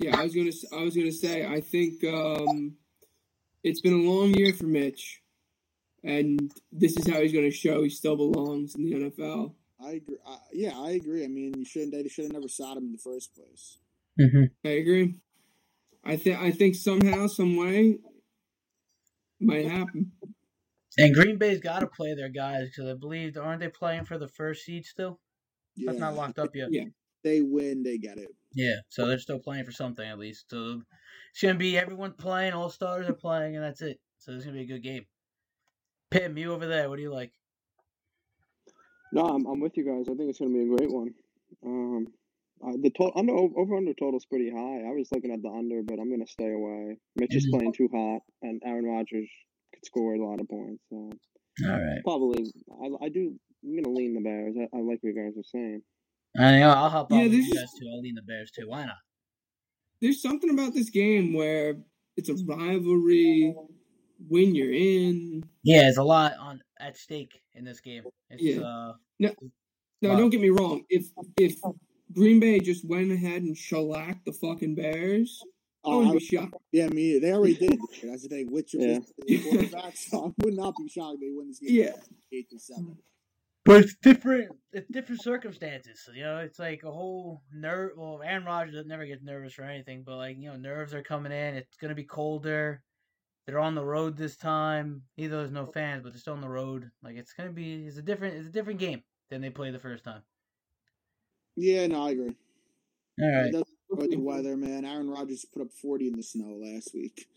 Yeah, 0.00 0.18
I 0.18 0.24
was 0.24 0.34
gonna. 0.34 0.48
s- 0.48 0.64
I 0.72 0.82
was 0.82 0.96
gonna 0.96 1.12
say. 1.12 1.44
I 1.46 1.60
think 1.60 2.02
um, 2.04 2.76
it's 3.62 3.80
been 3.80 3.92
a 3.94 4.10
long 4.10 4.34
year 4.34 4.52
for 4.52 4.66
Mitch, 4.66 5.20
and 6.04 6.50
this 6.72 6.96
is 6.96 7.06
how 7.08 7.20
he's 7.20 7.32
gonna 7.32 7.50
show 7.50 7.82
he 7.82 7.90
still 7.90 8.16
belongs 8.16 8.74
in 8.74 8.84
the 8.84 8.94
NFL. 8.94 9.54
I 9.80 9.92
agree. 9.92 10.16
I, 10.26 10.38
yeah, 10.52 10.76
I 10.78 10.90
agree. 10.92 11.24
I 11.24 11.28
mean, 11.28 11.54
you 11.56 11.64
shouldn't. 11.64 11.92
They 11.92 12.08
should 12.08 12.24
have 12.24 12.32
never 12.32 12.48
sat 12.48 12.76
him 12.76 12.84
in 12.86 12.92
the 12.92 12.98
first 12.98 13.34
place. 13.34 13.78
Mm-hmm. 14.20 14.44
I 14.64 14.70
agree. 14.70 15.14
I 16.04 16.16
think. 16.16 16.38
I 16.40 16.50
think 16.50 16.74
somehow, 16.74 17.26
some 17.28 17.56
way, 17.56 17.98
might 19.40 19.66
happen. 19.66 20.12
And 20.98 21.14
Green 21.14 21.38
Bay's 21.38 21.60
got 21.60 21.80
to 21.80 21.86
play 21.86 22.14
their 22.14 22.28
guys 22.28 22.68
because 22.68 22.90
I 22.90 22.94
believe 22.94 23.36
aren't 23.36 23.60
they 23.60 23.68
playing 23.68 24.04
for 24.04 24.18
the 24.18 24.28
first 24.28 24.64
seed 24.64 24.84
still? 24.84 25.20
Yeah, 25.76 25.92
That's 25.92 26.00
not 26.00 26.14
locked 26.16 26.38
up 26.38 26.54
yet. 26.56 26.68
Yeah. 26.72 26.84
they 27.22 27.40
win, 27.40 27.82
they 27.82 27.98
get 27.98 28.18
it. 28.18 28.28
Yeah, 28.52 28.76
so 28.88 29.06
they're 29.06 29.18
still 29.18 29.38
playing 29.38 29.64
for 29.64 29.72
something 29.72 30.06
at 30.06 30.18
least. 30.18 30.46
So 30.50 30.82
it's 31.32 31.42
gonna 31.42 31.54
be 31.54 31.78
everyone 31.78 32.12
playing, 32.14 32.52
all 32.52 32.70
stars 32.70 33.08
are 33.08 33.12
playing, 33.14 33.54
and 33.54 33.64
that's 33.64 33.80
it. 33.82 34.00
So 34.18 34.32
it's 34.32 34.44
gonna 34.44 34.56
be 34.56 34.62
a 34.62 34.66
good 34.66 34.82
game. 34.82 35.06
Pim, 36.10 36.36
you 36.38 36.52
over 36.52 36.66
there? 36.66 36.88
What 36.88 36.96
do 36.96 37.02
you 37.02 37.12
like? 37.12 37.32
No, 39.12 39.22
I'm, 39.26 39.46
I'm 39.46 39.60
with 39.60 39.76
you 39.76 39.84
guys. 39.84 40.06
I 40.10 40.16
think 40.16 40.30
it's 40.30 40.38
going 40.38 40.52
to 40.52 40.58
be 40.58 40.64
a 40.64 40.76
great 40.76 40.90
one. 40.90 41.14
Um, 41.64 42.06
uh, 42.66 42.72
the 42.82 42.90
total 42.90 43.12
under 43.16 43.32
over 43.34 43.76
under 43.76 43.94
total's 43.94 44.26
pretty 44.26 44.50
high. 44.50 44.82
I 44.86 44.90
was 44.92 45.08
looking 45.12 45.32
at 45.32 45.42
the 45.42 45.48
under, 45.50 45.82
but 45.82 45.98
I'm 45.98 46.08
going 46.08 46.24
to 46.24 46.30
stay 46.30 46.50
away. 46.52 46.98
Mitch 47.16 47.34
is 47.34 47.46
Mhm. 47.46 47.50
playing 47.58 47.72
too 47.72 47.88
hot, 47.92 48.20
and 48.42 48.60
Aaron 48.64 48.84
Rodgers 48.84 49.28
could 49.74 49.84
score 49.84 50.14
a 50.14 50.24
lot 50.24 50.40
of 50.40 50.48
points. 50.48 50.82
So 50.90 50.96
All 51.66 51.70
right. 51.70 52.00
probably, 52.04 52.52
I, 52.82 53.06
I 53.06 53.08
do. 53.08 53.34
I'm 53.64 53.72
going 53.72 53.84
to 53.84 53.90
lean 53.90 54.14
the 54.14 54.20
Bears. 54.20 54.54
I, 54.56 54.64
I 54.76 54.80
like 54.80 54.98
what 55.00 55.04
you 55.04 55.14
guys 55.14 55.36
are 55.36 55.42
saying. 55.44 55.82
I 56.38 56.58
know. 56.60 56.70
I'll 56.70 56.90
hop 56.90 57.12
on 57.12 57.18
Yeah, 57.18 57.24
with 57.24 57.32
you 57.34 57.54
guys 57.54 57.72
too. 57.78 57.88
I'll 57.92 58.00
lean 58.00 58.14
the 58.14 58.22
Bears 58.22 58.50
too. 58.50 58.68
Why 58.68 58.84
not? 58.84 58.96
There's 60.00 60.22
something 60.22 60.50
about 60.50 60.74
this 60.74 60.90
game 60.90 61.32
where 61.34 61.76
it's 62.16 62.28
a 62.28 62.34
rivalry. 62.44 63.54
When 64.28 64.54
you're 64.54 64.72
in, 64.72 65.44
Yeah, 65.62 65.82
there's 65.82 65.96
a 65.96 66.02
lot 66.02 66.34
on 66.38 66.60
at 66.80 66.96
stake 66.96 67.40
in 67.54 67.64
this 67.64 67.80
game. 67.80 68.04
It's 68.30 68.42
Yeah. 68.42 68.62
uh 68.64 68.92
no, 69.20 69.32
Wow. 70.02 70.16
don't 70.16 70.30
get 70.30 70.40
me 70.40 70.50
wrong. 70.50 70.84
If 70.88 71.06
if 71.36 71.56
Green 72.12 72.38
Bay 72.40 72.60
just 72.60 72.84
went 72.88 73.10
ahead 73.12 73.42
and 73.42 73.56
shellacked 73.56 74.24
the 74.24 74.32
fucking 74.32 74.74
Bears, 74.76 75.40
I 75.42 75.57
Uh, 75.84 75.88
oh, 75.90 75.98
wouldn't 75.98 76.14
I- 76.16 76.18
be 76.18 76.24
shocked. 76.24 76.54
yeah, 76.72 76.88
me. 76.88 77.18
They 77.18 77.32
already 77.32 77.54
did. 77.54 77.78
That's 78.02 78.22
the 78.22 78.28
thing. 78.28 78.50
With 78.50 78.72
your 78.74 79.00
Yeah. 79.26 79.40
quarterback, 79.42 79.96
so 79.96 80.26
I 80.38 80.44
would 80.44 80.54
not 80.54 80.74
be 80.76 80.88
shocked 80.88 81.18
they 81.20 81.30
win 81.30 81.48
this 81.48 81.60
game. 81.60 81.70
Yeah. 81.70 81.96
eight 82.32 82.50
to 82.50 82.58
seven. 82.58 82.98
But 83.64 83.82
it's 83.84 83.94
different. 84.02 84.50
It's 84.72 84.88
different 84.90 85.22
circumstances. 85.22 86.08
You 86.14 86.22
know, 86.24 86.38
it's 86.38 86.58
like 86.58 86.82
a 86.84 86.90
whole 86.90 87.42
nerve. 87.52 87.92
Well, 87.96 88.22
Aaron 88.24 88.44
Rodgers 88.44 88.86
never 88.86 89.04
gets 89.04 89.22
nervous 89.22 89.58
or 89.58 89.64
anything, 89.64 90.04
but 90.04 90.16
like 90.16 90.38
you 90.38 90.48
know, 90.50 90.56
nerves 90.56 90.94
are 90.94 91.02
coming 91.02 91.32
in. 91.32 91.54
It's 91.54 91.76
gonna 91.76 91.94
be 91.94 92.04
colder. 92.04 92.82
They're 93.46 93.58
on 93.58 93.74
the 93.74 93.84
road 93.84 94.16
this 94.16 94.36
time. 94.36 95.02
Either 95.16 95.38
there's 95.38 95.50
no 95.50 95.66
fans, 95.66 96.02
but 96.02 96.12
they're 96.12 96.20
still 96.20 96.32
on 96.34 96.40
the 96.40 96.48
road. 96.48 96.90
Like 97.02 97.16
it's 97.16 97.32
gonna 97.34 97.50
be. 97.52 97.84
It's 97.86 97.98
a 97.98 98.02
different. 98.02 98.36
It's 98.36 98.48
a 98.48 98.52
different 98.52 98.80
game 98.80 99.02
than 99.30 99.42
they 99.42 99.50
played 99.50 99.74
the 99.74 99.78
first 99.78 100.02
time. 100.04 100.22
Yeah, 101.56 101.86
no, 101.88 102.06
I 102.06 102.10
agree. 102.12 102.36
All 103.20 103.32
right. 103.36 103.46
It 103.46 103.52
does- 103.52 103.64
Or 103.90 104.06
the 104.06 104.16
weather, 104.18 104.56
man. 104.56 104.84
Aaron 104.84 105.08
Rodgers 105.10 105.44
put 105.44 105.62
up 105.62 105.72
40 105.72 106.08
in 106.08 106.16
the 106.16 106.22
snow 106.22 106.58
last 106.62 106.92
week. 106.94 107.28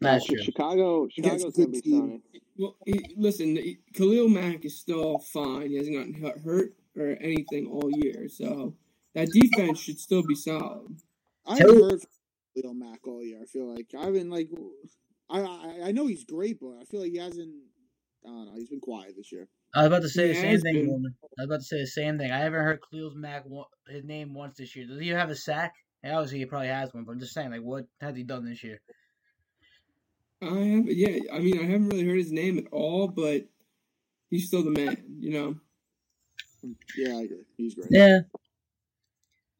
That's 0.00 0.24
true. 0.24 0.42
Chicago, 0.42 1.04
Against 1.18 1.18
a 1.44 1.52
Chicago's 1.52 1.56
gonna 1.56 1.66
good 1.66 1.72
be 1.72 1.80
team. 1.82 2.00
sunny. 2.00 2.42
Well, 2.56 2.76
he, 2.86 3.14
listen, 3.16 3.56
he- 3.56 3.78
Khalil 3.94 4.28
Mack 4.28 4.64
is 4.64 4.78
still 4.78 5.18
fine. 5.18 5.68
He 5.68 5.76
hasn't 5.76 5.96
gotten 5.96 6.14
hu- 6.14 6.40
hurt 6.42 6.74
or 6.96 7.16
anything 7.20 7.66
all 7.66 7.90
year, 7.90 8.28
so 8.28 8.74
that 9.14 9.28
defense 9.30 9.78
should 9.78 9.98
still 9.98 10.22
be 10.26 10.34
solid. 10.34 10.96
I 11.46 11.58
haven't 11.58 11.82
heard 11.82 12.00
from 12.00 12.10
Leo 12.56 12.72
Mack 12.72 13.06
all 13.06 13.22
year. 13.22 13.40
I 13.42 13.46
feel 13.46 13.74
like 13.74 13.88
I 13.98 14.04
haven't 14.04 14.30
like 14.30 14.48
I, 15.28 15.40
I 15.40 15.78
I 15.86 15.92
know 15.92 16.06
he's 16.06 16.24
great, 16.24 16.60
but 16.60 16.78
I 16.80 16.84
feel 16.84 17.00
like 17.02 17.12
he 17.12 17.18
hasn't. 17.18 17.52
I 18.24 18.28
don't 18.28 18.46
know. 18.46 18.54
He's 18.56 18.68
been 18.70 18.80
quiet 18.80 19.14
this 19.16 19.30
year. 19.32 19.48
I 19.74 19.80
was 19.80 19.86
about 19.86 20.02
to 20.02 20.08
say 20.08 20.28
the 20.28 20.34
same 20.34 20.60
thing, 20.60 20.74
been. 20.74 20.86
Norman. 20.86 21.14
I 21.22 21.42
was 21.42 21.46
about 21.46 21.60
to 21.60 21.64
say 21.64 21.80
the 21.80 21.86
same 21.86 22.18
thing. 22.18 22.32
I 22.32 22.38
haven't 22.38 22.60
heard 22.60 22.80
Khalil 22.90 23.12
Mack 23.14 23.44
wa- 23.46 23.68
his 23.88 24.04
name 24.04 24.34
once 24.34 24.58
this 24.58 24.74
year. 24.74 24.86
Does 24.86 24.98
he 24.98 25.08
have 25.08 25.30
a 25.30 25.36
sack? 25.36 25.74
Yeah, 26.02 26.16
obviously 26.16 26.38
he 26.38 26.46
probably 26.46 26.68
has 26.68 26.92
one, 26.92 27.04
but 27.04 27.12
I'm 27.12 27.20
just 27.20 27.34
saying, 27.34 27.50
like, 27.50 27.62
what 27.62 27.84
has 28.00 28.16
he 28.16 28.22
done 28.24 28.44
this 28.44 28.64
year? 28.64 28.80
I 30.42 30.46
have, 30.46 30.86
yeah. 30.86 31.18
I 31.32 31.38
mean, 31.38 31.58
I 31.58 31.64
haven't 31.64 31.90
really 31.90 32.06
heard 32.06 32.16
his 32.16 32.32
name 32.32 32.58
at 32.58 32.72
all, 32.72 33.08
but 33.08 33.46
he's 34.30 34.46
still 34.46 34.64
the 34.64 34.70
man. 34.70 34.96
You 35.20 35.30
know. 35.30 35.56
Yeah, 36.96 37.16
I 37.18 37.22
agree. 37.22 37.44
He's 37.56 37.74
great. 37.74 37.88
Yeah. 37.90 38.20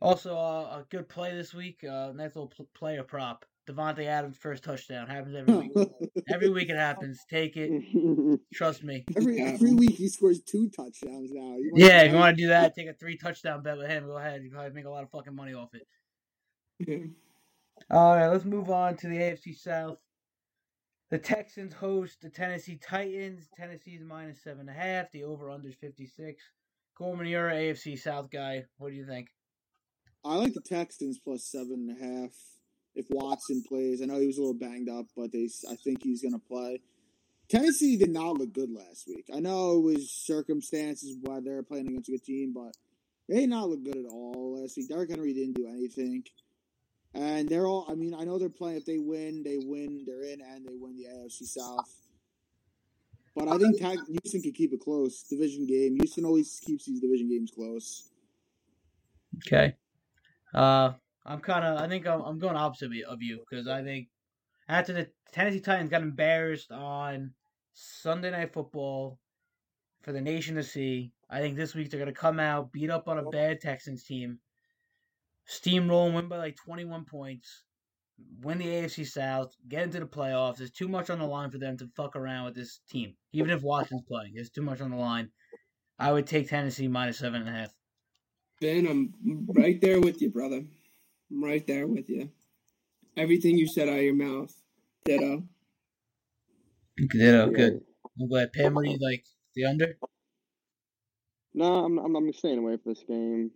Also, 0.01 0.35
uh, 0.35 0.81
a 0.81 0.87
good 0.91 1.09
play 1.09 1.35
this 1.35 1.53
week. 1.53 1.85
Uh, 1.85 2.13
nice 2.15 2.35
little 2.35 2.49
pl- 2.49 2.69
player 2.75 3.03
prop. 3.03 3.45
Davante 3.71 4.07
Adams 4.07 4.37
first 4.39 4.65
touchdown 4.65 5.07
happens 5.07 5.35
every 5.37 5.55
week. 5.55 5.73
every 6.29 6.49
week 6.51 6.69
it 6.69 6.77
happens. 6.77 7.21
Take 7.31 7.57
it. 7.57 8.41
Trust 8.55 8.83
me. 8.83 9.05
every 9.17 9.41
every 9.41 9.73
week 9.75 9.93
he 9.97 10.09
scores 10.09 10.41
two 10.43 10.69
touchdowns 10.71 11.31
now. 11.33 11.57
You 11.57 11.71
want 11.73 11.77
Yeah, 11.77 12.01
to- 12.01 12.07
if 12.07 12.13
you 12.13 12.19
want 12.19 12.37
to 12.37 12.43
do 12.43 12.49
that, 12.49 12.75
take 12.79 12.89
a 12.89 12.95
three 12.95 13.17
touchdown 13.17 13.63
bet 13.63 13.79
with 13.79 13.89
him. 13.89 14.07
Go 14.07 14.17
ahead. 14.17 14.43
You 14.43 14.51
probably 14.51 14.73
make 14.73 14.87
a 14.87 14.91
lot 14.91 15.03
of 15.05 15.11
fucking 15.11 15.35
money 15.35 15.55
off 15.55 15.71
it. 15.75 17.11
All 17.91 18.15
right, 18.17 18.29
let's 18.29 18.45
move 18.45 18.71
on 18.71 18.97
to 18.99 19.09
the 19.09 19.17
AFC 19.17 19.57
South. 19.57 19.99
The 21.11 21.19
Texans 21.19 21.73
host 21.75 22.19
the 22.23 22.31
Tennessee 22.31 22.77
Titans. 22.83 23.49
Tennessee's 23.57 24.03
minus 24.03 24.43
seven 24.45 24.61
and 24.61 24.71
a 24.71 24.73
half. 24.73 25.11
The 25.13 25.25
over 25.25 25.51
under 25.51 25.69
is 25.69 25.75
fifty 25.75 26.07
six. 26.07 26.43
Gorman, 26.97 27.27
you're 27.27 27.49
an 27.49 27.57
AFC 27.57 27.99
South 27.99 28.31
guy. 28.31 28.65
What 28.79 28.91
do 28.91 28.95
you 28.97 29.07
think? 29.07 29.29
I 30.25 30.37
like 30.37 30.53
the 30.53 30.61
Texans 30.61 31.19
plus 31.19 31.45
seven 31.45 31.89
and 31.89 31.99
a 31.99 32.23
half. 32.25 32.33
If 32.95 33.07
Watson 33.09 33.63
plays, 33.67 34.03
I 34.03 34.07
know 34.07 34.19
he 34.19 34.27
was 34.27 34.39
a 34.39 34.41
little 34.41 34.55
banged 34.55 34.89
up, 34.89 35.07
but 35.17 35.33
they 35.33 35.49
I 35.71 35.77
think 35.77 36.03
he's 36.03 36.23
gonna 36.23 36.39
play. 36.39 36.81
Tennessee 37.49 37.97
did 37.97 38.11
not 38.11 38.39
look 38.39 38.53
good 38.53 38.71
last 38.71 39.09
week. 39.09 39.27
I 39.35 39.41
know 39.41 39.77
it 39.77 39.83
was 39.83 40.11
circumstances 40.11 41.17
why 41.21 41.41
they're 41.41 41.65
playing 41.65 41.89
against 41.89 42.09
a 42.09 42.13
good 42.13 42.25
team, 42.25 42.53
but 42.55 42.77
they 43.29 43.41
did 43.41 43.51
not 43.51 43.69
look 43.69 43.83
good 43.85 43.97
at 43.97 44.07
all 44.11 44.61
last 44.61 44.77
week. 44.77 44.89
Derrick 44.89 45.11
Henry 45.11 45.33
didn't 45.33 45.55
do 45.55 45.67
anything. 45.67 46.25
And 47.13 47.49
they're 47.49 47.67
all 47.67 47.87
I 47.89 47.95
mean, 47.95 48.15
I 48.15 48.25
know 48.25 48.39
they're 48.39 48.49
playing 48.49 48.79
if 48.79 48.87
they 48.87 48.99
win, 48.99 49.43
they 49.43 49.59
win, 49.59 50.05
they're 50.07 50.23
in 50.23 50.41
and 50.41 50.65
they 50.65 50.75
win 50.75 50.97
the 50.97 51.07
AFC 51.07 51.45
South. 51.45 51.93
But 53.35 53.49
I 53.49 53.59
think 53.59 53.79
Tag- 53.81 53.99
Houston 54.09 54.43
can 54.43 54.53
keep 54.53 54.73
it 54.73 54.81
close. 54.81 55.23
Division 55.23 55.67
game. 55.67 55.97
Houston 55.97 56.25
always 56.25 56.61
keeps 56.65 56.87
these 56.87 57.01
division 57.01 57.29
games 57.29 57.51
close. 57.51 58.11
Okay. 59.39 59.75
Uh, 60.53 60.93
I'm 61.27 61.41
kind 61.41 61.65
of. 61.65 61.79
I 61.81 61.89
think 61.89 62.07
I'm, 62.07 62.21
I'm 62.23 62.39
going 62.39 62.57
opposite 62.57 62.91
of 63.07 63.23
you- 63.23 63.45
because 63.49 63.69
I 63.69 63.83
think 63.83 64.09
after 64.69 64.93
the 64.93 65.09
Tennessee 65.33 65.61
Titans 65.61 65.91
got 65.91 66.03
embarrassed 66.03 66.71
on 66.73 67.33
Sunday 67.73 68.31
Night 68.31 68.53
Football 68.53 69.19
for 70.03 70.13
the 70.13 70.21
nation 70.21 70.55
to 70.57 70.63
see, 70.63 71.13
I 71.29 71.41
think 71.41 71.57
this 71.57 71.75
week 71.75 71.91
they're 71.91 72.01
gonna 72.01 72.13
come 72.13 72.41
out, 72.41 72.73
beat 72.73 72.91
up 72.91 73.09
on 73.09 73.19
a 73.19 73.29
bad 73.31 73.61
Texans 73.61 74.05
team, 74.05 74.39
steamroll 75.49 76.07
and 76.07 76.15
win 76.15 76.29
by 76.29 76.39
like 76.39 76.57
21 76.57 77.05
points, 77.05 77.65
win 78.43 78.59
the 78.59 78.67
AFC 78.67 79.07
South, 79.07 79.55
get 79.69 79.83
into 79.85 80.01
the 80.01 80.07
playoffs. 80.07 80.57
There's 80.57 80.71
too 80.71 80.89
much 80.89 81.11
on 81.11 81.19
the 81.19 81.27
line 81.27 81.51
for 81.51 81.59
them 81.59 81.77
to 81.79 81.89
fuck 81.97 82.17
around 82.17 82.47
with 82.47 82.55
this 82.55 82.81
team. 82.89 83.15
Even 83.33 83.51
if 83.51 83.63
Watson's 83.63 84.03
playing, 84.09 84.33
there's 84.35 84.51
too 84.51 84.63
much 84.63 84.81
on 84.81 84.91
the 84.91 84.97
line. 84.97 85.31
I 85.99 86.13
would 86.13 86.27
take 86.27 86.49
Tennessee 86.49 86.89
minus 86.89 87.19
seven 87.19 87.43
and 87.43 87.51
a 87.51 87.53
half. 87.53 87.71
Ben, 88.61 88.87
I'm 88.87 89.47
right 89.55 89.81
there 89.81 90.01
with 90.01 90.21
you, 90.23 90.31
brother. 90.31 90.65
I'm 91.31 91.45
right 91.45 91.67
there 91.67 91.87
with 91.87 92.09
you. 92.09 92.31
Everything 93.17 93.57
you 93.57 93.67
said 93.67 93.89
out 93.89 93.99
of 93.99 94.03
your 94.03 94.15
mouth, 94.15 94.53
ditto. 95.05 95.45
Ditto, 96.97 97.51
good. 97.51 97.81
I'm 98.21 98.29
glad. 98.29 98.53
Pam, 98.53 98.75
what 98.75 98.85
do 98.85 98.91
you 98.91 98.99
like? 99.01 99.25
The 99.55 99.65
under? 99.65 99.97
No, 101.55 101.85
I'm, 101.85 101.99
I'm 101.99 102.15
I'm 102.15 102.33
staying 102.33 102.59
away 102.59 102.77
from 102.77 102.93
this 102.93 103.05
game. 103.07 103.51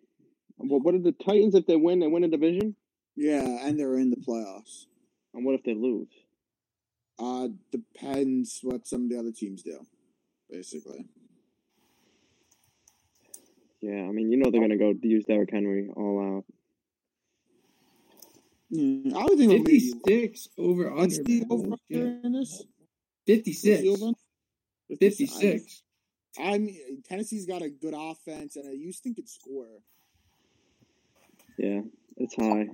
What 0.56 0.84
what 0.84 0.94
are 0.94 1.00
the 1.00 1.12
Titans 1.12 1.54
if 1.54 1.66
they 1.66 1.76
win? 1.76 2.00
They 2.00 2.06
win 2.06 2.24
a 2.24 2.28
division. 2.28 2.76
Yeah, 3.16 3.44
and 3.66 3.78
they're 3.78 3.98
in 3.98 4.10
the 4.10 4.16
playoffs. 4.16 4.86
And 5.32 5.44
what 5.44 5.54
if 5.54 5.62
they 5.64 5.74
lose? 5.74 6.08
Uh, 7.18 7.48
depends 7.70 8.58
what 8.62 8.86
some 8.86 9.04
of 9.04 9.10
the 9.10 9.18
other 9.18 9.32
teams 9.32 9.62
do, 9.62 9.78
basically. 10.50 11.06
Yeah, 13.80 14.02
I 14.02 14.10
mean, 14.10 14.32
you 14.32 14.38
know 14.38 14.50
they're 14.50 14.60
gonna 14.60 14.78
go 14.78 14.94
use 15.02 15.24
Derrick 15.24 15.50
Henry 15.52 15.88
all 15.94 16.38
out. 16.38 16.44
Mm, 18.74 19.14
I 19.14 19.24
would 19.24 19.38
think 19.38 19.66
56 19.66 20.48
over 20.58 20.90
what's 20.90 21.18
under. 21.18 21.30
the 21.30 21.46
over 21.48 21.68
Holy 21.68 21.78
in 22.24 22.32
this? 22.32 22.64
56. 23.26 23.88
What's 23.88 24.00
the 24.00 24.06
over? 24.06 24.16
56. 24.98 25.82
I 26.38 26.58
mean, 26.58 27.02
Tennessee's 27.08 27.46
got 27.46 27.62
a 27.62 27.70
good 27.70 27.94
offense, 27.96 28.56
and 28.56 28.68
I 28.68 28.74
Houston 28.74 29.14
could 29.14 29.28
score. 29.28 29.68
Yeah, 31.56 31.82
it's 32.16 32.34
high. 32.34 32.66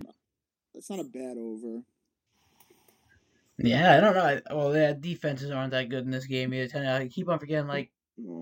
That's 0.73 0.89
not 0.89 1.01
a 1.01 1.05
bad 1.05 1.37
over. 1.37 1.83
Yeah, 3.59 3.99
I 3.99 4.01
don't 4.01 4.15
know. 4.15 4.41
Well, 4.57 4.75
yeah, 4.75 4.95
defenses 4.95 5.51
aren't 5.51 5.73
that 5.73 5.91
good 5.91 6.05
in 6.05 6.11
this 6.11 6.25
game 6.25 6.55
either. 6.55 6.79
I 6.79 7.09
keep 7.09 7.29
on 7.29 7.39
forgetting, 7.39 7.69
like, 7.69 7.91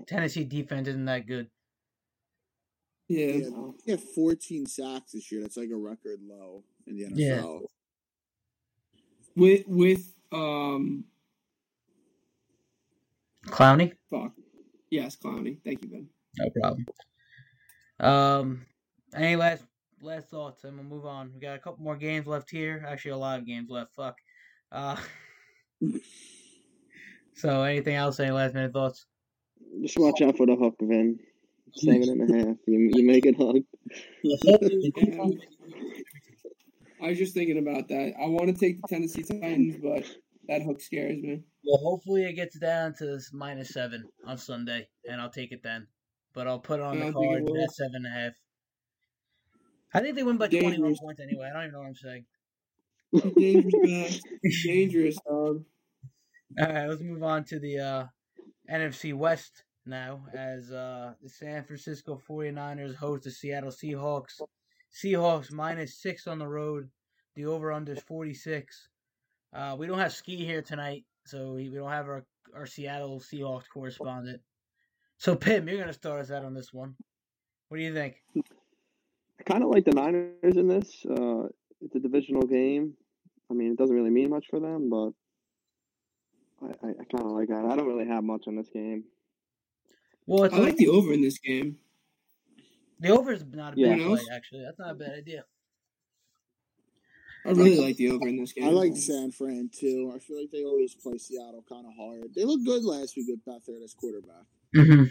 Tennessee 0.07 0.45
defense 0.45 0.87
isn't 0.87 1.05
that 1.05 1.27
good. 1.27 1.49
Yeah. 3.09 3.25
Yeah, 3.25 3.49
they 3.85 3.91
have 3.93 4.03
14 4.13 4.65
sacks 4.67 5.11
this 5.11 5.29
year. 5.31 5.41
That's 5.41 5.57
like 5.57 5.71
a 5.71 5.75
record 5.75 6.19
low 6.21 6.63
in 6.89 6.97
the 6.97 7.03
NFL. 7.03 7.15
Yeah. 7.15 7.67
With, 9.35 9.63
with, 9.67 10.13
um, 10.31 11.05
Clowney? 13.47 13.93
fuck. 14.09 14.31
Yes, 14.89 15.15
Clowney. 15.15 15.57
Thank 15.63 15.83
you, 15.83 15.89
Ben. 15.89 16.07
No 16.37 16.49
problem. 16.61 16.85
Um, 17.99 18.65
any 19.15 19.35
last 19.35 19.63
last 20.01 20.29
thoughts? 20.29 20.63
And 20.63 20.75
we'll 20.75 20.85
move 20.85 21.05
on. 21.05 21.31
We 21.33 21.39
got 21.39 21.55
a 21.55 21.59
couple 21.59 21.83
more 21.83 21.95
games 21.95 22.27
left 22.27 22.49
here. 22.49 22.85
Actually, 22.87 23.11
a 23.11 23.17
lot 23.17 23.39
of 23.39 23.45
games 23.45 23.69
left. 23.69 23.93
Fuck. 23.95 24.17
Uh, 24.71 24.97
so, 27.35 27.63
anything 27.63 27.95
else? 27.95 28.19
Any 28.19 28.31
last 28.31 28.53
minute 28.53 28.73
thoughts? 28.73 29.05
Just 29.81 29.97
watch 29.97 30.21
out 30.21 30.37
for 30.37 30.45
the 30.45 30.55
hook, 30.55 30.75
Vin. 30.81 31.19
Seven 31.73 32.09
and 32.09 32.29
a 32.29 32.37
half. 32.37 32.57
You 32.65 32.89
you 32.93 33.05
make 33.05 33.25
it 33.25 33.35
hug. 33.37 33.57
I 37.01 37.09
was 37.09 37.17
just 37.17 37.33
thinking 37.33 37.57
about 37.57 37.87
that. 37.87 38.13
I 38.21 38.27
want 38.27 38.47
to 38.47 38.53
take 38.53 38.81
the 38.81 38.87
Tennessee 38.87 39.23
Titans, 39.23 39.77
but 39.81 40.05
that 40.47 40.63
hook 40.63 40.81
scares 40.81 41.21
me. 41.21 41.41
Well, 41.63 41.77
hopefully 41.77 42.25
it 42.25 42.33
gets 42.33 42.57
down 42.59 42.93
to 42.99 43.19
minus 43.33 43.69
seven 43.69 44.05
on 44.25 44.37
Sunday, 44.37 44.87
and 45.05 45.21
I'll 45.21 45.29
take 45.29 45.51
it 45.51 45.63
then. 45.63 45.87
But 46.33 46.47
I'll 46.47 46.59
put 46.59 46.79
it 46.79 46.83
on 46.83 46.97
I 46.97 47.05
the 47.05 47.11
don't 47.11 47.21
think 47.21 47.33
it 47.33 47.47
card 47.47 47.59
at 47.61 47.71
seven 47.71 47.95
and 47.95 48.05
a 48.05 48.09
half. 48.09 48.33
I 49.93 50.01
think 50.01 50.15
they 50.15 50.23
win 50.23 50.37
by 50.37 50.47
21 50.47 50.95
points 51.01 51.19
anyway. 51.19 51.49
I 51.49 51.53
don't 51.53 51.63
even 51.63 51.73
know 51.73 51.79
what 51.79 51.87
I'm 51.87 51.95
saying. 51.95 52.25
Dangerous, 53.35 53.73
man. 53.83 54.51
Dangerous, 54.63 55.17
dog. 55.27 55.63
All 56.59 56.67
right, 56.67 56.87
let's 56.87 57.01
move 57.01 57.23
on 57.23 57.43
to 57.45 57.59
the 57.59 57.79
uh, 57.79 58.05
NFC 58.71 59.13
West 59.13 59.63
now 59.85 60.25
as 60.33 60.71
uh, 60.71 61.13
the 61.21 61.29
San 61.29 61.63
Francisco 61.63 62.21
49ers 62.29 62.95
host 62.95 63.23
the 63.23 63.31
Seattle 63.31 63.71
Seahawks. 63.71 64.39
Seahawks 64.93 65.51
minus 65.51 65.95
six 65.95 66.27
on 66.27 66.39
the 66.39 66.47
road. 66.47 66.89
The 67.35 67.45
over 67.45 67.71
under 67.71 67.93
is 67.93 68.01
46. 68.01 68.89
Uh, 69.53 69.75
we 69.77 69.87
don't 69.87 69.99
have 69.99 70.13
Ski 70.13 70.37
here 70.45 70.61
tonight, 70.61 71.05
so 71.25 71.53
we 71.53 71.69
we 71.69 71.77
don't 71.77 71.91
have 71.91 72.07
our, 72.07 72.25
our 72.55 72.65
Seattle 72.65 73.19
Seahawks 73.19 73.69
correspondent. 73.71 74.41
So, 75.17 75.35
Pim, 75.35 75.67
you're 75.67 75.77
going 75.77 75.87
to 75.87 75.93
start 75.93 76.21
us 76.21 76.31
out 76.31 76.45
on 76.45 76.53
this 76.53 76.73
one. 76.73 76.95
What 77.67 77.77
do 77.77 77.83
you 77.83 77.93
think? 77.93 78.15
I 78.37 79.43
kind 79.43 79.63
of 79.63 79.69
like 79.69 79.85
the 79.85 79.91
Niners 79.91 80.55
in 80.55 80.67
this. 80.67 81.05
Uh, 81.05 81.47
it's 81.81 81.95
a 81.95 81.99
divisional 81.99 82.43
game. 82.43 82.93
I 83.49 83.53
mean, 83.53 83.71
it 83.71 83.77
doesn't 83.77 83.95
really 83.95 84.09
mean 84.09 84.29
much 84.29 84.45
for 84.49 84.59
them, 84.59 84.89
but 84.89 85.11
I, 86.61 86.87
I, 86.87 86.89
I 86.91 87.03
kind 87.11 87.25
of 87.25 87.31
like 87.31 87.49
that. 87.49 87.65
I 87.65 87.75
don't 87.75 87.87
really 87.87 88.07
have 88.07 88.23
much 88.23 88.47
in 88.47 88.55
this 88.55 88.69
game. 88.69 89.03
Well, 90.25 90.43
it's 90.43 90.53
I 90.53 90.59
like 90.59 90.77
the 90.77 90.89
over 90.89 91.11
in 91.11 91.21
this 91.21 91.39
game. 91.39 91.77
The 92.99 93.09
over 93.09 93.31
is 93.31 93.45
not 93.45 93.77
a 93.77 93.79
Yeah. 93.79 93.95
bad 93.95 94.07
play, 94.07 94.21
actually. 94.31 94.63
That's 94.63 94.79
not 94.79 94.91
a 94.91 94.95
bad 94.95 95.11
idea. 95.11 95.45
I 97.45 97.51
really 97.51 97.79
like 97.79 97.95
the 97.95 98.11
over 98.11 98.27
in 98.27 98.37
this 98.37 98.51
game. 98.51 98.65
I 98.65 98.71
like 98.71 98.97
San 98.97 99.31
Fran 99.31 99.69
too. 99.73 100.11
I 100.13 100.19
feel 100.19 100.39
like 100.39 100.51
they 100.51 100.65
always 100.65 100.93
play 100.95 101.17
Seattle 101.17 101.63
kind 101.67 101.85
of 101.85 101.93
hard. 101.95 102.33
They 102.35 102.43
looked 102.43 102.65
good 102.65 102.83
last 102.83 103.15
week 103.15 103.27
with 103.29 103.45
Beathard 103.45 103.81
as 103.83 103.93
quarterback. 103.93 104.43
Mm-hmm. 104.75 105.05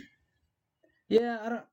Yeah, 1.08 1.38
I 1.42 1.48
don't. 1.48 1.64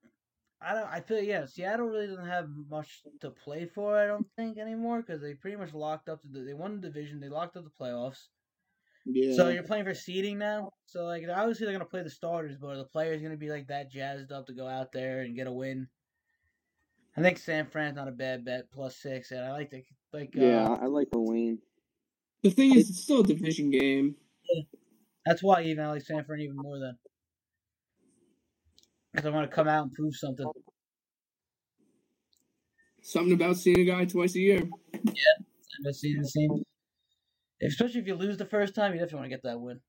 I 0.61 0.74
don't. 0.74 0.88
I 0.88 1.01
feel 1.01 1.20
yeah. 1.20 1.45
Seattle 1.45 1.88
really 1.88 2.07
doesn't 2.07 2.26
have 2.26 2.47
much 2.70 3.03
to 3.20 3.32
play 3.32 3.66
for. 3.66 3.97
I 3.97 4.07
don't 4.07 4.26
think 4.38 4.57
anymore 4.57 5.01
because 5.01 5.22
they 5.22 5.34
pretty 5.34 5.57
much 5.57 5.74
locked 5.74 6.07
up. 6.07 6.22
The, 6.32 6.39
they 6.39 6.53
won 6.53 6.80
the 6.80 6.88
division. 6.88 7.20
They 7.20 7.30
locked 7.30 7.57
up 7.57 7.66
the 7.66 7.84
playoffs. 7.84 8.28
Yeah. 9.05 9.36
So 9.36 9.49
you're 9.49 9.63
playing 9.63 9.86
for 9.86 9.93
seeding 9.93 10.39
now. 10.39 10.72
So 10.86 11.03
like 11.03 11.24
obviously 11.32 11.66
they're 11.66 11.76
gonna 11.76 11.86
play 11.86 12.01
the 12.01 12.09
starters, 12.09 12.55
but 12.59 12.70
are 12.70 12.78
the 12.78 12.86
players 12.86 13.22
gonna 13.22 13.38
be 13.38 13.49
like 13.49 13.68
that 13.68 13.91
jazzed 13.91 14.32
up 14.32 14.47
to 14.47 14.53
go 14.53 14.68
out 14.68 14.91
there 14.93 15.20
and 15.20 15.36
get 15.36 15.47
a 15.47 15.51
win? 15.51 15.88
I 17.18 17.22
think 17.22 17.38
San 17.38 17.68
Fran's 17.68 17.95
not 17.95 18.07
a 18.07 18.11
bad 18.11 18.43
bet, 18.43 18.72
plus 18.72 18.97
six, 18.97 19.32
and 19.32 19.39
I 19.39 19.51
like 19.51 19.70
the 19.70 19.84
like. 20.11 20.34
Uh, 20.38 20.41
Yeah, 20.41 20.68
I 20.68 20.86
like 20.88 21.09
the 21.11 21.20
lane. 21.20 21.59
The 22.43 22.49
thing 22.49 22.76
is, 22.76 22.89
it's 22.89 23.03
still 23.03 23.22
a 23.22 23.24
division 23.24 23.72
game. 23.72 24.16
That's 25.26 25.41
why 25.41 25.63
even 25.63 25.84
I 25.84 25.91
like 25.91 26.03
San 26.03 26.24
Fran 26.26 26.41
even 26.41 26.57
more 26.57 26.78
than. 26.78 26.97
Because 29.11 29.26
I 29.26 29.30
want 29.30 29.49
to 29.49 29.55
come 29.55 29.68
out 29.68 29.84
and 29.84 29.93
prove 29.93 30.16
something. 30.16 30.45
Something 33.01 33.34
about 33.34 33.55
seeing 33.55 33.80
a 33.80 33.86
guy 33.86 34.05
twice 34.05 34.36
a 34.36 34.39
year. 34.39 34.61
Yeah, 34.93 35.88
I've 35.88 35.95
seen 35.95 36.22
the 36.22 36.28
same. 36.28 36.63
Especially 37.61 38.01
if 38.01 38.07
you 38.07 38.16
lose 38.16 38.38
the 38.38 38.45
first 38.45 38.76
time, 38.76 38.93
you 38.93 38.99
definitely 38.99 39.20
want 39.20 39.26
to 39.32 39.36
get 39.36 39.43
that 39.43 39.59
win. 39.59 39.80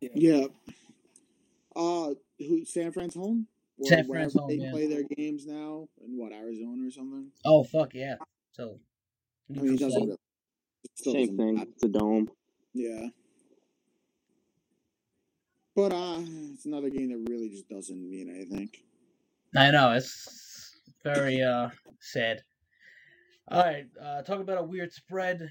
Yeah. 0.00 0.46
Uh, 1.74 2.14
who? 2.38 2.64
San 2.66 2.92
Fran's 2.92 3.14
home. 3.14 3.46
Or 3.82 3.86
San 3.86 4.06
wherever 4.06 4.30
Fran's 4.30 4.34
home, 4.34 4.48
They 4.48 4.54
yeah. 4.56 4.70
play 4.70 4.86
their 4.86 5.02
games 5.16 5.46
now 5.46 5.88
in 6.04 6.16
what 6.18 6.32
Arizona 6.32 6.86
or 6.86 6.90
something. 6.90 7.30
Oh 7.44 7.64
fuck 7.64 7.94
yeah! 7.94 8.16
So. 8.52 8.78
I 9.50 9.60
mean, 9.60 9.74
it 9.74 9.80
doesn't. 9.80 10.10
it 10.10 10.18
still 10.94 11.12
Same 11.12 11.36
thing. 11.36 11.54
matter. 11.56 11.70
It's 11.74 11.82
a 11.84 11.88
dome. 11.88 12.30
Yeah. 12.72 13.08
But 15.74 15.92
uh, 15.92 16.20
it's 16.52 16.66
another 16.66 16.90
game 16.90 17.08
that 17.10 17.30
really 17.30 17.48
just 17.48 17.68
doesn't 17.68 18.08
mean 18.10 18.28
anything. 18.30 18.70
I 19.56 19.70
know 19.70 19.92
it's 19.92 20.70
very 21.04 21.42
uh 21.42 21.68
sad. 22.00 22.40
All 23.48 23.60
right, 23.62 23.84
uh, 24.02 24.22
talk 24.22 24.40
about 24.40 24.58
a 24.58 24.62
weird 24.62 24.92
spread. 24.92 25.48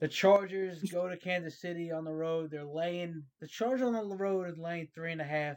The 0.00 0.08
Chargers 0.08 0.82
go 0.84 1.08
to 1.08 1.16
Kansas 1.16 1.60
City 1.60 1.90
on 1.92 2.04
the 2.04 2.12
road. 2.12 2.50
They're 2.50 2.64
laying 2.64 3.22
the 3.40 3.48
Chargers 3.48 3.82
on 3.94 4.08
the 4.08 4.16
road 4.16 4.48
is 4.48 4.56
laying 4.58 4.88
three 4.94 5.12
and 5.12 5.20
a 5.20 5.24
half. 5.24 5.56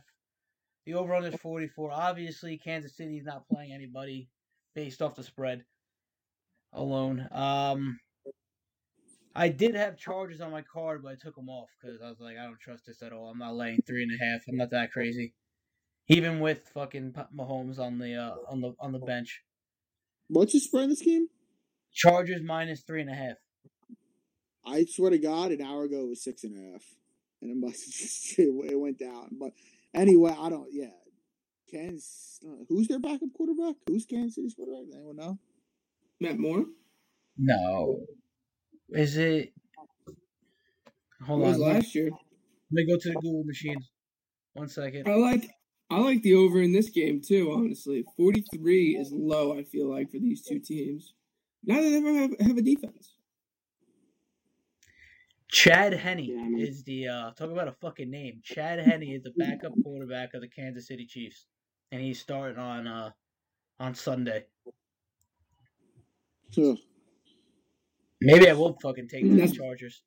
The 0.85 0.95
over 0.95 1.13
under 1.15 1.29
is 1.29 1.35
forty 1.35 1.67
four. 1.67 1.91
Obviously, 1.91 2.57
Kansas 2.57 2.95
City 2.95 3.17
is 3.17 3.25
not 3.25 3.47
playing 3.47 3.73
anybody 3.73 4.29
based 4.75 5.01
off 5.01 5.15
the 5.15 5.23
spread 5.23 5.63
alone. 6.73 7.27
Um, 7.31 7.99
I 9.35 9.49
did 9.49 9.75
have 9.75 9.97
charges 9.97 10.41
on 10.41 10.51
my 10.51 10.61
card, 10.61 11.01
but 11.03 11.11
I 11.11 11.15
took 11.15 11.35
them 11.35 11.49
off 11.49 11.69
because 11.81 12.01
I 12.01 12.09
was 12.09 12.19
like, 12.19 12.37
I 12.37 12.43
don't 12.43 12.59
trust 12.59 12.85
this 12.85 13.01
at 13.01 13.13
all. 13.13 13.29
I'm 13.29 13.39
not 13.39 13.55
laying 13.55 13.79
three 13.87 14.03
and 14.03 14.11
a 14.11 14.23
half. 14.23 14.41
I'm 14.47 14.57
not 14.57 14.71
that 14.71 14.91
crazy 14.91 15.33
even 16.07 16.39
with 16.39 16.69
fucking 16.73 17.13
Mahomes 17.35 17.79
on 17.79 17.97
the 17.97 18.15
uh, 18.15 18.35
on 18.49 18.61
the 18.61 18.73
on 18.79 18.91
the 18.91 18.99
bench. 18.99 19.41
What's 20.27 20.53
the 20.53 20.59
spread 20.59 20.85
in 20.85 20.89
this 20.89 21.01
game? 21.01 21.27
Chargers 21.93 22.41
minus 22.43 22.81
three 22.81 23.01
and 23.01 23.09
a 23.09 23.15
half. 23.15 23.37
I 24.65 24.85
swear 24.85 25.11
to 25.11 25.17
God, 25.17 25.51
an 25.51 25.61
hour 25.61 25.83
ago 25.83 26.01
it 26.01 26.09
was 26.09 26.23
six 26.23 26.43
and 26.43 26.57
a 26.57 26.71
half, 26.73 26.83
and 27.41 27.51
it 27.51 27.57
must 27.57 28.39
it 28.39 28.79
went 28.79 28.99
down. 28.99 29.29
But 29.39 29.51
anyway, 29.93 30.35
I 30.37 30.49
don't. 30.49 30.67
Yeah, 30.71 30.91
Kansas. 31.69 32.39
uh, 32.45 32.63
Who's 32.69 32.87
their 32.87 32.99
backup 32.99 33.29
quarterback? 33.35 33.75
Who's 33.87 34.05
Kansas 34.05 34.35
City's 34.35 34.53
quarterback? 34.55 34.85
Does 34.87 34.95
anyone 34.95 35.15
know? 35.15 35.39
Matt 36.19 36.37
Moore. 36.39 36.65
No, 37.37 38.01
is 38.89 39.17
it? 39.17 39.53
Hold 41.25 41.41
What 41.41 41.47
was 41.47 41.55
on, 41.55 41.61
let 41.61 41.67
me, 41.69 41.73
last 41.75 41.95
year? 41.95 42.09
let 42.11 42.17
me 42.71 42.85
go 42.85 42.97
to 42.99 43.09
the 43.09 43.15
Google 43.15 43.43
machine. 43.45 43.77
One 44.53 44.67
second. 44.67 45.07
I 45.07 45.15
like 45.15 45.49
I 45.89 45.99
like 45.99 46.21
the 46.21 46.35
over 46.35 46.61
in 46.61 46.73
this 46.73 46.89
game 46.89 47.21
too. 47.25 47.51
Honestly, 47.51 48.03
forty 48.17 48.43
three 48.53 48.95
is 48.97 49.11
low. 49.11 49.57
I 49.57 49.63
feel 49.63 49.89
like 49.89 50.11
for 50.11 50.19
these 50.19 50.43
two 50.43 50.59
teams. 50.59 51.13
Neither 51.65 51.87
of 51.87 51.93
them 51.93 52.15
have, 52.15 52.31
have 52.47 52.57
a 52.57 52.61
defense. 52.61 53.12
Chad 55.53 55.93
Henne 55.93 56.19
Yeah, 56.23 56.41
I 56.41 56.47
mean- 56.49 56.65
is 56.65 56.83
the 56.83 57.07
uh, 57.07 57.31
talk 57.31 57.51
about 57.51 57.67
a 57.67 57.73
fucking 57.73 58.09
name. 58.09 58.41
Chad 58.43 58.79
Henne 58.79 59.03
is 59.03 59.21
the 59.21 59.31
backup 59.37 59.71
quarterback 59.83 60.33
of 60.33 60.41
the 60.41 60.47
Kansas 60.47 60.87
City 60.87 61.05
Chiefs, 61.05 61.45
and 61.91 62.01
he's 62.01 62.19
starting 62.19 62.57
on 62.57 62.87
uh 62.87 63.11
on 63.79 63.93
Sunday. 63.93 64.45
Ugh. 66.57 66.77
Maybe 68.19 68.49
I 68.49 68.53
will 68.53 68.77
fucking 68.81 69.09
take 69.09 69.29
the 69.29 69.47
Chargers. 69.47 70.01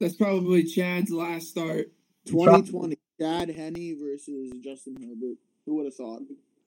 That's 0.00 0.16
probably 0.16 0.64
Chad's 0.64 1.10
last 1.10 1.48
start. 1.48 1.92
2020. 2.26 2.96
Chad 3.20 3.50
Henne 3.50 3.98
versus 4.02 4.52
Justin 4.62 4.96
Herbert. 4.96 5.36
Who 5.66 5.76
would 5.76 5.84
have 5.86 5.94
thought? 5.94 6.22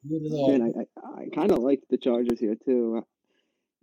Who 0.07 0.19
would 0.19 0.23
have 0.23 0.59
Man, 0.61 0.71
thought? 0.71 0.85
I, 1.03 1.21
I, 1.21 1.23
I 1.23 1.29
kind 1.35 1.51
of 1.51 1.59
like 1.59 1.81
the 1.89 1.97
Chargers 1.97 2.39
here 2.39 2.55
too. 2.63 3.03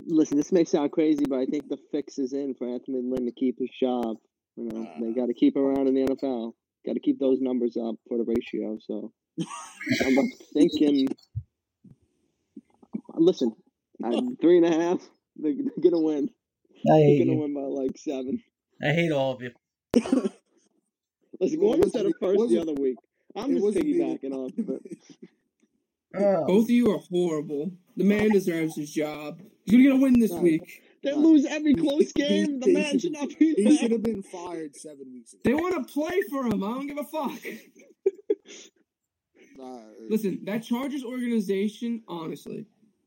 Uh, 0.05 0.15
Listen, 0.15 0.37
this 0.37 0.53
may 0.53 0.65
sound 0.65 0.93
crazy, 0.93 1.25
but 1.29 1.39
I 1.39 1.47
think 1.47 1.69
the 1.69 1.79
fix 1.93 2.19
is 2.19 2.33
in 2.33 2.55
for 2.55 2.69
Anthony 2.69 3.01
Lynn 3.03 3.27
to 3.27 3.33
keep 3.33 3.59
his 3.59 3.71
job. 3.81 4.17
You 4.57 4.69
know, 4.69 4.89
they 5.01 5.13
got 5.13 5.27
to 5.27 5.35
keep 5.35 5.57
him 5.57 5.63
around 5.63 5.89
in 5.89 5.95
the 5.95 6.03
NFL. 6.07 6.53
Got 6.87 6.93
to 6.95 7.01
keep 7.01 7.19
those 7.19 7.41
numbers 7.41 7.77
up 7.77 7.97
for 8.09 8.19
the 8.19 8.25
ratio. 8.25 8.79
So 8.87 9.13
I'm 10.05 10.17
thinking. 10.53 11.09
Listen, 13.17 13.53
I'm 14.05 14.37
three 14.37 14.59
and 14.59 14.67
a 14.67 14.73
half. 14.73 15.01
They're, 15.37 15.53
they're 15.55 15.91
gonna 15.91 16.03
win. 16.03 16.29
I 16.91 16.99
They're 16.99 17.19
gonna 17.25 17.33
you. 17.33 17.39
win 17.39 17.55
by 17.55 17.61
like 17.63 17.97
seven. 17.99 18.43
I 18.83 18.89
hate 18.93 19.11
all 19.13 19.33
of 19.33 19.43
you. 19.43 19.51
Listen, 21.41 21.61
Well, 21.61 21.73
Gorman 21.73 21.89
it 21.89 21.93
said 21.93 22.07
it 22.07 22.15
wasn't- 22.21 22.39
first 22.41 22.51
the 22.51 22.61
other 22.61 22.75
week. 22.75 22.97
I'm 23.37 23.51
just 23.53 23.65
wasn't 23.65 23.87
piggybacking 23.87 24.33
off 24.33 24.53
of 24.59 24.69
it. 24.69 24.99
Oh. 26.17 26.47
Both 26.47 26.65
of 26.65 26.71
you 26.71 26.93
are 26.93 26.99
horrible. 27.11 27.73
The 27.97 28.05
man 28.05 28.31
deserves 28.31 28.77
his 28.77 28.93
job. 28.93 29.41
He's 29.65 29.73
gonna 29.73 29.83
get 29.85 29.93
a 29.93 29.97
win 29.97 30.19
this 30.21 30.33
No. 30.33 30.41
week. 30.41 30.83
They 31.03 31.11
No. 31.13 31.19
lose 31.19 31.45
every 31.45 31.75
close 31.75 32.13
game. 32.13 32.61
The 32.61 32.73
man 32.73 32.93
should- 32.93 33.01
should 33.03 33.13
not 33.13 33.39
be 33.39 33.55
He 33.55 33.77
should 33.77 33.91
have 33.93 34.03
been 34.03 34.23
fired 34.23 34.75
seven 34.77 35.13
weeks 35.13 35.33
ago. 35.35 35.41
They 35.45 35.55
want 35.55 35.87
to 35.87 35.93
play 35.93 36.21
for 36.31 36.47
him. 36.47 36.63
I 36.65 36.75
don't 36.75 36.87
give 36.87 36.99
a 36.99 37.05
fuck. 37.05 37.41
Listen, 40.11 40.41
that 40.45 40.63
Chargers 40.63 41.05
organization, 41.05 42.03
honestly, 42.09 42.67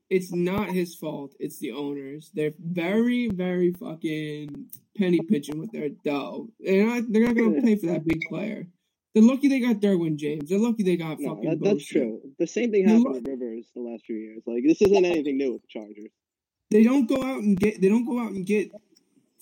it's 0.10 0.32
not 0.34 0.72
his 0.72 0.96
fault. 0.96 1.36
It's 1.40 1.60
the 1.60 1.72
owners. 1.72 2.32
They're 2.34 2.54
very, 2.60 3.30
very 3.30 3.72
fucking 3.74 4.68
penny 4.98 5.20
pitching 5.22 5.60
with 5.60 5.72
their 5.72 5.90
dough. 5.90 6.50
They're 6.60 6.86
not. 6.86 7.04
They're 7.12 7.28
not 7.28 7.36
gonna 7.36 7.62
pay 7.62 7.76
for 7.76 7.88
that 7.88 8.06
big 8.06 8.22
player. 8.30 8.68
They're 9.14 9.24
lucky 9.24 9.48
they 9.48 9.60
got 9.60 9.82
Derwin 9.82 10.16
James. 10.16 10.50
They're 10.50 10.60
lucky 10.60 10.84
they 10.84 10.96
got 10.96 11.20
No, 11.20 11.36
fucking. 11.36 11.50
that, 11.50 11.60
that's 11.60 11.84
Bosa. 11.84 11.88
true. 11.88 12.22
The 12.40 12.48
same 12.48 12.72
thing 12.72 12.88
happened 12.88 13.16
with 13.16 13.28
Rivers 13.28 13.70
the 13.76 13.82
last 13.82 14.06
few 14.06 14.16
years. 14.16 14.44
Like 14.46 14.64
this 14.66 14.82
isn't 14.82 15.06
anything 15.06 15.38
new 15.38 15.54
with 15.54 15.64
the 15.64 15.68
Chargers. 15.70 16.12
They 16.70 16.84
don't 16.84 17.08
go 17.08 17.24
out 17.24 17.42
and 17.42 17.58
get. 17.58 17.82
They 17.82 17.90
don't 17.90 18.06
go 18.06 18.20
out 18.20 18.32
and 18.32 18.46
get 18.46 18.72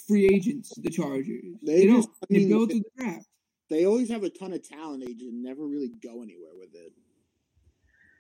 free 0.08 0.26
agents. 0.34 0.72
The 0.78 0.90
Chargers. 0.90 1.44
They 1.64 1.82
They, 1.82 1.86
just- 1.88 2.08
don't. 2.08 2.18
I 2.30 2.34
mean, 2.34 2.44
they 2.44 2.54
go 2.54 2.66
they- 2.66 2.74
through 2.74 2.84
the 2.96 3.04
draft. 3.04 3.28
they 3.70 3.86
always 3.86 4.10
have 4.10 4.24
a 4.24 4.30
ton 4.30 4.54
of 4.54 4.68
talent. 4.68 5.04
They 5.06 5.14
just 5.14 5.34
never 5.34 5.66
really 5.66 5.90
go 6.04 6.22
anywhere 6.22 6.52
with 6.58 6.74
it. 6.76 6.94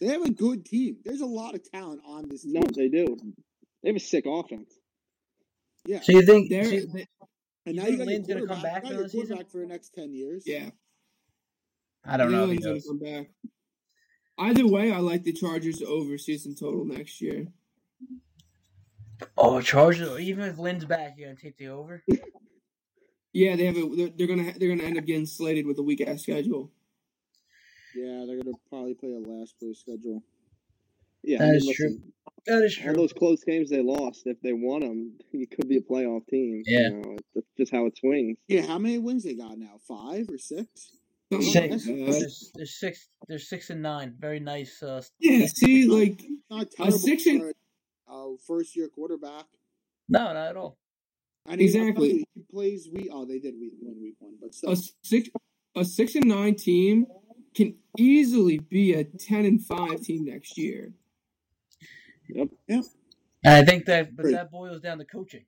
They 0.01 0.07
have 0.07 0.23
a 0.23 0.31
good 0.31 0.65
team. 0.65 0.97
There's 1.05 1.21
a 1.21 1.25
lot 1.25 1.55
of 1.55 1.63
talent 1.71 2.01
on 2.05 2.27
this 2.27 2.43
team. 2.43 2.53
No, 2.53 2.61
they 2.75 2.89
do. 2.89 3.15
They 3.83 3.89
have 3.89 3.95
a 3.95 3.99
sick 3.99 4.25
offense. 4.27 4.73
Yeah. 5.85 6.01
So 6.01 6.11
you 6.13 6.23
think? 6.23 6.49
They're. 6.49 6.65
so 6.65 6.71
you- 6.71 6.87
they- 6.87 7.07
And 7.67 7.75
now 7.77 7.83
you 7.87 7.97
think 7.97 7.99
got 7.99 8.07
your 8.07 8.13
Lynn's 8.13 8.27
gonna 8.27 8.47
come 8.47 8.61
back 8.61 8.83
now 8.83 8.89
for 8.89 8.93
your 8.95 9.03
the 9.03 9.09
season? 9.09 9.45
for 9.51 9.59
the 9.61 9.67
next 9.67 9.93
ten 9.93 10.13
years. 10.13 10.43
yeah. 10.45 10.69
I 12.03 12.17
don't 12.17 12.31
know. 12.31 12.43
If 12.45 12.51
he 12.51 12.57
gonna 12.57 12.73
does. 12.75 12.85
come 12.87 12.99
back. 12.99 13.29
Either 14.37 14.67
way, 14.67 14.91
I 14.91 14.99
like 14.99 15.23
the 15.23 15.31
Chargers 15.33 15.81
over 15.81 16.17
season 16.17 16.55
total 16.55 16.85
next 16.85 17.21
year. 17.21 17.47
Oh, 19.37 19.61
Chargers. 19.61 20.19
Even 20.19 20.45
if 20.45 20.57
Lynn's 20.57 20.85
back, 20.85 21.15
you're 21.17 21.29
gonna 21.29 21.39
take 21.39 21.57
the 21.57 21.67
over. 21.69 22.03
Yeah, 23.33 23.55
they 23.55 23.65
have 23.65 23.77
a. 23.77 23.95
They're, 23.95 24.09
they're 24.15 24.27
gonna. 24.27 24.53
They're 24.57 24.69
gonna 24.69 24.83
end 24.87 24.97
up 24.97 25.05
getting 25.05 25.25
slated 25.25 25.65
with 25.65 25.77
a 25.79 25.83
weak 25.83 26.01
ass 26.01 26.23
schedule. 26.23 26.71
Yeah, 27.95 28.25
they're 28.27 28.37
gonna 28.37 28.55
probably 28.69 28.93
play 28.93 29.11
a 29.13 29.19
last 29.19 29.57
place 29.59 29.79
schedule. 29.79 30.23
Yeah, 31.23 31.39
That 31.39 31.43
I 31.43 31.47
mean, 31.47 31.55
is 31.57 31.75
true. 31.75 31.85
listen, 31.87 32.13
That 32.45 32.63
is 32.63 32.79
All 32.87 32.93
those 32.93 33.13
close 33.13 33.43
games 33.43 33.69
they 33.69 33.81
lost, 33.81 34.23
if 34.25 34.39
they 34.41 34.53
won 34.53 34.81
them, 34.81 35.13
you 35.31 35.47
could 35.47 35.67
be 35.67 35.77
a 35.77 35.81
playoff 35.81 36.27
team. 36.27 36.61
Yeah. 36.65 36.89
You 36.89 37.01
know, 37.01 37.17
that's 37.33 37.47
just 37.57 37.71
how 37.71 37.85
it 37.87 37.97
swings. 37.97 38.37
Yeah, 38.47 38.61
how 38.65 38.77
many 38.77 38.99
wins 38.99 39.23
they 39.23 39.33
got 39.33 39.57
now? 39.57 39.79
Five 39.87 40.29
or 40.29 40.37
six? 40.37 40.67
Something 41.33 41.51
Six. 41.51 41.87
like 41.87 41.95
that. 41.97 42.11
There's, 42.11 42.51
there's 42.53 42.79
six. 42.79 43.07
There's 43.27 43.49
six 43.49 43.71
and 43.71 43.81
nine. 43.81 44.13
Very 44.19 44.39
nice. 44.39 44.83
Uh, 44.83 45.01
Yeah, 45.19 45.47
see, 45.47 45.87
like 45.87 46.21
Not 46.51 46.69
terrible 46.71 46.99
six 46.99 47.25
and- 47.25 47.41
for 47.41 47.53
a 48.09 48.13
uh, 48.13 48.27
first 48.47 48.75
year 48.75 48.87
quarterback. 48.87 49.45
no, 50.09 50.25
not 50.33 50.35
at 50.37 50.57
all. 50.57 50.77
And 51.47 51.61
Exactly. 51.61 52.25
He 52.33 52.41
plays 52.51 52.89
we 52.91 53.09
Oh, 53.11 53.25
they 53.25 53.39
did 53.39 53.53
week 53.59 53.73
win 53.81 54.01
week 54.01 54.15
one, 54.19 54.35
but 54.41 54.53
still. 54.55 54.71
a 54.71 54.77
six 55.03 55.29
a 55.75 55.85
six 55.85 56.15
and 56.15 56.25
nine 56.27 56.55
team 56.55 57.05
can 57.55 57.75
easily 57.97 58.57
be 58.59 58.93
a 58.93 59.03
ten 59.03 59.45
and 59.45 59.63
five 59.63 60.01
team 60.01 60.25
next 60.25 60.57
year. 60.57 60.93
Yep, 62.29 62.49
yep. 62.67 62.83
I 63.45 63.63
think 63.63 63.85
that, 63.85 64.15
but 64.15 64.23
Great. 64.23 64.31
that 64.33 64.49
boils 64.51 64.81
down 64.81 64.97
to 64.97 65.05
coaching. 65.05 65.45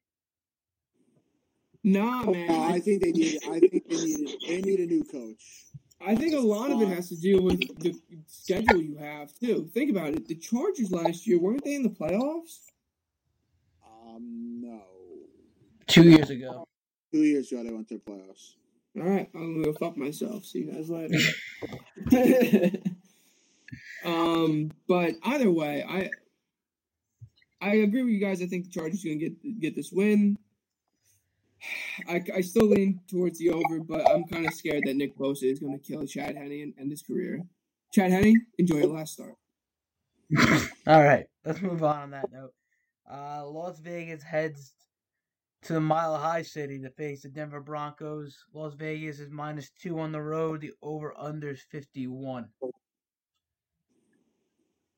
Nah, 1.84 2.24
man. 2.24 2.50
Uh, 2.52 2.60
I 2.76 2.80
think 2.80 3.02
they 3.04 3.12
need. 3.12 3.40
I 3.50 3.60
think 3.60 3.90
they 3.90 3.96
need. 3.96 4.30
They 4.48 4.62
need 4.62 4.80
a 4.80 4.86
new 4.86 5.04
coach. 5.04 5.66
I 6.00 6.16
think 6.16 6.36
a 6.36 6.40
lot 6.40 6.72
of 6.72 6.82
it 6.82 6.90
has 6.90 7.10
to 7.10 7.16
do 7.16 7.42
with 7.42 7.60
the 7.80 7.96
schedule 8.28 8.82
you 8.82 8.98
have 8.98 9.34
too. 9.40 9.70
Think 9.74 9.90
about 9.90 10.14
it. 10.14 10.28
The 10.28 10.36
Chargers 10.36 10.92
last 10.92 11.26
year 11.26 11.40
weren't 11.40 11.64
they 11.64 11.76
in 11.76 11.84
the 11.84 11.90
playoffs? 11.90 12.60
Um, 13.86 14.62
no. 14.62 14.82
Two 15.88 16.04
years 16.04 16.30
ago. 16.30 16.68
Two 17.12 17.24
years 17.24 17.52
ago, 17.52 17.64
they 17.64 17.72
went 17.72 17.88
to 17.90 17.96
the 17.96 18.12
playoffs. 18.12 18.54
All 18.98 19.04
right, 19.04 19.30
I'm 19.36 19.62
gonna 19.62 19.66
go 19.66 19.74
fuck 19.74 19.96
myself. 19.96 20.44
See 20.46 20.60
you 20.60 20.72
guys 20.72 20.90
later. 20.90 21.18
um, 24.06 24.72
but 24.88 25.14
either 25.24 25.52
way, 25.52 25.84
I 25.88 26.10
I 27.62 27.76
agree 27.76 28.04
with 28.04 28.14
you 28.14 28.20
guys. 28.20 28.42
I 28.42 28.48
think 28.48 28.66
the 28.66 28.72
Chargers 28.72 29.06
are 29.06 29.10
gonna 29.10 29.20
get 29.20 29.60
get 29.60 29.76
this 29.76 29.92
win. 29.92 30.38
I, 32.08 32.24
I 32.36 32.42
still 32.42 32.68
lean 32.68 33.00
towards 33.10 33.40
the 33.40 33.50
over, 33.50 33.80
but 33.80 34.10
I'm 34.10 34.26
kind 34.26 34.46
of 34.46 34.54
scared 34.54 34.84
that 34.86 34.96
Nick 34.96 35.18
Bosa 35.18 35.44
is 35.44 35.60
going 35.60 35.78
to 35.78 35.86
kill 35.86 36.06
Chad 36.06 36.36
Henne 36.36 36.52
and 36.52 36.74
end 36.80 36.92
his 36.92 37.02
career. 37.02 37.44
Chad 37.94 38.12
Henne, 38.12 38.46
enjoy 38.58 38.78
your 38.78 38.88
last 38.88 39.14
start. 39.14 39.36
All 40.88 41.04
right, 41.04 41.26
let's 41.46 41.62
move 41.62 41.84
on 41.84 42.02
on 42.02 42.12
that 42.12 42.32
note. 42.32 42.54
Uh, 43.10 43.48
Las 43.48 43.80
Vegas 43.80 44.22
heads 44.22 44.74
to 45.64 45.74
the 45.74 45.82
Mile 45.82 46.18
High 46.18 46.42
City 46.42 46.80
to 46.80 46.90
face 46.92 47.22
the 47.22 47.30
Denver 47.30 47.62
Broncos. 47.62 48.38
Las 48.54 48.74
Vegas 48.74 49.20
is 49.20 49.30
minus 49.30 49.70
two 49.82 50.00
on 50.00 50.12
the 50.12 50.22
road. 50.22 50.62
The 50.62 50.72
over 50.82 51.14
under 51.18 51.52
is 51.52 51.62
51. 51.72 52.50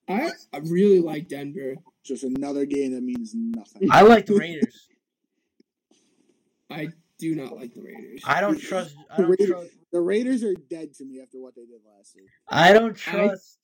I, 0.08 0.32
I 0.52 0.58
really 0.58 1.00
like 1.00 1.28
Denver. 1.28 1.76
Just 2.04 2.24
another 2.24 2.66
game 2.66 2.94
that 2.94 3.04
means 3.04 3.34
nothing. 3.36 3.90
I 3.92 4.02
like 4.02 4.26
the 4.26 4.36
Raiders. 4.36 4.88
I 6.70 6.90
do 7.18 7.36
not 7.36 7.56
like 7.56 7.74
the 7.74 7.82
Raiders. 7.82 8.22
I 8.26 8.42
don't 8.42 8.60
trust. 8.60 8.96
I 9.12 9.18
The 9.18 9.22
don't 9.24 9.32
Raiders, 9.32 9.48
trust. 9.50 9.70
the 9.92 10.02
Raiders 10.02 10.44
are 10.44 10.54
dead 10.70 10.94
to 10.96 11.06
me 11.06 11.20
after 11.22 11.40
what 11.42 11.56
they 11.56 11.64
did 11.66 11.82
last 11.98 12.16
week. 12.16 12.30
I 12.48 12.74
don't 12.74 12.96
trust 12.96 13.58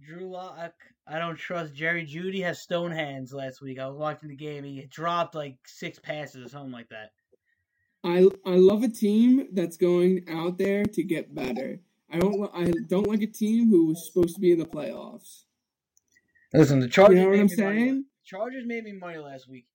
Drew 0.00 0.30
Lock. 0.30 0.74
I 1.06 1.18
don't 1.18 1.36
trust 1.36 1.74
Jerry 1.74 2.04
Jeudy. 2.06 2.42
Has 2.42 2.60
stone 2.60 2.90
hands 2.92 3.32
last 3.32 3.60
week. 3.62 3.78
I 3.78 3.86
was 3.88 3.96
watching 3.96 4.28
the 4.28 4.36
game. 4.36 4.64
He 4.64 4.86
dropped 4.90 5.34
like 5.34 5.56
six 5.66 5.98
passes 5.98 6.46
or 6.46 6.48
something 6.48 6.72
like 6.72 6.88
that. 6.90 7.10
I 8.04 8.28
I 8.44 8.56
love 8.56 8.82
a 8.82 8.88
team 8.88 9.48
that's 9.52 9.76
going 9.76 10.24
out 10.28 10.58
there 10.58 10.84
to 10.84 11.02
get 11.04 11.34
better. 11.34 11.80
I 12.10 12.18
don't 12.18 12.50
I 12.54 12.72
don't 12.88 13.06
like 13.06 13.22
a 13.22 13.26
team 13.26 13.68
who 13.70 13.86
was 13.86 14.10
supposed 14.12 14.34
to 14.34 14.40
be 14.40 14.52
in 14.52 14.58
the 14.58 14.66
playoffs. 14.66 15.44
Listen, 16.52 16.80
the 16.80 16.88
Chargers. 16.88 17.16
You 17.18 17.22
know 17.24 17.30
what 17.30 17.38
I'm 17.40 17.46
me 17.46 17.56
money- 17.56 17.78
saying? 17.78 18.04
Chargers 18.24 18.64
made 18.66 18.84
me 18.84 18.92
money 18.92 19.18
last 19.18 19.48
week. 19.48 19.66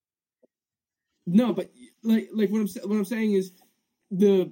No, 1.27 1.53
but 1.53 1.69
like 2.03 2.29
like 2.33 2.49
what 2.49 2.61
I'm 2.61 2.67
what 2.89 2.97
I'm 2.97 3.05
saying 3.05 3.33
is 3.33 3.51
the 4.09 4.51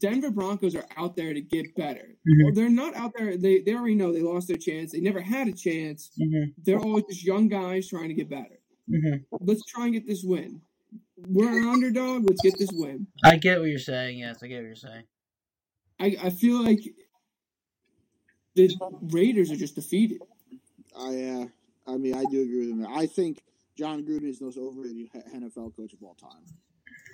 Denver 0.00 0.30
Broncos 0.30 0.74
are 0.74 0.86
out 0.96 1.16
there 1.16 1.34
to 1.34 1.40
get 1.40 1.74
better. 1.74 2.16
Mhm. 2.28 2.44
Well, 2.44 2.54
they're 2.54 2.70
not 2.70 2.94
out 2.94 3.12
there. 3.16 3.36
They 3.36 3.60
they 3.60 3.74
already 3.74 3.96
know 3.96 4.12
they 4.12 4.22
lost 4.22 4.48
their 4.48 4.56
chance. 4.56 4.92
They 4.92 5.00
never 5.00 5.20
had 5.20 5.48
a 5.48 5.52
chance. 5.52 6.10
Mm-hmm. 6.18 6.50
They're 6.64 6.78
always 6.78 7.04
just 7.10 7.24
young 7.24 7.48
guys 7.48 7.88
trying 7.88 8.08
to 8.08 8.14
get 8.14 8.30
better. 8.30 8.60
Mm-hmm. 8.88 9.36
Let's 9.40 9.64
try 9.64 9.84
and 9.84 9.94
get 9.94 10.06
this 10.06 10.22
win. 10.22 10.62
We're 11.16 11.58
an 11.58 11.66
underdog. 11.66 12.24
Let's 12.28 12.42
get 12.42 12.58
this 12.58 12.70
win. 12.72 13.08
I 13.24 13.36
get 13.36 13.58
what 13.58 13.68
you're 13.68 13.78
saying. 13.78 14.18
Yes, 14.18 14.42
I 14.42 14.46
get 14.46 14.58
what 14.58 14.66
you're 14.66 14.76
saying. 14.76 15.04
I 15.98 16.16
I 16.22 16.30
feel 16.30 16.62
like 16.62 16.80
the 18.54 18.70
Raiders 19.02 19.50
are 19.50 19.56
just 19.56 19.74
defeated. 19.74 20.22
I, 20.98 21.24
uh, 21.24 21.46
I 21.86 21.96
mean, 21.98 22.14
I 22.14 22.24
do 22.30 22.42
agree 22.42 22.72
with 22.72 22.80
him. 22.80 22.86
I 22.88 23.06
think 23.06 23.42
Jon 23.76 24.04
Gruden 24.04 24.28
is 24.28 24.38
the 24.38 24.46
most 24.46 24.58
overrated 24.58 25.08
NFL 25.34 25.76
coach 25.76 25.92
of 25.92 26.02
all 26.02 26.14
time. 26.14 26.44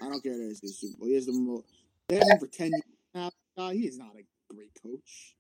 I 0.01 0.09
don't 0.09 0.23
care 0.23 0.37
that 0.37 0.45
he's 0.45 0.61
the 0.61 0.69
Super 0.69 0.99
Bowl. 0.99 1.09
He 1.09 1.15
has 1.15 1.27
the 1.27 1.33
most. 1.33 1.65
They 2.09 2.17
had 2.17 2.29
him 2.29 2.39
for 2.39 2.47
ten 2.47 2.71
years 2.71 2.83
now. 3.15 3.31
Uh, 3.57 3.71
he 3.71 3.87
is 3.87 3.99
not 3.99 4.13
a 4.17 4.55
great 4.55 4.71
coach. 4.83 5.35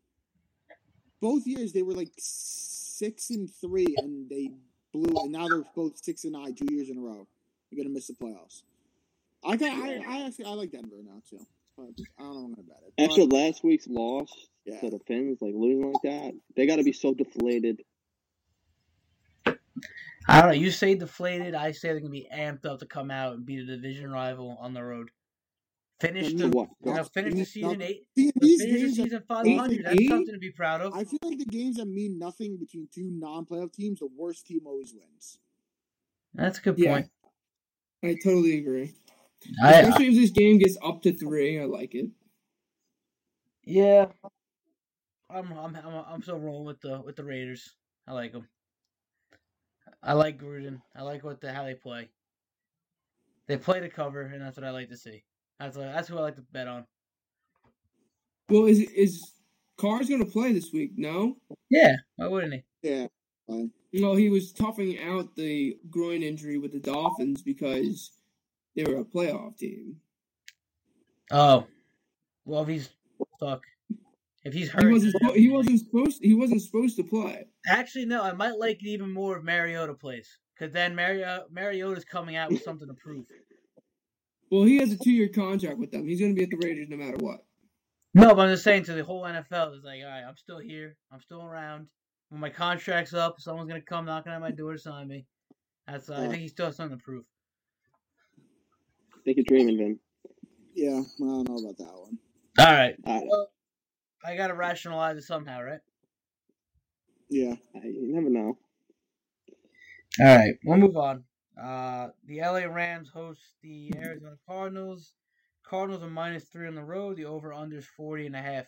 Both 1.20 1.46
years 1.46 1.72
they 1.72 1.82
were 1.82 1.94
like 1.94 2.12
six 2.18 3.30
and 3.30 3.48
three, 3.60 3.94
and 3.98 4.28
they 4.28 4.50
blew. 4.92 5.14
And 5.22 5.32
now 5.32 5.48
they're 5.48 5.64
both 5.74 6.02
six 6.02 6.24
and 6.24 6.32
nine, 6.32 6.54
two 6.54 6.66
years 6.70 6.88
in 6.90 6.98
a 6.98 7.00
row. 7.00 7.26
They're 7.70 7.82
gonna 7.82 7.94
miss 7.94 8.08
the 8.08 8.14
playoffs. 8.14 8.62
I 9.44 9.56
got. 9.56 9.70
I, 9.70 10.02
I 10.06 10.26
actually 10.26 10.46
I 10.46 10.50
like 10.50 10.72
Denver 10.72 10.96
now 11.04 11.22
too. 11.28 11.44
But 11.76 11.88
I 12.18 12.22
don't 12.22 12.50
know 12.50 12.56
about 12.58 12.82
it. 12.86 13.02
After 13.02 13.26
But, 13.26 13.36
last 13.36 13.64
week's 13.64 13.88
loss 13.88 14.30
yeah, 14.64 14.78
to 14.80 14.90
the 14.90 14.98
Finns, 15.06 15.40
like 15.40 15.54
losing 15.54 15.92
like 15.92 16.02
that, 16.04 16.34
they 16.54 16.66
got 16.66 16.76
to 16.76 16.84
be 16.84 16.92
so 16.92 17.14
deflated. 17.14 17.82
I 20.28 20.40
don't 20.40 20.50
know. 20.50 20.56
You 20.56 20.70
say 20.70 20.94
deflated. 20.94 21.54
I 21.54 21.72
say 21.72 21.88
they're 21.88 22.00
gonna 22.00 22.10
be 22.10 22.28
amped 22.32 22.64
up 22.64 22.78
to 22.80 22.86
come 22.86 23.10
out 23.10 23.34
and 23.34 23.44
beat 23.46 23.60
a 23.60 23.64
division 23.66 24.10
rival 24.10 24.56
on 24.60 24.72
the 24.74 24.82
road. 24.84 25.10
Finish 26.00 26.32
the 26.34 26.48
you 26.84 26.92
know, 26.94 27.04
finish 27.04 27.34
the 27.34 27.44
season 27.44 27.78
no. 27.78 27.84
eight. 27.84 28.06
See, 28.16 28.30
Finish 28.32 28.40
these 28.40 28.58
the 28.60 28.66
games 28.66 28.82
are- 28.98 29.02
season 29.04 29.22
five 29.28 29.46
hundred. 29.46 29.84
That's 29.84 30.00
eight? 30.00 30.08
something 30.08 30.34
to 30.34 30.38
be 30.40 30.50
proud 30.50 30.80
of. 30.80 30.94
I 30.94 31.04
feel 31.04 31.18
like 31.22 31.38
the 31.38 31.44
games 31.46 31.76
that 31.76 31.86
mean 31.86 32.18
nothing 32.18 32.56
between 32.58 32.88
two 32.92 33.10
non-playoff 33.12 33.72
teams, 33.72 34.00
the 34.00 34.08
worst 34.16 34.46
team 34.46 34.60
always 34.66 34.92
wins. 34.92 35.38
That's 36.34 36.58
a 36.58 36.62
good 36.62 36.78
Yeah. 36.78 36.94
point. 36.94 37.10
I 38.04 38.16
totally 38.22 38.58
agree. 38.58 38.94
I, 39.62 39.74
Especially 39.74 40.08
if 40.08 40.14
this 40.16 40.30
game 40.30 40.58
gets 40.58 40.76
up 40.82 41.02
to 41.02 41.12
three, 41.12 41.60
I 41.60 41.66
like 41.66 41.94
it. 41.94 42.06
yeah. 43.64 44.06
I'm 45.30 45.52
I'm 45.52 45.74
I'm 45.76 46.04
I'm 46.08 46.22
still 46.22 46.38
rolling 46.38 46.66
with 46.66 46.80
the 46.80 47.00
with 47.00 47.16
the 47.16 47.24
Raiders. 47.24 47.76
I 48.06 48.12
like 48.12 48.32
them. 48.32 48.48
I 50.02 50.14
like 50.14 50.40
Gruden. 50.40 50.80
I 50.96 51.02
like 51.02 51.22
what 51.22 51.40
the 51.40 51.52
how 51.52 51.64
they 51.64 51.74
play. 51.74 52.08
They 53.46 53.56
play 53.56 53.80
to 53.80 53.88
cover, 53.88 54.22
and 54.22 54.42
that's 54.42 54.56
what 54.56 54.66
I 54.66 54.70
like 54.70 54.88
to 54.88 54.96
see. 54.96 55.24
That's 55.60 55.76
what, 55.76 55.92
that's 55.92 56.08
who 56.08 56.18
I 56.18 56.22
like 56.22 56.36
to 56.36 56.42
bet 56.52 56.68
on. 56.68 56.86
Well, 58.48 58.66
is 58.66 58.80
is 58.80 59.32
Carr's 59.76 60.08
going 60.08 60.24
to 60.24 60.30
play 60.30 60.52
this 60.52 60.72
week? 60.72 60.92
No. 60.96 61.36
Yeah, 61.70 61.96
why 62.16 62.28
wouldn't 62.28 62.54
he? 62.54 62.62
Yeah, 62.82 63.06
fine. 63.46 63.70
Well, 63.94 64.14
he 64.14 64.28
was 64.28 64.52
toughing 64.52 64.98
out 65.00 65.34
the 65.36 65.76
groin 65.90 66.22
injury 66.22 66.58
with 66.58 66.72
the 66.72 66.80
Dolphins 66.80 67.42
because 67.42 68.12
they 68.74 68.84
were 68.84 69.00
a 69.00 69.04
playoff 69.04 69.58
team. 69.58 69.96
Oh, 71.30 71.66
well, 72.44 72.62
if 72.62 72.68
he's 72.68 72.88
fuck, 73.38 73.62
if 74.44 74.52
he's 74.52 74.72
He 74.72 74.86
wasn't. 74.86 75.14
spo- 75.14 75.36
He 75.36 75.48
wasn't 75.48 75.80
supposed. 75.80 76.18
He 76.22 76.34
wasn't 76.34 76.62
supposed 76.62 76.96
to 76.96 77.04
play. 77.04 77.46
Actually, 77.68 78.06
no. 78.06 78.22
I 78.22 78.32
might 78.32 78.58
like 78.58 78.82
it 78.82 78.88
even 78.88 79.12
more 79.12 79.38
if 79.38 79.44
Mariota 79.44 79.94
plays, 79.94 80.38
because 80.54 80.72
then 80.72 80.94
Mariota 80.94 81.44
Mariota's 81.50 82.04
coming 82.04 82.36
out 82.36 82.50
with 82.50 82.62
something 82.62 82.88
to 82.88 82.94
prove. 82.94 83.26
Well, 84.50 84.64
he 84.64 84.76
has 84.78 84.92
a 84.92 84.98
two-year 84.98 85.28
contract 85.28 85.78
with 85.78 85.90
them. 85.90 86.06
He's 86.06 86.20
going 86.20 86.34
to 86.34 86.38
be 86.38 86.44
at 86.44 86.50
the 86.50 86.66
Raiders 86.66 86.88
no 86.90 86.98
matter 86.98 87.16
what. 87.20 87.42
No, 88.14 88.34
but 88.34 88.42
I'm 88.42 88.52
just 88.52 88.64
saying 88.64 88.84
to 88.84 88.92
the 88.92 89.02
whole 89.02 89.22
NFL 89.22 89.74
is 89.74 89.82
like, 89.84 90.02
all 90.02 90.10
right, 90.10 90.24
I'm 90.28 90.36
still 90.36 90.58
here, 90.58 90.96
I'm 91.10 91.22
still 91.22 91.42
around. 91.42 91.86
When 92.28 92.40
my 92.40 92.50
contract's 92.50 93.14
up, 93.14 93.40
someone's 93.40 93.68
gonna 93.68 93.80
come 93.80 94.04
knocking 94.04 94.32
at 94.32 94.40
my 94.40 94.50
door 94.50 94.72
to 94.72 94.78
sign 94.78 95.08
me. 95.08 95.24
That's 95.86 96.10
uh, 96.10 96.16
I 96.16 96.28
think 96.28 96.42
he 96.42 96.48
still 96.48 96.66
has 96.66 96.76
something 96.76 96.98
to 96.98 97.02
prove. 97.02 97.24
They 99.24 99.32
could 99.34 99.46
dream 99.46 99.68
of 99.70 99.76
him. 99.78 99.98
Yeah, 100.74 101.00
I 101.00 101.18
don't 101.18 101.48
know 101.48 101.56
about 101.56 101.78
that 101.78 101.92
one. 101.94 102.18
All 102.58 102.66
right, 102.66 102.94
I, 103.06 103.22
well, 103.26 103.48
I 104.24 104.36
gotta 104.36 104.54
rationalize 104.54 105.16
it 105.16 105.22
somehow, 105.22 105.62
right? 105.62 105.80
Yeah, 107.28 107.54
I, 107.74 107.86
you 107.86 108.12
never 108.14 108.28
know. 108.30 108.58
All 110.20 110.26
right, 110.26 110.54
we'll 110.64 110.76
move 110.78 110.96
on. 110.96 111.24
Uh, 111.60 112.08
the 112.26 112.40
LA 112.40 112.64
Rams 112.66 113.08
host 113.08 113.40
the 113.62 113.92
Arizona 113.96 114.36
Cardinals. 114.46 115.12
Cardinals 115.64 116.02
are 116.02 116.10
minus 116.10 116.44
three 116.44 116.66
on 116.66 116.74
the 116.74 116.82
road. 116.84 117.16
The 117.16 117.24
over 117.24 117.52
under 117.52 117.78
is 117.78 117.86
40 117.86 118.26
and 118.26 118.36
a 118.36 118.42
half. 118.42 118.66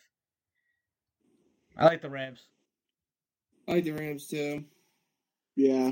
I 1.76 1.86
like 1.86 2.02
the 2.02 2.10
Rams. 2.10 2.40
I 3.68 3.72
like 3.74 3.84
the 3.84 3.92
Rams 3.92 4.26
too. 4.28 4.64
yeah. 5.56 5.90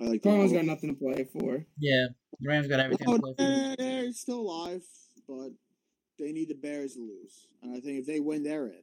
I 0.00 0.04
like 0.04 0.22
that. 0.22 0.28
Cardinals 0.28 0.52
got 0.52 0.64
nothing 0.64 0.90
to 0.90 0.96
play 0.96 1.24
for. 1.32 1.64
Yeah, 1.78 2.06
the 2.40 2.48
Rams 2.48 2.66
got 2.68 2.80
everything 2.80 3.08
to 3.08 3.14
Oh, 3.14 3.18
play 3.18 3.34
for. 3.36 3.42
they're, 3.42 3.76
they're 3.76 4.12
still 4.12 4.40
alive, 4.40 4.82
but 5.28 5.50
they 6.18 6.32
need 6.32 6.48
the 6.48 6.54
Bears 6.54 6.94
to 6.94 7.00
lose. 7.00 7.48
And 7.62 7.76
I 7.76 7.80
think 7.80 8.00
if 8.00 8.06
they 8.06 8.20
win, 8.20 8.42
they're 8.42 8.66
in. 8.66 8.82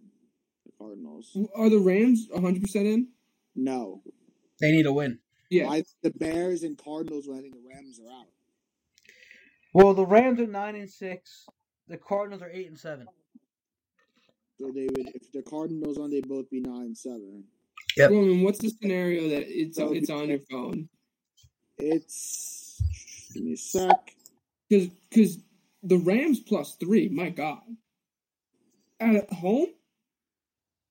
The 0.65 0.71
Cardinals. 0.77 1.37
Are 1.55 1.69
the 1.69 1.79
Rams 1.79 2.27
100 2.31 2.61
percent 2.61 2.87
in? 2.87 3.07
No. 3.55 4.01
They 4.59 4.71
need 4.71 4.85
a 4.85 4.93
win. 4.93 5.19
Yeah. 5.49 5.69
I, 5.69 5.83
the 6.01 6.11
Bears 6.11 6.63
and 6.63 6.77
Cardinals 6.77 7.27
win. 7.27 7.37
I 7.37 7.41
think 7.41 7.53
the 7.53 7.69
Rams 7.69 7.99
are 7.99 8.11
out. 8.11 8.27
Well, 9.73 9.93
the 9.93 10.05
Rams 10.05 10.39
are 10.39 10.47
nine 10.47 10.75
and 10.75 10.89
six. 10.89 11.45
The 11.87 11.97
Cardinals 11.97 12.41
are 12.41 12.49
eight 12.49 12.67
and 12.67 12.79
seven. 12.79 13.07
So 14.59 14.71
they 14.73 14.87
would, 14.95 15.11
if 15.13 15.31
the 15.33 15.43
Cardinals 15.43 15.99
won, 15.99 16.09
they'd 16.09 16.27
both 16.27 16.49
be 16.49 16.61
nine 16.61 16.81
and 16.81 16.97
seven. 16.97 17.43
Yep. 17.97 18.11
Roman, 18.11 18.43
what's 18.43 18.59
the 18.59 18.69
scenario 18.69 19.29
that 19.29 19.43
it's 19.47 19.77
That 19.77 19.89
would 19.89 19.97
it's 19.97 20.09
on 20.09 20.29
your 20.29 20.39
phone? 20.49 20.89
It's 21.77 22.81
give 23.33 23.43
me 23.43 23.53
a 23.53 23.57
sec. 23.57 24.15
Because 24.69 24.87
because 25.09 25.37
the 25.85 25.97
Rams 25.97 26.39
plus 26.41 26.75
three, 26.79 27.09
my 27.09 27.29
God, 27.29 27.61
at 28.99 29.31
home, 29.33 29.67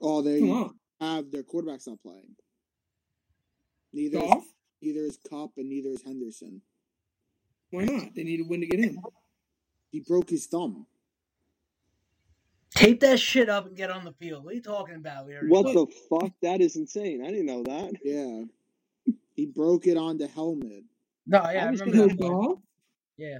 Oh, 0.00 0.20
they 0.22 0.40
have 1.00 1.30
their 1.30 1.42
quarterbacks 1.42 1.86
not 1.86 2.02
playing. 2.02 2.36
Neither 3.92 4.18
is, 4.18 4.22
Goff. 4.24 4.44
neither 4.82 5.00
is 5.00 5.18
Kupp 5.30 5.52
and 5.56 5.68
neither 5.68 5.90
is 5.90 6.02
Henderson. 6.02 6.60
Why 7.70 7.84
not? 7.84 8.14
They 8.14 8.24
need 8.24 8.40
a 8.40 8.44
win 8.44 8.60
to 8.60 8.66
get 8.66 8.80
in. 8.80 9.00
He 9.90 10.00
broke 10.00 10.28
his 10.30 10.46
thumb. 10.46 10.86
Tape 12.74 13.00
that 13.00 13.20
shit 13.20 13.48
up 13.48 13.66
and 13.66 13.76
get 13.76 13.90
on 13.90 14.04
the 14.04 14.12
field. 14.12 14.44
What 14.44 14.52
are 14.52 14.56
you 14.56 14.62
talking 14.62 14.96
about? 14.96 15.26
We 15.26 15.34
What 15.48 15.64
played. 15.64 15.76
the 15.76 15.86
fuck? 16.10 16.32
That 16.42 16.60
is 16.60 16.76
insane. 16.76 17.24
I 17.24 17.30
didn't 17.30 17.46
know 17.46 17.62
that. 17.62 17.92
Yeah. 18.04 18.42
He 19.34 19.46
broke 19.46 19.86
it 19.86 19.96
on 19.96 20.18
the 20.18 20.26
helmet. 20.26 20.84
No, 21.26 21.38
yeah, 21.38 21.44
I, 21.44 21.50
I 21.50 21.68
remember 21.70 22.08
that. 22.08 22.18
part. 22.18 22.58
Yeah. 23.16 23.38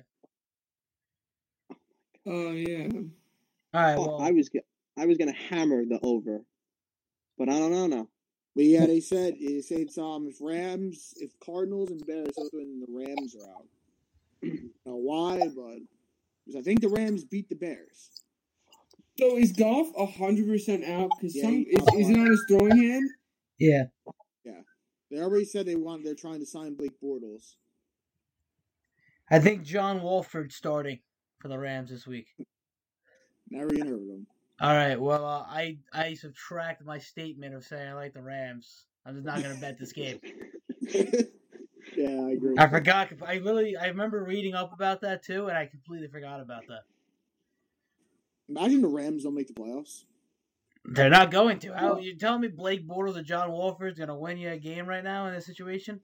Oh 2.26 2.52
yeah. 2.52 2.88
All 3.74 3.82
right. 3.82 3.96
Fuck, 3.96 4.06
Well, 4.06 4.22
I 4.22 4.30
was 4.32 4.48
ge- 4.48 4.66
I 4.98 5.06
was 5.06 5.18
gonna 5.18 5.34
hammer 5.34 5.84
the 5.84 6.00
over, 6.02 6.44
but 7.38 7.48
I 7.48 7.58
don't 7.58 7.72
know 7.72 7.86
now. 7.86 8.08
But 8.56 8.64
yeah, 8.64 8.86
they 8.86 9.00
said 9.00 9.34
they 9.40 9.60
said 9.60 9.80
it's 9.80 9.98
um 9.98 10.28
if 10.28 10.36
Rams 10.40 11.14
if 11.16 11.32
Cardinals 11.44 11.90
and 11.90 12.06
Bears 12.06 12.38
open 12.38 12.80
the 12.80 12.86
Rams 12.88 13.36
are 13.36 13.48
out. 13.48 13.66
I 14.44 14.90
why, 14.90 15.48
but 15.54 15.78
because 16.46 16.60
I 16.60 16.62
think 16.62 16.80
the 16.80 16.88
Rams 16.88 17.24
beat 17.24 17.48
the 17.48 17.56
Bears. 17.56 18.10
So 19.18 19.36
is 19.36 19.52
Goff 19.52 19.88
hundred 20.16 20.46
percent 20.48 20.84
out? 20.84 21.10
Because 21.16 21.34
Yeah, 21.36 21.42
some 21.42 21.64
is, 21.68 21.94
is 21.94 22.10
it 22.10 22.18
on 22.18 22.26
his 22.30 22.44
throwing 22.48 22.76
hand? 22.76 23.10
yeah. 23.58 23.84
Yeah. 24.44 24.60
They 25.10 25.18
already 25.18 25.44
said 25.44 25.66
they 25.66 25.76
want 25.76 26.04
they're 26.04 26.14
trying 26.14 26.40
to 26.40 26.46
sign 26.46 26.74
Blake 26.74 27.00
Bortles. 27.02 27.54
I 29.30 29.38
think 29.38 29.62
John 29.62 30.02
Wolford's 30.02 30.54
starting 30.54 30.98
for 31.44 31.48
the 31.48 31.58
Rams 31.58 31.90
this 31.90 32.06
week. 32.06 32.28
Never 33.50 33.74
even 33.74 33.86
heard 33.86 34.00
of 34.00 34.08
him. 34.08 34.26
All 34.62 34.74
right. 34.74 34.98
Well, 34.98 35.26
uh, 35.26 35.44
I 35.46 35.76
I 35.92 36.14
subtract 36.14 36.82
my 36.82 36.98
statement 36.98 37.54
of 37.54 37.64
saying 37.64 37.86
I 37.86 37.92
like 37.92 38.14
the 38.14 38.22
Rams. 38.22 38.86
I'm 39.04 39.12
just 39.14 39.26
not 39.26 39.42
gonna 39.42 39.60
bet 39.60 39.78
this 39.78 39.92
game. 39.92 40.20
yeah, 40.80 42.08
I 42.08 42.30
agree. 42.30 42.54
I 42.56 42.66
forgot. 42.66 43.10
I 43.26 43.34
really 43.34 43.76
I 43.76 43.88
remember 43.88 44.24
reading 44.24 44.54
up 44.54 44.72
about 44.72 45.02
that 45.02 45.22
too, 45.22 45.48
and 45.48 45.58
I 45.58 45.66
completely 45.66 46.08
forgot 46.08 46.40
about 46.40 46.62
that. 46.68 46.84
Imagine 48.48 48.80
the 48.80 48.88
Rams 48.88 49.24
don't 49.24 49.34
make 49.34 49.48
the 49.48 49.52
playoffs. 49.52 50.04
They're 50.86 51.10
not 51.10 51.30
going 51.30 51.58
to. 51.58 51.74
How 51.74 51.98
you 51.98 52.16
telling 52.16 52.40
me 52.40 52.48
Blake 52.48 52.88
Bortles 52.88 53.18
or 53.18 53.22
John 53.22 53.52
Wolford's 53.52 53.98
gonna 53.98 54.18
win 54.18 54.38
you 54.38 54.48
a 54.48 54.56
game 54.56 54.86
right 54.86 55.04
now 55.04 55.26
in 55.26 55.34
this 55.34 55.44
situation? 55.44 56.00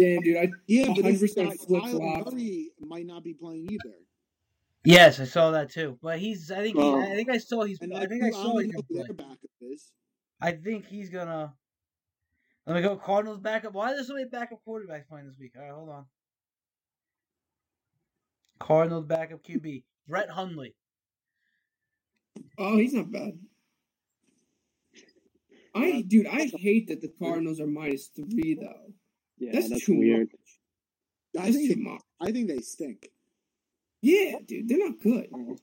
Damn, 0.00 0.22
dude. 0.22 0.36
I 0.38 0.48
Yeah, 0.66 0.92
but 0.94 1.04
this 1.04 1.22
100% 1.34 1.58
flip-flop. 1.66 2.32
Might 2.80 3.06
not 3.06 3.22
be 3.22 3.34
playing 3.34 3.68
either. 3.70 3.94
Yes, 4.84 5.20
I 5.20 5.24
saw 5.24 5.50
that 5.50 5.70
too. 5.70 5.98
But 6.02 6.18
he's. 6.18 6.50
I 6.50 6.62
think. 6.62 6.76
He, 6.76 6.82
Oh. 6.82 7.00
I 7.00 7.14
think 7.14 7.28
I 7.28 7.38
saw 7.38 7.64
he's. 7.64 7.78
I 7.82 8.06
think 8.06 8.24
I 8.24 8.28
I 8.28 8.30
saw 8.30 8.44
don't 8.54 8.64
he's 8.64 8.72
know 8.72 8.80
gonna 8.80 8.86
who 8.88 8.94
play. 8.94 9.02
their 9.04 9.14
backup 9.14 9.50
is. 9.60 9.92
I 10.40 10.52
think 10.52 10.86
he's 10.86 11.10
gonna. 11.10 11.52
Let 12.66 12.76
me 12.76 12.82
go. 12.82 12.96
Cardinals 12.96 13.40
backup. 13.40 13.74
Why 13.74 13.92
are 13.92 13.94
there 13.94 14.04
so 14.04 14.14
many 14.14 14.26
backup 14.28 14.60
quarterbacks 14.66 15.06
playing 15.08 15.26
this 15.26 15.36
week? 15.38 15.52
All 15.56 15.62
right, 15.62 15.72
hold 15.72 15.88
on. 15.90 16.04
Cardinals 18.58 19.04
backup 19.06 19.42
QB 19.44 19.82
Brett 20.08 20.30
Hundley. 20.30 20.74
oh 22.58 22.76
he's 22.78 22.94
not 22.94 23.10
bad. 23.10 23.38
I 25.74 26.02
dude, 26.06 26.26
I 26.26 26.50
hate 26.56 26.88
that 26.88 27.00
the 27.00 27.12
Cardinals 27.18 27.60
are 27.60 27.66
minus 27.66 28.08
three 28.08 28.58
though. 28.60 28.92
Yeah, 29.40 29.52
That's, 29.54 29.70
that's, 29.70 29.86
too 29.86 29.98
weird. 29.98 30.28
much. 30.30 31.42
I 31.42 31.44
That's 31.46 31.56
think 31.56 31.74
too 31.74 31.80
much. 31.82 32.02
I 32.20 32.30
think 32.30 32.48
they 32.48 32.58
stink. 32.58 33.08
Yeah, 34.02 34.36
dude, 34.46 34.68
they're 34.68 34.78
not 34.78 35.00
good. 35.02 35.26
All 35.32 35.56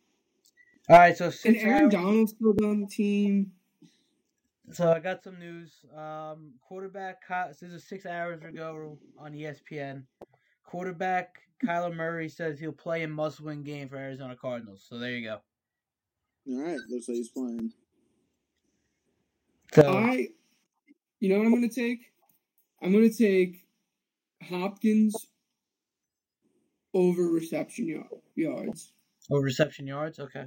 right, 0.90 1.16
so 1.18 1.26
And 1.26 1.34
six 1.34 1.64
Aaron 1.64 1.84
hours. 1.86 1.92
Donald's 1.94 2.32
still 2.32 2.56
on 2.70 2.82
the 2.82 2.88
team. 2.88 3.52
So 4.72 4.92
I 4.92 5.00
got 5.00 5.24
some 5.24 5.40
news. 5.40 5.72
Um, 5.96 6.54
quarterback. 6.68 7.22
This 7.50 7.62
is 7.72 7.88
six 7.88 8.06
hours 8.06 8.42
ago 8.44 8.98
on 9.18 9.34
ESPN. 9.34 10.04
Quarterback 10.66 11.36
Kyler 11.64 11.96
Murray 11.96 12.30
says 12.30 12.60
he'll 12.60 12.72
play 12.72 13.04
a 13.04 13.08
must-win 13.08 13.64
game 13.64 13.90
for 13.90 13.98
Arizona 13.98 14.36
Cardinals. 14.36 14.86
So 14.88 14.98
there 14.98 15.12
you 15.12 15.28
go. 15.28 15.38
All 16.50 16.62
right, 16.62 16.78
looks 16.90 17.08
like 17.08 17.16
he's 17.16 17.30
playing. 17.30 17.72
So 19.74 19.98
I, 19.98 20.28
you 21.20 21.30
know 21.30 21.38
what 21.40 21.46
I'm 21.48 21.54
gonna 21.54 21.70
take? 21.70 22.00
I'm 22.82 22.94
gonna 22.94 23.10
take 23.10 23.66
Hopkins 24.44 25.16
over 26.94 27.24
reception 27.24 27.88
yard, 27.88 28.08
yards. 28.36 28.94
or 29.30 29.42
reception 29.42 29.88
yards. 29.88 30.20
Okay. 30.20 30.46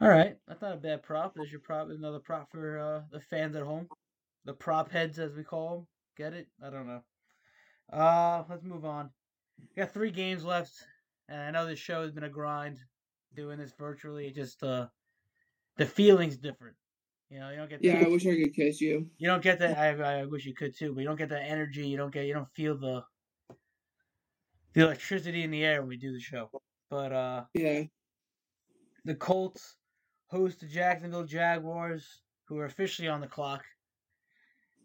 All 0.00 0.08
right, 0.08 0.36
that's 0.46 0.62
not 0.62 0.74
a 0.74 0.76
bad 0.76 1.02
prop. 1.02 1.34
There's 1.34 1.50
your 1.50 1.60
prop. 1.60 1.88
Another 1.90 2.20
prop 2.20 2.50
for 2.52 2.78
uh, 2.78 3.00
the 3.10 3.20
fans 3.20 3.56
at 3.56 3.64
home, 3.64 3.88
the 4.44 4.52
prop 4.52 4.92
heads 4.92 5.18
as 5.18 5.34
we 5.34 5.42
call 5.42 5.70
them. 5.70 5.86
Get 6.16 6.34
it? 6.34 6.46
I 6.64 6.70
don't 6.70 6.86
know. 6.86 7.02
Uh, 7.92 8.44
let's 8.48 8.62
move 8.62 8.84
on. 8.84 9.10
We 9.58 9.82
got 9.82 9.92
three 9.92 10.12
games 10.12 10.44
left, 10.44 10.72
and 11.28 11.40
I 11.40 11.50
know 11.50 11.66
this 11.66 11.80
show 11.80 12.02
has 12.02 12.12
been 12.12 12.24
a 12.24 12.28
grind 12.28 12.78
doing 13.34 13.58
this 13.58 13.72
virtually. 13.76 14.30
Just 14.30 14.62
uh, 14.62 14.86
the 15.76 15.86
feeling's 15.86 16.36
different. 16.36 16.76
You 17.30 17.40
know, 17.40 17.50
you 17.50 17.56
don't 17.56 17.68
get 17.68 17.84
Yeah, 17.84 18.04
I 18.04 18.08
wish 18.08 18.26
I 18.26 18.34
could 18.36 18.54
kiss 18.54 18.80
you. 18.80 19.10
you 19.18 19.28
don't 19.28 19.42
get 19.42 19.58
that. 19.58 19.76
I 19.76 20.20
I 20.20 20.24
wish 20.24 20.46
you 20.46 20.54
could 20.54 20.74
too, 20.74 20.94
but 20.94 21.00
you 21.00 21.06
don't 21.06 21.16
get 21.16 21.28
that 21.28 21.42
energy. 21.42 21.86
You 21.86 21.96
don't 21.96 22.12
get 22.12 22.26
you 22.26 22.34
don't 22.34 22.50
feel 22.54 22.76
the 22.76 23.04
the 24.72 24.82
electricity 24.82 25.42
in 25.42 25.50
the 25.50 25.64
air 25.64 25.80
when 25.80 25.88
we 25.88 25.96
do 25.96 26.12
the 26.12 26.20
show. 26.20 26.50
But 26.88 27.12
uh, 27.12 27.44
Yeah, 27.54 27.84
the 29.04 29.14
Colts 29.14 29.76
host 30.28 30.60
the 30.60 30.66
Jacksonville 30.66 31.24
Jaguars, 31.24 32.22
who 32.44 32.58
are 32.58 32.64
officially 32.64 33.08
on 33.08 33.20
the 33.20 33.26
clock. 33.26 33.64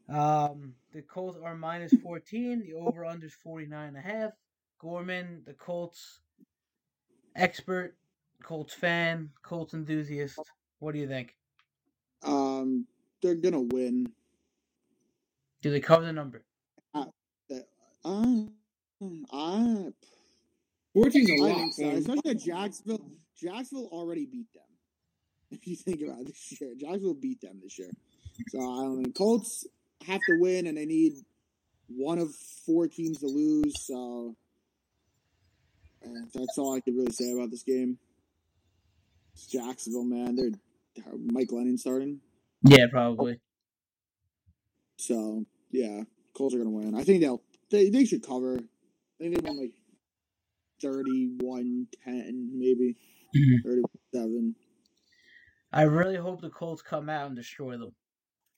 Um, 0.10 0.76
the 0.92 1.02
Colts 1.02 1.38
are 1.42 1.56
minus 1.56 1.94
14. 1.94 2.60
The 2.60 2.74
over 2.74 3.06
under 3.06 3.26
is 3.26 3.34
49 3.34 3.88
and 3.88 3.98
a 3.98 4.02
half. 4.02 4.32
Gorman, 4.80 5.44
the 5.46 5.54
Colts 5.54 6.20
expert, 7.36 7.96
Colts 8.44 8.74
fan, 8.74 9.32
Colts 9.42 9.74
enthusiast. 9.74 10.40
What 10.80 10.92
do 10.94 11.00
you 11.00 11.08
think? 11.08 11.36
Um, 12.24 12.88
they're 13.22 13.36
gonna 13.36 13.62
win. 13.62 14.12
Do 15.62 15.72
they 15.72 15.80
cover 15.80 16.06
the 16.06 16.14
number? 16.14 16.44
That 16.94 17.68
uh, 18.06 18.44
I 19.02 19.92
14's 20.96 21.30
a 21.30 21.34
I 21.34 21.48
lot. 21.48 21.56
think 21.56 21.74
so. 21.74 21.84
man. 21.84 21.96
Especially 21.98 22.32
at 22.32 22.40
Jacksonville. 22.40 23.12
Jacksonville 23.40 23.90
already 23.92 24.26
beat 24.26 24.52
them. 24.54 24.64
If 25.52 25.68
you 25.68 25.76
think 25.76 26.02
about 26.02 26.22
it 26.22 26.28
this 26.28 26.60
year, 26.60 26.74
Jacksonville 26.76 27.14
beat 27.14 27.42
them 27.42 27.60
this 27.62 27.78
year. 27.78 27.92
So 28.50 28.60
I 28.60 28.84
don't 28.86 29.04
think 29.04 29.16
Colts 29.16 29.68
have 30.08 30.20
to 30.28 30.40
win, 30.40 30.66
and 30.66 30.76
they 30.76 30.86
need 30.88 31.14
one 31.88 32.18
of 32.18 32.34
four 32.66 32.88
teams 32.88 33.20
to 33.20 33.28
lose. 33.28 33.74
So 33.86 34.36
uh, 36.04 36.10
that's 36.34 36.58
all 36.58 36.76
I 36.76 36.80
could 36.80 36.96
really 36.96 37.12
say 37.12 37.32
about 37.34 37.52
this 37.52 37.62
game. 37.62 38.00
It's 39.34 39.46
Jacksonville, 39.46 40.06
man. 40.06 40.36
They're, 40.36 40.50
they're 40.50 40.60
Mike 41.32 41.48
Glennon 41.50 41.78
starting. 41.78 42.20
Yeah, 42.64 42.88
probably. 42.92 43.40
So 44.98 45.46
yeah, 45.72 46.04
Colts 46.34 46.56
are 46.56 46.60
gonna 46.60 46.70
win. 46.70 46.96
I 46.96 47.04
think 47.04 47.22
they'll 47.22 47.42
they, 47.70 47.90
they 47.90 48.06
should 48.06 48.26
cover. 48.26 48.56
I 48.56 49.24
think 49.24 49.36
they 49.36 49.50
win 49.50 49.60
like 49.60 49.74
31-10 50.84 51.88
maybe. 52.54 52.96
Mhm. 53.36 53.84
31-7. 54.14 54.56
I 55.72 55.84
really 55.84 56.18
hope 56.18 56.42
the 56.42 56.50
Colts 56.50 56.82
come 56.82 57.10
out 57.10 57.28
and 57.28 57.36
destroy 57.36 57.78
them. 57.78 57.94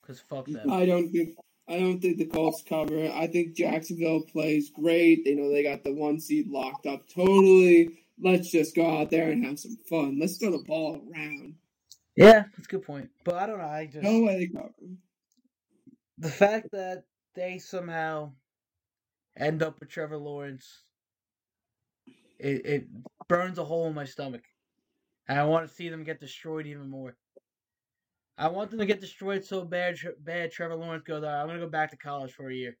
Because 0.02 0.20
fuck 0.20 0.46
them. 0.46 0.70
I 0.70 0.84
don't 0.86 1.10
think 1.10 1.36
I 1.68 1.78
don't 1.80 2.00
think 2.00 2.18
the 2.18 2.26
Colts 2.26 2.62
cover. 2.68 3.10
I 3.12 3.26
think 3.26 3.56
Jacksonville 3.56 4.22
plays 4.22 4.70
great. 4.70 5.24
They 5.24 5.34
know 5.34 5.50
they 5.50 5.64
got 5.64 5.82
the 5.82 5.92
one 5.92 6.20
seed 6.20 6.48
locked 6.48 6.86
up 6.86 7.08
totally. 7.08 7.98
Let's 8.22 8.50
just 8.50 8.74
go 8.76 8.98
out 8.98 9.10
there 9.10 9.30
and 9.30 9.44
have 9.44 9.58
some 9.58 9.76
fun. 9.88 10.18
Let's 10.20 10.36
throw 10.38 10.52
the 10.52 10.64
ball 10.66 11.02
around. 11.12 11.54
Yeah, 12.16 12.44
that's 12.56 12.66
a 12.66 12.70
good 12.70 12.82
point. 12.82 13.10
But 13.24 13.34
I 13.36 13.46
don't 13.46 13.58
know. 13.58 13.64
I 13.64 13.86
just. 13.86 14.02
No 14.02 14.20
way 14.22 14.50
the 16.18 16.30
fact 16.30 16.68
that 16.72 17.04
they 17.34 17.58
somehow 17.58 18.32
end 19.36 19.62
up 19.62 19.78
with 19.80 19.90
Trevor 19.90 20.16
Lawrence, 20.16 20.82
it, 22.38 22.64
it 22.66 22.86
burns 23.28 23.58
a 23.58 23.64
hole 23.64 23.86
in 23.86 23.94
my 23.94 24.04
stomach. 24.04 24.42
And 25.28 25.38
I 25.38 25.44
want 25.44 25.68
to 25.68 25.74
see 25.74 25.88
them 25.88 26.04
get 26.04 26.20
destroyed 26.20 26.66
even 26.66 26.88
more. 26.88 27.16
I 28.38 28.48
want 28.48 28.70
them 28.70 28.78
to 28.80 28.86
get 28.86 29.00
destroyed 29.00 29.44
so 29.44 29.64
bad, 29.64 29.96
bad 30.20 30.52
Trevor 30.52 30.76
Lawrence 30.76 31.04
goes, 31.04 31.24
"All 31.24 31.30
right, 31.30 31.40
I'm 31.40 31.46
going 31.48 31.58
to 31.58 31.66
go 31.66 31.70
back 31.70 31.90
to 31.90 31.96
college 31.96 32.32
for 32.32 32.50
a 32.50 32.54
year. 32.54 32.76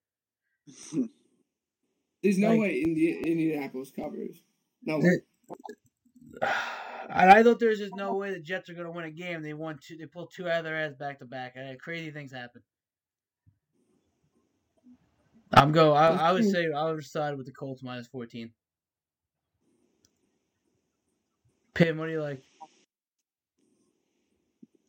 There's 2.22 2.38
no 2.38 2.50
Like- 2.50 2.60
way 2.60 2.82
Indi- 2.86 3.20
Indianapolis 3.24 3.90
covers. 3.90 4.42
No 4.82 4.98
way. 4.98 5.20
And 7.08 7.30
I 7.30 7.42
thought 7.42 7.60
there 7.60 7.68
was 7.68 7.78
just 7.78 7.96
no 7.96 8.14
way 8.16 8.32
the 8.32 8.40
Jets 8.40 8.68
are 8.68 8.74
going 8.74 8.86
to 8.86 8.92
win 8.92 9.04
a 9.04 9.10
game. 9.10 9.42
They 9.42 9.54
won 9.54 9.78
two. 9.80 9.96
They 9.96 10.06
pulled 10.06 10.32
two 10.34 10.48
out 10.48 10.58
of 10.58 10.64
their 10.64 10.76
ass 10.76 10.94
back 10.94 11.18
to 11.20 11.24
back. 11.24 11.54
and 11.56 11.78
Crazy 11.78 12.10
things 12.10 12.32
happen. 12.32 12.62
I'm 15.52 15.72
go. 15.72 15.92
I, 15.92 16.08
I 16.08 16.32
would 16.32 16.48
say 16.48 16.72
I 16.72 16.90
would 16.90 17.04
side 17.04 17.36
with 17.36 17.46
the 17.46 17.52
Colts 17.52 17.82
minus 17.82 18.08
fourteen. 18.08 18.50
Pim, 21.74 21.98
what 21.98 22.06
do 22.06 22.12
you 22.12 22.22
like? 22.22 22.42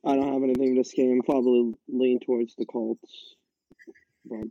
I 0.06 0.16
don't 0.16 0.34
have 0.34 0.44
anything 0.44 0.70
in 0.70 0.76
this 0.76 0.94
game. 0.94 1.22
Probably 1.24 1.74
lean 1.88 2.20
towards 2.20 2.56
the 2.56 2.66
Colts. 2.66 3.36
But 4.26 4.48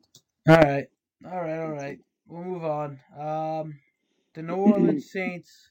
All 0.49 0.57
right, 0.57 0.87
all 1.25 1.41
right, 1.41 1.59
all 1.59 1.73
right. 1.73 1.99
We'll 2.29 2.45
move 2.45 2.65
on. 2.65 3.01
Um, 3.19 3.81
the 4.35 4.43
New 4.43 4.55
Orleans 4.55 5.11
Saints 5.11 5.71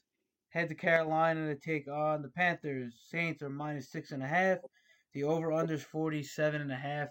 head 0.56 0.68
to 0.70 0.74
Carolina 0.74 1.54
to 1.54 1.60
take 1.60 1.86
on 1.88 2.22
the 2.22 2.28
Panthers. 2.28 2.94
Saints 3.10 3.42
are 3.42 3.50
minus 3.50 3.90
six 3.90 4.10
and 4.10 4.22
a 4.22 4.26
half. 4.26 4.58
The 5.14 5.24
over 5.24 5.52
under 5.52 5.74
is 5.74 5.82
forty 5.82 6.22
seven 6.22 6.60
and 6.62 6.72
a 6.72 6.76
half. 6.76 7.08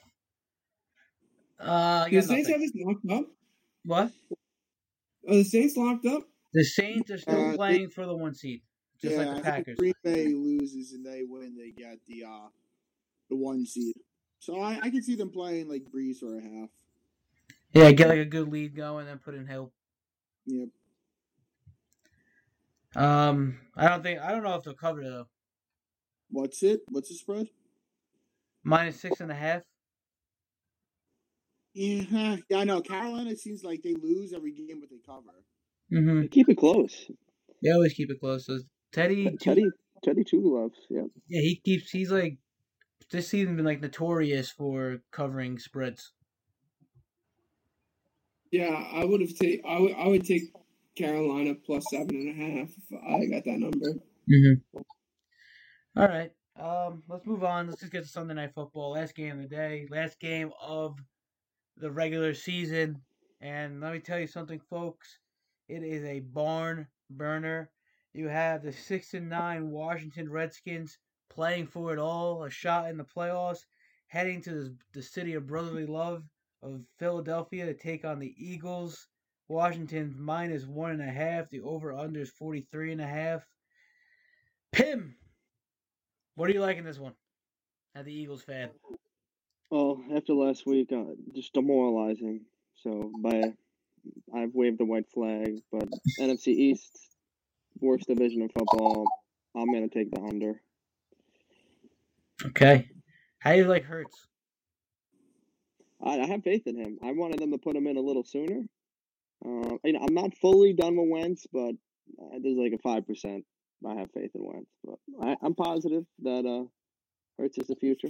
Uh, 1.60 2.04
I 2.06 2.10
The 2.10 2.16
got 2.18 2.24
Saints 2.26 2.50
have 2.50 2.60
nothing. 2.60 2.72
this 2.76 2.86
locked 2.86 3.12
up. 3.12 3.26
what? 3.86 4.12
Are 5.30 5.36
the 5.36 5.43
Saints 5.43 5.78
locked 5.78 6.06
up? 6.06 6.24
The 6.54 6.64
Saints 6.64 7.12
are 7.12 7.18
still 7.18 7.36
Uh, 7.46 7.52
they- 7.52 7.58
playing 7.58 7.89
for 7.89 8.06
the 8.06 8.16
one 8.16 8.34
seed, 8.34 8.62
just 9.02 9.14
yeah, 9.16 9.20
like 9.20 9.28
the 9.28 9.32
I 9.32 9.36
think 9.36 9.46
Packers. 9.46 9.74
if 9.74 9.78
Green 9.78 9.93
Bay 10.04 10.28
loses 10.34 10.93
and 10.93 11.06
they 11.06 11.24
win, 11.24 11.56
they 11.56 11.72
get 11.72 12.00
the 12.08 12.24
uh 12.26 12.48
the 13.30 13.36
one 13.36 13.66
seed. 13.66 13.96
So 14.39 14.60
I, 14.60 14.80
I 14.82 14.89
can 14.89 15.02
see 15.02 15.16
them 15.16 15.32
playing 15.32 15.68
like 15.70 15.84
Brees 15.86 16.22
or 16.22 16.38
a 16.38 16.41
half. 16.41 16.70
Yeah, 17.74 17.91
get 17.91 18.10
like 18.10 18.20
a 18.20 18.26
good 18.26 18.48
lead 18.50 18.76
going, 18.76 19.06
then 19.06 19.18
put 19.20 19.34
in 19.36 19.48
Hill. 19.48 19.74
Yep. 20.46 20.70
Um, 22.96 23.60
I 23.76 23.89
don't 23.89 24.04
think 24.04 24.20
I 24.22 24.32
don't 24.32 24.43
know 24.43 24.56
if 24.56 24.64
they'll 24.64 24.74
cover 24.74 25.04
though. 25.04 25.28
What's 26.30 26.64
it? 26.64 26.82
What's 26.89 27.10
the 27.10 27.16
spread? 27.16 27.48
Minus 28.64 29.00
six 29.00 29.20
and 29.20 29.32
a 29.32 29.36
half. 29.36 29.64
Yeah, 31.74 32.38
yeah, 32.50 32.58
I 32.58 32.64
know. 32.64 32.80
Carolina 32.82 33.36
seems 33.36 33.64
like 33.64 33.82
they 33.84 33.96
lose 33.96 34.34
every 34.34 34.54
game, 34.54 34.80
but 34.80 34.89
they 34.89 35.00
cover. 35.06 35.43
Mm-hmm. 35.93 36.22
They 36.22 36.28
keep 36.30 36.50
it 36.50 36.58
close. 36.58 37.12
They 37.62 37.72
always 37.72 37.93
keep 37.93 38.10
it 38.10 38.20
close. 38.20 38.46
So 38.46 38.60
Teddy, 38.93 39.36
Teddy, 39.41 39.66
Teddy 40.04 40.24
Two 40.24 40.41
Gloves. 40.41 40.80
Yeah. 40.89 41.02
yeah, 41.28 41.41
he 41.41 41.62
keeps. 41.64 41.91
He's 41.91 42.12
like 42.12 42.38
this 43.12 43.28
season 43.28 43.58
been 43.58 43.66
like 43.66 43.82
notorious 43.82 44.50
for 44.50 45.00
covering 45.12 45.60
spreads. 45.60 46.14
Yeah, 48.52 48.72
I 48.93 49.04
would 49.04 49.22
have 49.22 49.36
take. 49.36 49.62
I 49.68 49.80
would. 49.80 49.93
I 49.93 50.08
would 50.08 50.26
take 50.26 50.43
Carolina 50.96 51.54
plus 51.66 51.84
seven 51.89 52.10
and 52.10 52.30
a 52.30 52.60
half. 52.60 52.70
I 53.08 53.26
got 53.26 53.43
that 53.46 53.60
number. 53.60 53.93
Mm-hmm. 54.30 54.80
All 55.98 56.08
right. 56.08 56.32
Um, 56.60 57.04
let's 57.10 57.26
move 57.26 57.43
on. 57.43 57.68
Let's 57.68 57.82
just 57.82 57.91
get 57.91 58.04
to 58.04 58.10
Sunday 58.10 58.34
night 58.34 58.54
football. 58.54 58.91
Last 58.91 59.16
game 59.16 59.38
of 59.38 59.50
the 59.50 59.56
day. 59.56 59.88
Last 59.89 60.20
game 60.20 60.52
of 60.62 60.98
the 61.78 61.91
regular 61.91 62.34
season. 62.34 63.02
And 63.41 63.82
let 63.82 63.93
me 63.93 64.00
tell 64.00 64.20
you 64.20 64.28
something, 64.28 64.60
folks. 64.70 65.20
It 65.68 65.84
is 65.84 66.04
a 66.04 66.22
barn 66.22 66.88
burner. 67.10 67.70
You 68.14 68.30
have 68.30 68.64
the 68.64 68.72
six 68.72 69.14
and 69.14 69.30
nine 69.30 69.70
Washington 69.70 70.32
Redskins 70.32 70.98
playing 71.30 71.68
for 71.68 71.91
it 71.91 72.00
all, 72.00 72.43
a 72.43 72.50
shot 72.50 72.89
in 72.89 72.98
the 72.98 73.04
playoffs, 73.04 73.66
heading 74.08 74.41
to 74.43 74.52
the, 74.52 74.78
the 74.93 75.02
city 75.02 75.34
of 75.34 75.48
brotherly 75.48 75.86
love 75.86 76.24
of 76.64 76.82
Philadelphia 76.98 77.66
to 77.66 77.74
take 77.74 78.06
on 78.06 78.20
the 78.20 78.34
Eagles. 78.38 79.08
Washington 79.48 80.16
minus 80.18 80.66
one 80.66 80.91
and 80.91 81.02
a 81.02 81.06
half. 81.12 81.50
The 81.50 81.62
over 81.62 81.93
under 81.93 82.22
is 82.22 82.32
forty 82.32 82.66
three 82.72 82.91
and 82.91 83.02
a 83.02 83.08
half. 83.08 83.43
Pim, 84.72 85.16
what 86.36 86.48
do 86.48 86.54
you 86.54 86.62
like 86.62 86.78
in 86.78 86.84
this 86.86 87.00
one? 87.00 87.14
As 87.96 88.06
the 88.06 88.14
Eagles 88.14 88.41
fan, 88.43 88.70
Well, 89.72 90.02
after 90.14 90.34
last 90.34 90.66
week, 90.66 90.91
uh, 90.91 91.04
just 91.34 91.54
demoralizing. 91.54 92.41
So 92.76 93.12
by 93.22 93.54
I've 94.36 94.54
waved 94.54 94.80
the 94.80 94.86
white 94.86 95.10
flag, 95.14 95.60
but 95.72 95.88
NFC 96.20 96.48
East, 96.50 96.91
worst 97.80 98.08
division 98.08 98.41
in 98.41 98.50
football. 98.50 99.06
I'm 99.56 99.72
gonna 99.74 99.88
take 99.88 100.12
the 100.12 100.22
under. 100.22 100.62
okay. 102.48 102.89
How 103.39 103.52
do 103.52 103.58
you 103.60 103.66
like 103.68 103.84
Hurts? 103.84 104.28
I, 106.04 106.20
I 106.20 106.26
have 106.26 106.43
faith 106.43 106.68
in 106.68 106.76
him. 106.78 106.98
I 107.04 107.12
wanted 107.12 107.39
them 107.39 107.52
to 107.52 107.58
put 107.58 107.76
him 107.76 107.88
in 107.88 107.96
a 107.96 108.02
little 108.02 108.24
sooner. 108.24 108.64
Uh, 109.46 109.78
you 109.84 109.93
know, 109.93 110.00
I'm 110.08 110.14
not 110.14 110.36
fully 110.38 110.74
done 110.74 110.96
with 110.98 111.10
Wentz, 111.10 111.46
but 111.52 111.76
uh, 112.20 112.39
there's 112.41 112.58
like 112.58 112.74
a 112.74 112.80
five 112.80 113.06
percent. 113.06 113.46
I 113.88 113.96
have 113.96 114.10
faith 114.12 114.32
in 114.34 114.43
Wentz, 114.43 114.72
but 114.84 114.98
I, 115.22 115.36
I'm 115.43 115.54
positive 115.54 116.06
that 116.24 116.46
uh, 116.46 116.66
Hurts 117.38 117.58
is 117.58 117.68
the 117.68 117.76
future. 117.76 118.10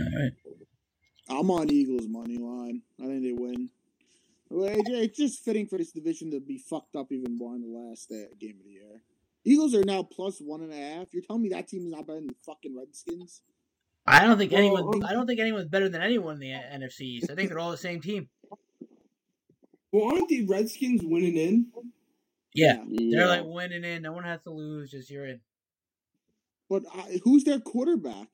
All 0.00 0.06
right. 0.06 0.32
I'm 1.28 1.50
on 1.50 1.70
Eagles 1.70 2.06
money 2.08 2.38
line. 2.38 2.82
I 3.02 3.06
think 3.06 3.22
they 3.22 3.32
win. 3.32 3.70
It's 4.50 5.18
just 5.18 5.44
fitting 5.44 5.66
for 5.66 5.78
this 5.78 5.92
division 5.92 6.30
to 6.30 6.40
be 6.40 6.58
fucked 6.58 6.96
up 6.96 7.10
even 7.10 7.36
more 7.36 7.54
in 7.54 7.62
the 7.62 7.78
last 7.78 8.10
uh, 8.12 8.28
game 8.38 8.56
of 8.60 8.64
the 8.64 8.72
year. 8.72 9.00
Eagles 9.44 9.74
are 9.74 9.84
now 9.84 10.02
plus 10.02 10.38
one 10.38 10.62
and 10.62 10.72
a 10.72 10.76
half. 10.76 11.08
You're 11.12 11.22
telling 11.22 11.42
me 11.42 11.50
that 11.50 11.68
team 11.68 11.82
is 11.82 11.90
not 11.90 12.06
better 12.06 12.20
than 12.20 12.28
the 12.28 12.34
fucking 12.46 12.76
Redskins? 12.76 13.42
I 14.06 14.26
don't 14.26 14.36
think 14.38 14.52
anyone. 14.52 14.82
um, 14.82 15.04
I 15.04 15.12
don't 15.12 15.26
think 15.26 15.40
anyone's 15.40 15.68
better 15.68 15.88
than 15.88 16.02
anyone 16.02 16.34
in 16.34 16.40
the 16.40 16.50
NFC 16.50 17.00
East. 17.00 17.30
I 17.30 17.34
think 17.34 17.48
they're 17.48 17.58
all 17.58 17.70
the 17.70 17.76
same 17.76 18.00
team. 18.00 18.28
Well, 19.94 20.12
aren't 20.12 20.28
the 20.28 20.44
Redskins 20.46 21.02
winning 21.04 21.36
in? 21.36 21.66
Yeah, 22.52 22.82
Yeah. 22.88 23.16
they're 23.16 23.28
like 23.28 23.44
winning 23.44 23.84
in. 23.84 24.02
No 24.02 24.10
one 24.12 24.24
has 24.24 24.42
to 24.42 24.50
lose. 24.50 24.90
Just 24.90 25.08
you're 25.08 25.24
in. 25.24 25.40
But 26.68 26.82
uh, 26.92 27.04
who's 27.22 27.44
their 27.44 27.60
quarterback 27.60 28.26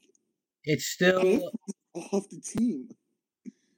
It's 0.64 0.86
still. 0.86 1.50
off 1.94 2.30
the 2.30 2.40
team? 2.40 2.88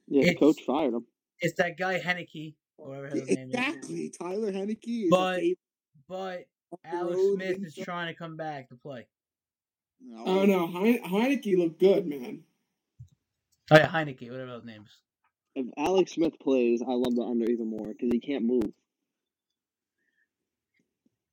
yeah, 0.07 0.21
it's- 0.21 0.39
coach 0.39 0.61
fired 0.65 0.93
him. 0.93 1.05
It's 1.41 1.55
that 1.57 1.77
guy 1.77 1.99
Heinicke, 1.99 2.55
or 2.77 2.87
whatever 2.87 3.07
his 3.09 3.27
name 3.27 3.49
is. 3.49 3.53
Exactly. 3.53 4.13
Tyler 4.17 4.53
Heinicke 4.53 5.03
is 5.05 5.09
But- 5.09 5.39
a 5.41 5.55
But 6.07 6.45
Alex 6.85 7.19
Smith 7.33 7.63
is 7.65 7.75
some- 7.75 7.83
trying 7.83 8.13
to 8.13 8.17
come 8.17 8.37
back 8.37 8.69
to 8.69 8.75
play. 8.77 9.07
No. 9.99 10.23
Oh 10.25 10.45
no, 10.45 10.67
Heine- 10.67 11.03
Heinicke 11.03 11.57
looked 11.57 11.79
good, 11.81 12.05
man. 12.07 12.45
Oh 13.71 13.75
yeah, 13.75 13.89
Heinicke, 13.89 14.31
whatever 14.31 14.53
his 14.55 14.63
name 14.63 14.83
is. 14.83 14.99
If 15.55 15.67
Alex 15.77 16.13
Smith 16.13 16.33
plays, 16.41 16.81
I 16.81 16.91
love 16.93 17.15
the 17.15 17.23
under 17.23 17.49
even 17.49 17.69
more 17.69 17.87
because 17.87 18.09
he 18.11 18.19
can't 18.19 18.43
move. 18.45 18.63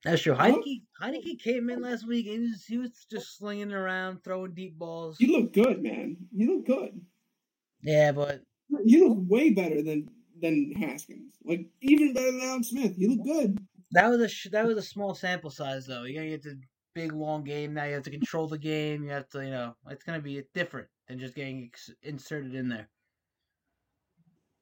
That's 0.05 0.23
true. 0.23 0.35
Huh? 0.35 0.53
Heinicke, 0.53 0.83
Heinicke 1.03 1.39
came 1.43 1.68
in 1.71 1.83
last 1.83 2.07
week 2.07 2.27
and 2.27 2.37
he 2.37 2.41
was, 2.51 2.64
he 2.66 2.79
was 2.79 3.07
just 3.11 3.39
slinging 3.39 3.73
around, 3.73 4.25
throwing 4.25 4.55
deep 4.55 4.79
balls. 4.79 5.18
You 5.21 5.39
look 5.41 5.53
good, 5.53 5.83
man. 5.83 6.16
You 6.35 6.57
look 6.57 6.66
good. 6.66 7.01
Yeah, 7.83 8.12
but 8.12 8.43
You 8.85 9.09
look 9.09 9.18
way 9.29 9.51
better 9.51 9.83
than 9.83 10.09
than 10.41 10.73
Haskins. 10.73 11.35
Like 11.45 11.66
even 11.83 12.14
better 12.14 12.33
than 12.33 12.41
Alex 12.43 12.68
Smith. 12.68 12.95
You 12.97 13.16
look 13.16 13.27
good. 13.27 13.59
that 13.93 14.09
was 14.09 14.21
a 14.21 14.29
sh- 14.29 14.49
that 14.53 14.66
was 14.66 14.79
a 14.79 14.83
small 14.83 15.14
sample 15.14 15.51
size 15.51 15.87
though. 15.87 16.05
You're 16.05 16.23
gonna 16.23 16.31
get 16.31 16.43
the 16.43 16.61
big 16.95 17.12
long 17.12 17.45
game 17.45 17.75
now. 17.75 17.85
You 17.85 17.95
have 17.95 18.03
to 18.05 18.11
control 18.11 18.49
the 18.49 18.59
game. 18.59 19.05
You 19.05 19.11
have 19.11 19.29
to, 19.31 19.45
you 19.45 19.51
know, 19.51 19.75
it's 19.91 20.05
gonna 20.05 20.21
be 20.21 20.43
different 20.55 20.89
than 21.09 21.18
just 21.18 21.35
getting 21.35 21.64
ex- 21.64 21.91
inserted 22.03 22.55
in 22.55 22.68
there 22.68 22.89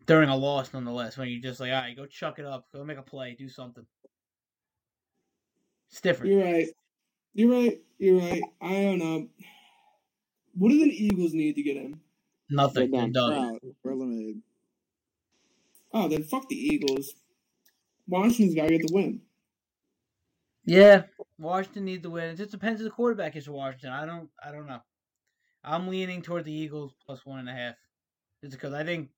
during 0.09 0.31
a 0.31 0.37
loss, 0.37 0.73
nonetheless. 0.73 1.17
When 1.17 1.29
you're 1.29 1.41
just 1.41 1.61
like, 1.61 1.71
all 1.71 1.83
right, 1.83 1.95
go 1.95 2.07
chuck 2.07 2.41
it 2.41 2.45
up, 2.47 2.67
go 2.73 2.83
make 2.83 2.99
a 2.99 3.03
play, 3.03 3.37
do 3.39 3.49
something. 3.49 3.87
It's 5.91 6.01
different. 6.01 6.33
You're 6.33 6.43
right. 6.45 6.67
You're 7.35 7.53
right. 7.53 7.79
You're 7.99 8.19
right. 8.19 8.43
I 8.61 8.73
don't 8.73 8.99
know. 8.99 9.29
What 10.55 10.71
do 10.71 10.79
the 10.79 11.05
Eagles 11.05 11.35
need 11.35 11.55
to 11.55 11.63
get 11.63 11.77
in? 11.77 12.01
Nothing. 12.51 12.91
They're 12.91 13.03
They're 13.03 13.11
done. 13.11 13.33
done. 13.33 13.59
Oh, 13.65 13.75
we're 13.85 13.93
out. 13.93 13.97
Eliminated. 13.97 14.43
Oh, 15.93 16.09
then 16.09 16.25
fuck 16.25 16.49
the 16.49 16.57
Eagles. 16.57 17.15
Washington's 18.09 18.55
got 18.55 18.69
to 18.69 18.79
get 18.79 18.89
the 18.89 18.95
win. 18.95 19.21
Yeah, 20.65 21.05
Washington 21.39 21.85
needs 21.87 22.03
to 22.03 22.11
win. 22.11 22.31
It 22.31 22.37
just 22.37 22.51
depends 22.51 22.81
who 22.81 22.85
the 22.85 22.91
quarterback 22.91 23.37
is 23.37 23.47
for 23.47 23.53
Washington. 23.53 23.91
I 23.91 24.05
don't. 24.05 24.29
I 24.43 24.53
don't 24.53 24.67
know. 24.67 24.81
I'm 25.65 25.89
leaning 25.89 26.23
toward 26.23 26.45
the 26.45 26.53
Eagles 26.53 26.95
plus 27.05 27.25
one 27.25 27.39
and 27.39 27.49
a 27.49 27.53
half, 27.53 27.75
just 28.43 28.53
because 28.53 28.75
I 28.75 28.85
think 28.85 29.09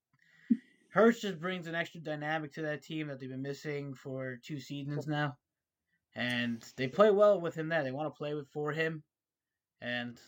Hurts 0.92 1.20
just 1.20 1.40
brings 1.40 1.66
an 1.66 1.74
extra 1.74 2.00
dynamic 2.00 2.52
to 2.54 2.62
that 2.62 2.82
team 2.82 3.08
that 3.08 3.20
they've 3.20 3.30
been 3.30 3.42
missing 3.42 3.94
for 3.94 4.38
two 4.44 4.58
seasons 4.58 5.06
now, 5.06 5.36
and 6.16 6.64
they 6.76 6.88
play 6.88 7.10
well 7.10 7.40
with 7.40 7.54
him. 7.54 7.68
There, 7.68 7.82
they 7.84 7.92
want 7.92 8.12
to 8.12 8.18
play 8.18 8.34
with 8.34 8.48
for 8.52 8.72
him, 8.72 9.02
and 9.80 10.18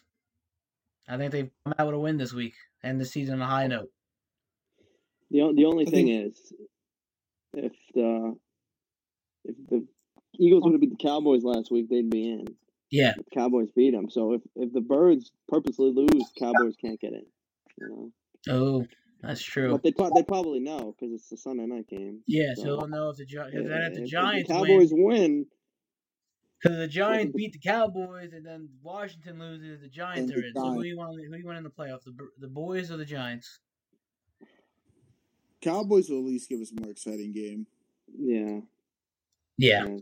I 1.08 1.16
think 1.16 1.32
they've 1.32 1.50
come 1.64 1.74
out 1.78 1.86
with 1.86 1.96
a 1.96 1.98
win 1.98 2.16
this 2.16 2.32
week 2.32 2.54
and 2.82 3.00
the 3.00 3.04
season 3.04 3.36
on 3.36 3.42
a 3.42 3.46
high 3.46 3.66
note. 3.66 3.90
The 5.30 5.52
the 5.54 5.64
only 5.64 5.84
thing 5.84 6.08
is, 6.08 6.52
if 7.54 7.72
the 7.94 8.36
if 9.44 9.56
the 9.68 9.86
Eagles 10.38 10.62
would 10.62 10.72
have 10.72 10.80
beat 10.80 10.90
the 10.90 11.08
Cowboys 11.08 11.42
last 11.42 11.70
week, 11.70 11.88
they'd 11.90 12.08
be 12.08 12.30
in. 12.30 12.46
Yeah, 12.90 13.14
The 13.16 13.24
Cowboys 13.32 13.70
beat 13.74 13.92
them, 13.92 14.10
so 14.10 14.34
if 14.34 14.42
if 14.54 14.72
the 14.72 14.80
Birds 14.80 15.32
purposely 15.48 15.92
lose, 15.92 16.30
Cowboys 16.38 16.74
can't 16.80 17.00
get 17.00 17.14
in. 17.14 17.24
You 17.80 17.88
know, 17.88 18.54
oh, 18.54 18.86
that's 19.22 19.42
true. 19.42 19.70
but 19.72 19.82
they 19.82 19.92
pro- 19.92 20.10
they 20.14 20.22
probably 20.22 20.60
know 20.60 20.94
because 20.98 21.14
it's 21.14 21.30
a 21.32 21.36
Sunday 21.36 21.66
night 21.66 21.88
game. 21.88 22.22
Yeah, 22.26 22.54
so 22.56 22.62
so- 22.62 22.76
they'll 22.78 22.88
know 22.88 23.08
if 23.10 23.16
the 23.16 23.24
Gi- 23.26 23.36
'cause 23.36 23.52
then 23.52 23.64
if 23.64 23.88
If- 23.92 23.94
the 23.96 24.02
if 24.04 24.10
Giants. 24.10 24.50
Cowboys 24.50 24.90
win, 24.92 25.46
Because 26.62 26.78
the 26.78 26.86
Giants 26.88 27.32
beat 27.34 27.52
the 27.52 27.58
Cowboys, 27.58 28.32
and 28.32 28.46
then 28.46 28.68
Washington 28.82 29.38
loses. 29.40 29.80
The 29.80 29.88
Giants 29.88 30.30
are 30.32 30.40
the 30.40 30.46
in. 30.46 30.52
So 30.54 30.60
who 30.60 30.66
Giants. 30.68 30.82
do 30.82 30.88
you 30.88 30.96
want? 30.96 31.20
Who 31.20 31.30
do 31.32 31.38
you 31.38 31.44
want 31.46 31.58
in 31.58 31.64
the 31.64 31.70
playoffs? 31.70 32.04
The 32.04 32.14
the 32.38 32.48
boys 32.48 32.90
or 32.90 32.96
the 32.96 33.04
Giants? 33.04 33.58
Cowboys 35.60 36.08
will 36.10 36.18
at 36.18 36.24
least 36.24 36.48
give 36.48 36.60
us 36.60 36.72
a 36.72 36.80
more 36.80 36.90
exciting 36.90 37.32
game. 37.32 37.66
yeah, 38.18 38.60
Yeah, 39.58 39.84
yeah. 39.86 39.98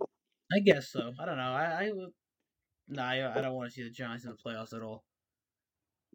I 0.53 0.61
guess 0.61 0.89
so. 0.89 1.13
I 1.19 1.25
don't 1.27 1.37
know. 1.37 1.43
I, 1.53 1.85
I. 1.85 1.93
Nah, 2.89 3.03
I, 3.09 3.39
I 3.39 3.41
don't 3.41 3.55
want 3.55 3.71
to 3.71 3.75
see 3.75 3.83
the 3.85 3.91
Giants 3.91 4.25
in 4.25 4.31
the 4.31 4.37
playoffs 4.37 4.73
at 4.75 4.83
all. 4.83 5.05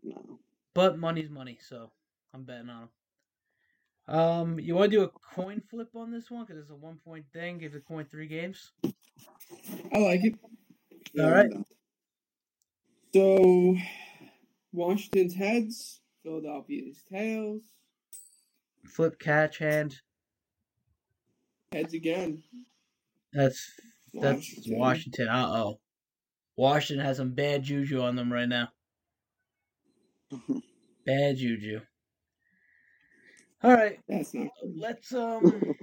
no. 0.03 0.39
But 0.74 0.97
money's 0.99 1.30
money, 1.30 1.58
so 1.62 1.91
I'm 2.34 2.43
betting 2.43 2.70
on 2.70 2.82
them. 2.82 2.89
Um, 4.08 4.60
you 4.60 4.76
want 4.76 4.91
to 4.91 4.97
do 4.97 5.03
a 5.03 5.10
coin 5.10 5.62
flip 5.70 5.89
on 5.95 6.12
this 6.12 6.30
one 6.30 6.45
because 6.45 6.62
it's 6.62 6.70
a 6.72 6.76
one 6.76 6.97
point 7.03 7.26
thing. 7.34 7.58
Give 7.58 7.74
the 7.74 7.80
coin 7.80 8.06
three 8.06 8.28
games. 8.28 8.72
I 9.93 9.97
like 9.97 10.22
it. 10.24 10.36
All 11.20 11.32
right. 11.32 11.49
So, 13.14 13.76
Washington's 14.74 15.34
heads, 15.34 16.01
Philadelphia's 16.24 17.03
tails, 17.12 17.64
Flip 18.86 19.18
catch 19.20 19.58
hand. 19.58 20.01
heads 21.72 21.93
again. 21.93 22.43
That's 23.34 23.72
that's 24.14 24.36
Washington. 24.38 24.78
Washington. 24.80 25.28
Uh 25.30 25.47
oh. 25.47 25.80
Washington 26.58 27.06
has 27.06 27.18
some 27.18 27.34
bad 27.34 27.64
juju 27.64 28.01
on 28.01 28.16
them 28.16 28.32
right 28.32 28.47
now. 28.47 28.70
Bad 31.06 31.38
juju. 31.38 31.82
All 33.64 33.72
right, 33.72 33.99
That's 34.08 34.34
not 34.34 34.47
good. 34.62 34.74
let's 34.78 35.14
um 35.14 35.74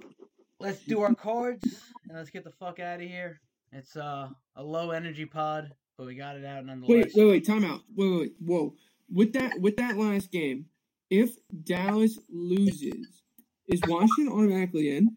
let's 0.60 0.80
do 0.84 1.00
our 1.00 1.14
cards 1.14 1.64
and 2.08 2.16
let's 2.16 2.30
get 2.30 2.44
the 2.44 2.52
fuck 2.52 2.78
out 2.78 3.00
of 3.00 3.08
here. 3.08 3.40
It's 3.72 3.96
uh 3.96 4.28
a 4.56 4.62
low 4.62 4.90
energy 4.90 5.24
pod, 5.26 5.72
but 5.96 6.06
we 6.06 6.14
got 6.14 6.36
it 6.36 6.44
out 6.44 6.64
nonetheless. 6.64 7.06
Wait, 7.06 7.12
wait, 7.14 7.30
wait, 7.30 7.46
time 7.46 7.64
out. 7.64 7.80
Wait, 7.96 8.08
wait, 8.10 8.18
wait, 8.20 8.32
whoa. 8.38 8.74
With 9.12 9.32
that 9.32 9.58
with 9.60 9.76
that 9.76 9.96
last 9.96 10.30
game, 10.30 10.66
if 11.10 11.30
Dallas 11.64 12.18
loses, 12.30 13.22
is 13.68 13.80
Washington 13.86 14.28
automatically 14.32 14.96
in? 14.96 15.16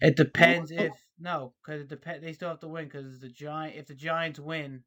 It 0.00 0.16
depends 0.16 0.70
if 0.70 0.92
no, 1.18 1.52
because 1.64 1.82
it 1.82 1.88
depend. 1.88 2.22
They 2.22 2.32
still 2.32 2.48
have 2.48 2.60
to 2.60 2.68
win 2.68 2.84
because 2.84 3.20
the 3.20 3.28
giant. 3.28 3.76
If 3.76 3.86
the 3.86 3.94
Giants 3.94 4.38
win, 4.38 4.82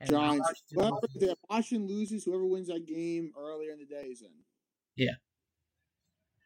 and 0.00 0.10
Giants. 0.10 0.48
Washington 0.72 0.98
loses- 1.02 1.30
if 1.30 1.38
Washington 1.50 1.88
loses, 1.88 2.24
whoever 2.24 2.46
wins 2.46 2.68
that 2.68 2.86
game 2.86 3.32
earlier 3.36 3.72
in 3.72 3.78
the 3.78 3.84
day 3.84 4.06
is 4.06 4.22
in. 4.22 4.28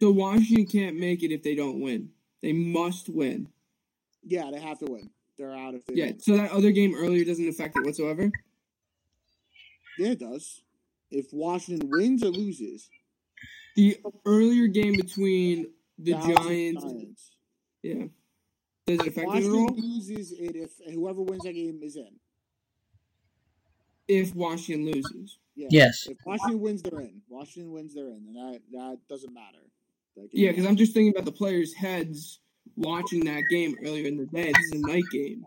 So 0.01 0.11
Washington 0.11 0.67
can't 0.67 0.99
make 0.99 1.23
it 1.23 1.33
if 1.33 1.43
they 1.45 1.55
don't 1.55 1.81
win. 1.81 2.11
They 2.43 2.53
must 2.53 3.09
win. 3.09 3.49
Yeah, 4.25 4.51
they 4.51 4.59
have 4.61 4.79
to 4.81 4.87
win. 4.87 5.11
They're 5.39 5.55
out 5.55 5.75
if 5.75 5.87
they 5.87 5.95
Yeah, 5.95 6.07
don't. 6.11 6.23
so 6.25 6.37
that 6.37 6.51
other 6.51 6.73
game 6.73 6.93
earlier 6.97 7.25
doesn't 7.25 7.49
affect 7.49 7.77
it 7.77 7.85
whatsoever. 7.85 8.33
Yeah, 9.99 10.09
it 10.09 10.19
does. 10.19 10.63
If 11.13 11.33
Washington 11.33 11.89
wins 11.89 12.25
or 12.25 12.31
loses, 12.31 12.91
The 13.77 13.97
earlier 14.27 14.67
game 14.67 14.97
between 14.97 15.71
the 15.99 16.13
Dallas 16.13 16.27
Giants, 16.39 16.83
Giants. 16.85 17.31
yeah, 17.83 18.05
does 18.87 19.01
it 19.01 19.07
affect 19.07 19.19
it 19.19 19.21
at 19.21 19.27
Washington 19.27 19.53
all? 19.61 19.77
loses 19.77 20.33
it 20.33 20.57
if 20.57 20.73
whoever 20.93 21.23
wins 21.23 21.45
that 21.45 21.53
game 21.53 21.81
is 21.83 21.95
in. 21.97 22.19
If 24.09 24.35
Washington 24.35 24.91
loses, 24.93 25.39
Yeah. 25.55 25.69
Yes. 25.71 26.07
If 26.09 26.19
Washington 26.25 26.61
wins, 26.61 26.83
they're 26.83 27.01
in. 27.01 27.21
Washington 27.29 27.73
wins, 27.73 27.95
they're 27.95 28.09
in, 28.09 28.25
and 28.29 28.37
that 28.37 28.61
that 28.73 28.99
doesn't 29.09 29.33
matter. 29.35 29.59
That 30.17 30.31
game- 30.33 30.45
yeah, 30.45 30.51
because 30.51 30.67
I'm 30.67 30.77
just 30.77 30.95
thinking 30.95 31.13
about 31.13 31.25
the 31.27 31.33
players' 31.33 31.75
heads 31.75 32.41
watching 32.77 33.25
that 33.27 33.43
game 33.51 33.77
earlier 33.85 34.07
in 34.07 34.17
the 34.17 34.27
day. 34.27 34.53
This 34.53 34.73
is 34.73 34.83
a 34.83 34.87
night 34.87 35.05
game. 35.13 35.45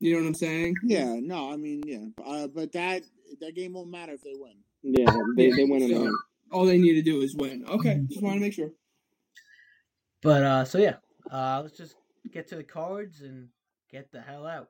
You 0.00 0.12
know 0.14 0.20
what 0.22 0.28
I'm 0.28 0.34
saying? 0.34 0.74
Yeah, 0.84 1.16
no, 1.20 1.50
I 1.52 1.56
mean, 1.56 1.82
yeah, 1.86 2.04
uh, 2.24 2.46
but 2.48 2.72
that 2.72 3.02
that 3.40 3.54
game 3.54 3.72
won't 3.74 3.90
matter 3.90 4.12
if 4.12 4.22
they 4.22 4.34
win. 4.34 4.56
Yeah, 4.82 5.10
they, 5.36 5.50
they 5.50 5.64
win 5.64 5.88
So, 5.88 6.04
end. 6.04 6.14
all 6.52 6.64
they 6.66 6.78
need 6.78 6.94
to 6.94 7.02
do 7.02 7.20
is 7.22 7.34
win. 7.34 7.64
Okay, 7.66 8.00
just 8.08 8.22
want 8.22 8.36
to 8.36 8.40
make 8.40 8.52
sure. 8.52 8.70
But 10.22 10.42
uh, 10.42 10.64
so 10.64 10.78
yeah, 10.78 10.96
uh, 11.30 11.60
let's 11.62 11.76
just 11.76 11.94
get 12.30 12.48
to 12.48 12.56
the 12.56 12.64
cards 12.64 13.20
and 13.22 13.48
get 13.90 14.12
the 14.12 14.20
hell 14.20 14.46
out. 14.46 14.68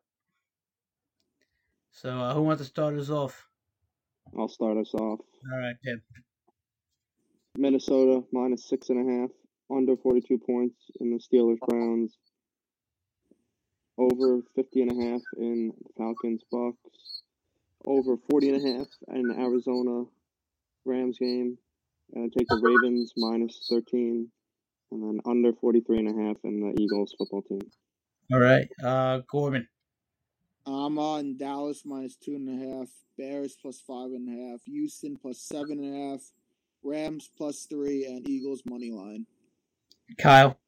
So 1.91 2.11
uh, 2.21 2.35
who 2.35 2.43
wants 2.43 2.63
to 2.63 2.69
start 2.69 2.95
us 2.99 3.11
off? 3.11 3.49
I'll 4.39 4.49
start 4.49 4.77
us 4.77 4.93
off. 4.95 5.21
All 5.21 5.59
right, 5.59 5.77
Tim. 5.85 6.03
Minnesota 7.59 8.23
minus 8.33 8.69
six 8.69 8.91
and 8.91 9.09
a 9.09 9.21
half, 9.21 9.31
under 9.71 9.97
42 9.97 10.39
points 10.39 10.77
in 11.01 11.11
the 11.11 11.19
Steelers 11.19 11.59
Browns, 11.67 12.17
over 13.99 14.43
50 14.55 14.83
and 14.83 14.93
a 14.93 15.11
half 15.11 15.23
in 15.39 15.73
the 15.83 15.91
Falcons 15.97 16.43
Bucs, 16.53 17.23
over 17.87 18.17
40 18.31 18.51
and 18.51 18.57
a 18.67 18.79
half 18.79 18.87
in 19.15 19.29
the 19.29 19.39
Arizona 19.39 20.05
Rams 20.85 21.19
game. 21.19 21.59
And 22.15 22.33
take 22.33 22.47
the 22.49 22.61
Ravens 22.63 23.13
minus 23.17 23.67
13, 23.69 24.31
and 24.93 25.03
then 25.03 25.19
under 25.27 25.53
43 25.55 25.99
and 25.99 26.09
a 26.09 26.25
half 26.25 26.37
in 26.45 26.61
the 26.61 26.81
Eagles 26.81 27.13
football 27.19 27.43
team. 27.43 27.69
All 28.33 28.39
right, 28.39 28.69
uh, 28.85 29.23
Gorman. 29.29 29.67
I'm 30.67 30.99
on 30.99 31.37
Dallas 31.37 31.83
minus 31.85 32.17
two 32.17 32.35
and 32.35 32.49
a 32.49 32.79
half, 32.79 32.89
Bears 33.17 33.57
plus 33.61 33.81
five 33.81 34.11
and 34.11 34.29
a 34.29 34.51
half, 34.51 34.65
Houston 34.65 35.17
plus 35.17 35.41
seven 35.41 35.79
and 35.79 35.95
a 35.95 36.11
half, 36.11 36.21
Rams 36.83 37.31
plus 37.37 37.67
three, 37.67 38.05
and 38.05 38.29
Eagles 38.29 38.63
money 38.69 38.91
line. 38.91 39.27
Kyle. 40.19 40.59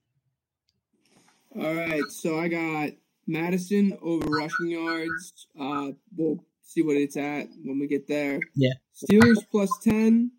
All 1.58 1.74
right, 1.74 2.04
so 2.10 2.38
I 2.38 2.48
got 2.48 2.90
Mattison 3.26 3.96
over 4.00 4.26
rushing 4.28 4.68
yards. 4.68 5.46
Uh, 5.58 5.92
we'll 6.16 6.44
see 6.62 6.82
what 6.82 6.96
it's 6.96 7.16
at 7.16 7.48
when 7.64 7.80
we 7.80 7.86
get 7.88 8.06
there. 8.06 8.38
Yeah. 8.54 8.74
Steelers 8.94 9.44
plus 9.50 9.70
ten, 9.82 10.30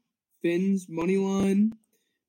Fins 0.41 0.87
money 0.87 1.17
line, 1.17 1.73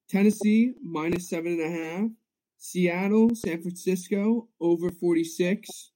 Tennessee 0.08 0.74
minus 0.82 1.28
seven 1.28 1.60
and 1.60 1.62
a 1.62 1.70
half, 1.70 2.10
Seattle, 2.58 3.30
San 3.34 3.62
Francisco 3.62 4.48
over 4.60 4.90
forty 4.90 5.24
six. 5.24 5.92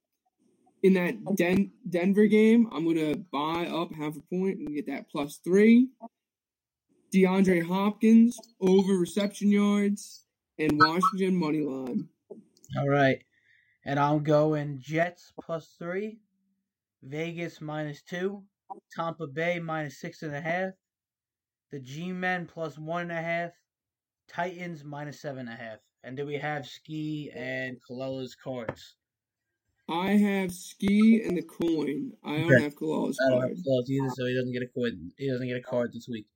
In 0.85 0.93
that 0.93 1.37
Den- 1.37 1.73
Denver 1.89 2.27
game, 2.27 2.69
I'm 2.71 2.85
gonna 2.85 3.17
buy 3.17 3.67
up 3.67 3.91
half 3.95 4.17
a 4.17 4.21
point 4.21 4.59
and 4.59 4.75
get 4.75 4.87
that 4.87 5.09
plus 5.09 5.39
three. 5.39 5.89
DeAndre 7.11 7.67
Hopkins 7.67 8.39
over 8.61 8.93
reception 8.93 9.51
yards 9.51 10.27
and 10.59 10.79
Washington 10.79 11.37
money 11.37 11.63
line. 11.63 12.11
All 12.77 12.89
right, 12.89 13.19
and 13.87 13.99
I'm 13.99 14.23
going 14.23 14.79
Jets 14.79 15.33
plus 15.41 15.75
three, 15.79 16.19
Vegas 17.03 17.63
minus 17.63 18.03
two, 18.03 18.45
Tampa 18.95 19.27
Bay 19.27 19.59
minus 19.59 19.99
six 19.99 20.23
and 20.23 20.37
a 20.37 20.41
half, 20.41 20.73
the 21.73 21.81
G-Men 21.81 22.45
plus 22.47 22.79
one 22.79 23.03
and 23.03 23.13
a 23.13 23.23
half, 23.23 23.53
Titans 24.29 24.85
minus 24.85 25.19
seven 25.23 25.49
and 25.49 25.59
a 25.59 25.65
half. 25.65 25.79
And 26.03 26.15
do 26.15 26.27
we 26.27 26.35
have 26.35 26.67
Ski 26.67 27.31
and 27.35 27.79
Kalella's 27.89 28.35
cards? 28.35 28.97
I 29.89 30.13
have 30.13 30.53
ski 30.53 31.23
and 31.23 31.37
the 31.37 31.43
coin. 31.43 32.13
I 32.25 32.39
don't 32.39 32.63
have 32.63 32.75
Kalala's 32.75 33.19
I 33.25 33.31
don't 33.31 33.43
have 33.43 33.65
card. 33.65 33.85
Either, 33.89 34.09
so 34.15 34.27
he 34.27 34.35
doesn't 34.35 34.53
get 34.53 34.63
a 34.63 34.67
coin. 34.67 35.13
He 35.19 35.31
doesn't 35.31 35.47
get 35.47 35.57
a 35.57 35.63
card 35.63 35.93
this 35.93 36.09
week. 36.09 36.27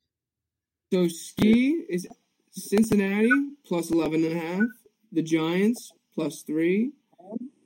So 0.93 1.09
ski 1.09 1.85
is 1.89 2.07
Cincinnati 2.51 3.31
plus 3.65 3.91
11 3.91 4.25
and 4.25 4.37
a 4.37 4.41
half, 4.41 4.69
the 5.13 5.23
Giants 5.23 5.93
plus 6.15 6.43
three, 6.43 6.93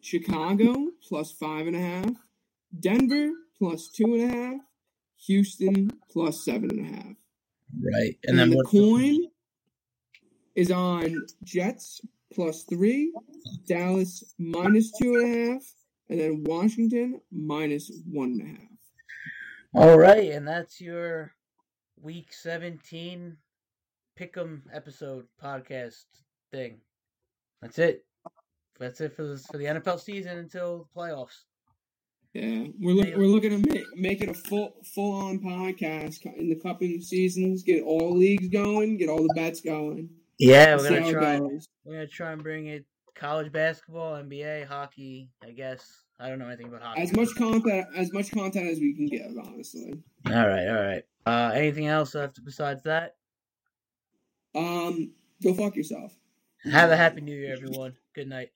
Chicago 0.01 0.89
plus 1.07 1.33
five 1.33 1.67
and 1.67 1.77
a 1.77 1.81
half, 1.81 2.11
Denver 2.79 3.31
plus 3.59 3.89
two 3.89 4.15
and 4.15 4.23
a 4.23 4.37
half, 4.37 4.61
Houston 5.27 5.91
plus 6.11 6.45
seven 6.45 6.71
and 6.71 6.81
a 6.81 6.97
half. 6.97 7.17
Right, 7.81 8.19
And, 8.25 8.39
and 8.39 8.39
then 8.39 8.51
the 8.51 8.65
coin 8.65 9.19
is 10.55 10.71
on 10.71 11.27
Jets 11.43 12.03
plus 12.35 12.65
three, 12.65 13.13
Dallas 13.67 14.35
minus 14.39 14.93
two 15.01 15.17
and 15.17 15.25
a 15.25 15.53
half, 15.53 15.63
and 16.09 16.21
then 16.21 16.45
Washington 16.45 17.21
minus 17.31 17.91
one 18.11 18.33
and 18.33 18.43
a 18.43 18.45
half. 18.47 18.69
All 19.75 19.99
right, 19.99 20.31
and 20.33 20.47
that's 20.47 20.81
your 20.81 21.33
week 22.01 22.33
17 22.33 23.37
pick'em 24.19 24.61
episode 24.73 25.27
podcast 25.43 26.05
thing. 26.51 26.79
That's 27.61 27.79
it. 27.79 28.05
That's 28.79 29.01
it 29.01 29.15
for 29.15 29.23
the, 29.23 29.39
for 29.39 29.59
the 29.59 29.65
NFL 29.67 30.01
season 30.01 30.39
until 30.39 30.89
the 30.95 31.01
playoffs. 31.01 31.45
Yeah, 32.35 32.65
we're 32.81 32.95
look, 32.95 33.15
we're 33.17 33.27
looking 33.27 33.63
to 33.63 33.73
make, 33.73 33.85
make 33.95 34.23
it 34.23 34.31
a 34.31 34.35
full 34.35 34.75
full 34.95 35.13
on 35.13 35.39
podcast 35.39 36.25
in 36.39 36.49
the 36.49 36.57
coming 36.57 37.01
seasons. 37.03 37.63
Get 37.63 37.83
all 37.83 38.17
leagues 38.17 38.49
going, 38.49 38.97
get 38.97 39.11
all 39.11 39.23
the 39.23 39.35
bets 39.35 39.61
going. 39.61 40.09
Yeah, 40.43 40.77
we're 40.77 40.89
gonna 40.89 41.13
try. 41.13 41.39
We're 41.39 41.95
gonna 41.95 42.07
try 42.09 42.33
and 42.33 42.43
bring 42.43 42.67
it 42.67 42.85
college 43.15 43.53
basketball, 43.53 44.15
NBA, 44.15 44.67
hockey. 44.67 45.31
I 45.41 45.53
guess 45.53 46.03
I 46.19 46.29
don't 46.29 46.41
know 46.41 46.49
anything 46.49 46.67
about 46.67 46.83
hockey. 46.83 47.01
as 47.03 47.13
much 47.13 47.29
content 47.37 47.87
as 47.97 48.13
much 48.13 48.33
content 48.33 48.67
as 48.69 48.81
we 48.81 48.93
can 48.93 49.07
get, 49.07 49.27
Honestly, 49.47 49.95
All 50.27 50.33
right, 50.49 50.67
all 50.69 50.83
right. 50.85 51.05
Uh, 51.25 51.53
anything 51.55 51.87
else 51.87 52.17
after, 52.17 52.43
besides 52.43 52.83
that? 52.83 53.15
um, 54.57 55.13
go 55.43 55.55
fuck 55.55 55.77
yourself. 55.77 56.13
Have 56.65 56.91
a 56.91 56.97
happy 56.97 57.21
New 57.21 57.37
Year, 57.37 57.53
everyone. 57.53 57.95
Good 58.13 58.29
night. 58.29 58.51